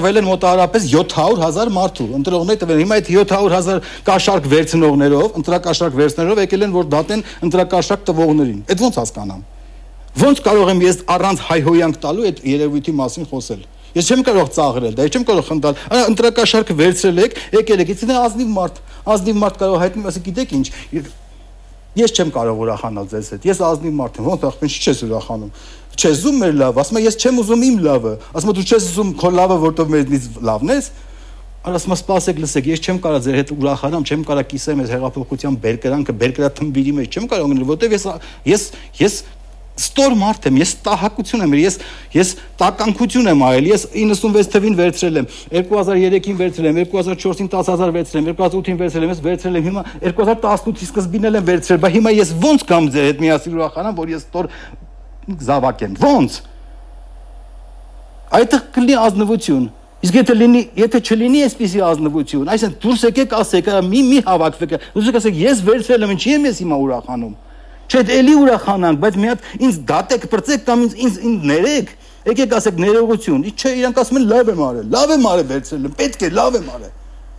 տվել 0.00 0.20
են 0.22 0.28
մոտավորապես 0.32 0.88
700.000 0.94 1.74
մարդու, 1.76 2.08
ընտրողներ 2.24 2.60
տվել 2.64 2.82
Հիմա 2.84 2.98
այդ 3.00 3.08
700.000 3.14 3.92
կաշարք 4.08 4.48
վերցնողներով, 4.54 5.28
ընտրակաշարք 5.40 5.94
վերցնելով 6.00 6.40
եկել 6.44 6.64
են, 6.64 6.74
որ 6.74 6.88
դատեն 6.94 7.24
ընտրակաշարք 7.48 8.08
տվողներին։ 8.08 8.64
Այդ 8.70 8.84
ոնց 8.84 8.98
հասկանամ։ 9.02 9.44
Ոնց 10.14 10.40
կարող 10.46 10.68
եմ 10.70 10.82
ես 10.84 10.98
առանց 11.10 11.40
հայհոյանք 11.48 11.96
տալու 12.04 12.26
այդ 12.30 12.42
երևույթի 12.54 12.92
մասին 12.94 13.28
խոսել։ 13.34 13.62
Ես 13.94 14.08
չեմ 14.10 14.22
կարող 14.26 14.48
ծաղրել, 14.54 14.94
դա 14.98 15.04
չեմ 15.10 15.24
կարող 15.26 15.44
խնդալ։ 15.48 15.76
Արա 15.90 16.06
ընտրակաշարքը 16.10 16.74
վերցրել 16.80 17.20
եք, 17.24 17.36
եկել 17.54 17.82
եք, 17.84 17.92
դա 18.10 18.16
ազնիվ 18.24 18.48
մարդ, 18.54 18.80
ազնիվ 19.14 19.38
մարդ 19.42 19.58
կարող 19.60 19.78
հայտնի, 19.84 20.02
ասի 20.10 20.22
գիտեք 20.24 20.54
ինչ, 20.58 20.66
ես 21.94 22.14
չեմ 22.18 22.32
կարող 22.34 22.62
ուրախանալ 22.64 23.06
ձեզ 23.14 23.28
հետ։ 23.34 23.46
Ես 23.46 23.60
ազնիվ 23.70 23.94
մարդ 24.00 24.18
եմ, 24.18 24.28
ոնց 24.34 24.46
ախպեն 24.50 24.72
չես 24.74 25.02
ուրախանում։ 25.06 25.52
Չես 25.94 26.22
ուզում 26.24 26.40
մեր 26.42 26.54
լավ, 26.58 26.80
ասում 26.82 26.98
ես 27.04 27.18
չեմ 27.22 27.36
ուզում 27.44 27.62
իմ 27.68 27.76
լավը։ 27.84 28.14
Ասում 28.34 28.54
դու 28.58 28.64
չես 28.64 28.88
ուզում 28.90 29.12
քո 29.20 29.30
լավը, 29.34 29.58
որտով 29.62 29.92
մեզնից 29.94 30.26
լավն 30.42 30.72
ես։ 30.74 30.88
Ասում 31.64 31.94
սպասեք, 31.96 32.40
լսեք, 32.42 32.66
ես 32.74 32.82
չեմ 32.84 32.98
կարող 33.00 33.22
ձեր 33.24 33.36
հետ 33.38 33.50
ուրախանամ, 33.54 34.02
չեմ 34.04 34.24
կարող 34.28 34.46
կիսեմ 34.50 34.80
այս 34.84 34.90
հեղափոխության 34.92 35.54
բերկրանքը, 35.62 36.14
բերկրա 36.20 36.50
թմբիրի 36.58 36.92
մեջ, 36.98 37.16
չեմ 37.16 37.28
կարող 37.30 37.46
գնել, 37.54 37.64
որտեվ 37.70 37.94
ես 37.94 38.04
ես 38.50 38.66
ես 39.00 39.14
ստոր 39.74 40.12
մարդ 40.20 40.44
եմ, 40.50 40.58
ես 40.60 40.72
տահակություն 40.84 41.44
եմ, 41.44 41.54
ես 41.58 41.78
ես 42.14 42.28
տականքություն 42.60 43.30
եմ 43.32 43.40
արել, 43.48 43.68
ես 43.72 43.86
96 43.96 44.50
թվին 44.52 44.76
վերցրել 44.78 45.18
եմ, 45.18 45.28
2003-ին 45.50 46.38
վերցրել 46.38 46.68
եմ, 46.70 46.78
2004-ին 46.92 47.48
10000 47.50 47.94
վերցրել 47.96 48.28
եմ, 48.30 48.36
2008-ին 48.38 48.78
վերցրել 48.84 49.06
եմ, 49.08 49.14
ես 49.14 49.22
վերցրել 49.24 49.58
եմ 49.58 49.66
հիմա 49.66 49.84
2018-ի 50.04 50.88
սկզբին 50.92 51.28
եմ 51.32 51.48
վերցրել, 51.48 51.80
բայց 51.82 51.96
հիմա 51.98 52.14
ես 52.14 52.34
ո՞նց 52.38 52.66
կամ 52.70 52.90
ձեր 52.94 53.08
հետ 53.08 53.24
միասին 53.24 53.56
ուրախանամ, 53.58 53.98
որ 53.98 54.14
ես 54.14 54.28
ստոր 54.28 54.50
զավակ 55.48 55.84
եմ։ 55.88 55.98
Ո՞նց։ 56.14 56.38
Այդ 58.34 58.54
կլինի 58.74 59.00
ազնվություն։ 59.04 59.66
Իսկ 60.04 60.16
եթե 60.20 60.34
լինի, 60.36 60.60
եթե 60.76 61.00
չլինի 61.00 61.42
այսպիսի 61.44 61.80
ազնվություն, 61.88 62.48
այսինքն 62.54 62.80
դուրս 62.84 63.04
եկեք 63.08 63.34
ասեք, 63.38 63.68
մի 63.88 64.00
մի 64.10 64.18
հավաքվեք, 64.26 64.74
դուրս 64.94 65.06
եկեք 65.08 65.20
ասեք, 65.20 65.38
ես 65.40 65.62
վերցրել 65.64 66.04
եմ, 66.04 66.12
ինչի 66.14 66.34
եմ 66.34 66.48
ես 66.50 66.58
հիմա 66.60 66.78
ուրախանում։ 66.84 67.34
Չէ, 67.84 68.02
էլի 68.18 68.34
ուրախանանք, 68.40 69.00
բայց 69.04 69.16
մի 69.20 69.30
հատ 69.30 69.48
ինձ 69.64 69.78
դատեք, 69.88 70.26
բրծեք 70.34 70.66
կամ 70.68 70.84
ինձ 70.84 71.16
ինձ 71.24 71.48
ներեք։ 71.52 71.94
Եկեք 72.24 72.52
ասեք 72.56 72.78
ներողություն։ 72.80 73.42
Չէ, 73.52 73.72
իրանք 73.80 73.98
ասում 74.00 74.20
են 74.20 74.28
լավ 74.32 74.52
եմ 74.54 74.62
արել, 74.64 74.86
լավ 74.94 75.14
եմ 75.14 75.26
արել 75.30 75.48
վերցրել, 75.52 75.88
պետք 76.00 76.24
է 76.24 76.30
լավ 76.34 76.56
եմ 76.60 76.68
արել։ 76.74 76.92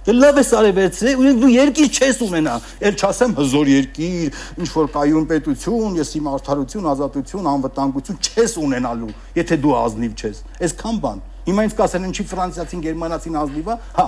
Դե 0.06 0.14
լավ 0.14 0.38
ես 0.38 0.52
արել 0.54 0.74
վերցրել, 0.78 1.16
ու 1.18 1.32
դու 1.42 1.52
երկիր 1.56 1.88
չես 1.98 2.20
ունենա։ 2.22 2.56
Էլ 2.86 2.98
չասեմ 3.02 3.32
հզոր 3.42 3.72
երկիր, 3.74 4.42
ինչ 4.62 4.70
որ 4.76 4.92
կայուն 4.94 5.26
պետություն, 5.34 5.96
ես 5.98 6.12
իմ 6.22 6.28
արդարություն, 6.36 6.90
ազատություն, 6.94 7.48
անվտանգություն 7.56 8.20
չես 8.22 8.54
ունենալու, 8.62 9.14
եթե 9.42 9.58
դու 9.66 9.74
ազնիվ 9.82 10.14
չես։ 10.22 10.44
Այսքան 10.62 11.02
բան։ 11.02 11.26
Հիմա 11.46 11.64
ինձ 11.68 11.74
կասեն, 11.78 12.06
ինչի 12.10 12.24
ֆրանսիացին, 12.32 12.80
գերմանացին 12.86 13.36
ազնիվա, 13.42 13.74
հա։ 14.00 14.06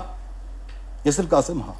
Ես 1.06 1.20
էլ 1.22 1.28
կասեմ, 1.34 1.60
հա։ 1.68 1.76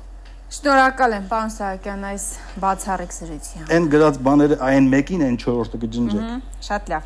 Շնորհակալ 0.48 1.16
եմ, 1.18 1.24
պարոն 1.28 1.50
Սահակյան, 1.56 2.04
այս 2.08 2.26
բացառիկ 2.64 3.16
զրույցին։ 3.18 3.66
Այն 3.78 3.88
գրած 3.92 4.20
բաները 4.28 4.58
այն 4.68 4.86
մեկին, 4.94 5.26
այն 5.28 5.40
չորրորդը 5.42 5.82
կջնջեք։ 5.82 6.28
Շատ 6.68 6.92
լավ։ 6.94 7.04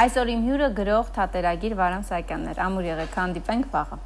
Այսօր 0.00 0.32
իմ 0.36 0.46
հյուրը 0.48 0.68
գրող, 0.80 1.10
թատերագիր 1.18 1.74
Վարան 1.82 2.06
Սահակյանն 2.08 2.54
էր։ 2.54 2.62
Ամուր 2.70 2.88
եղեք, 2.94 3.18
հանդիպենք 3.20 3.68
վաղը։ 3.74 4.00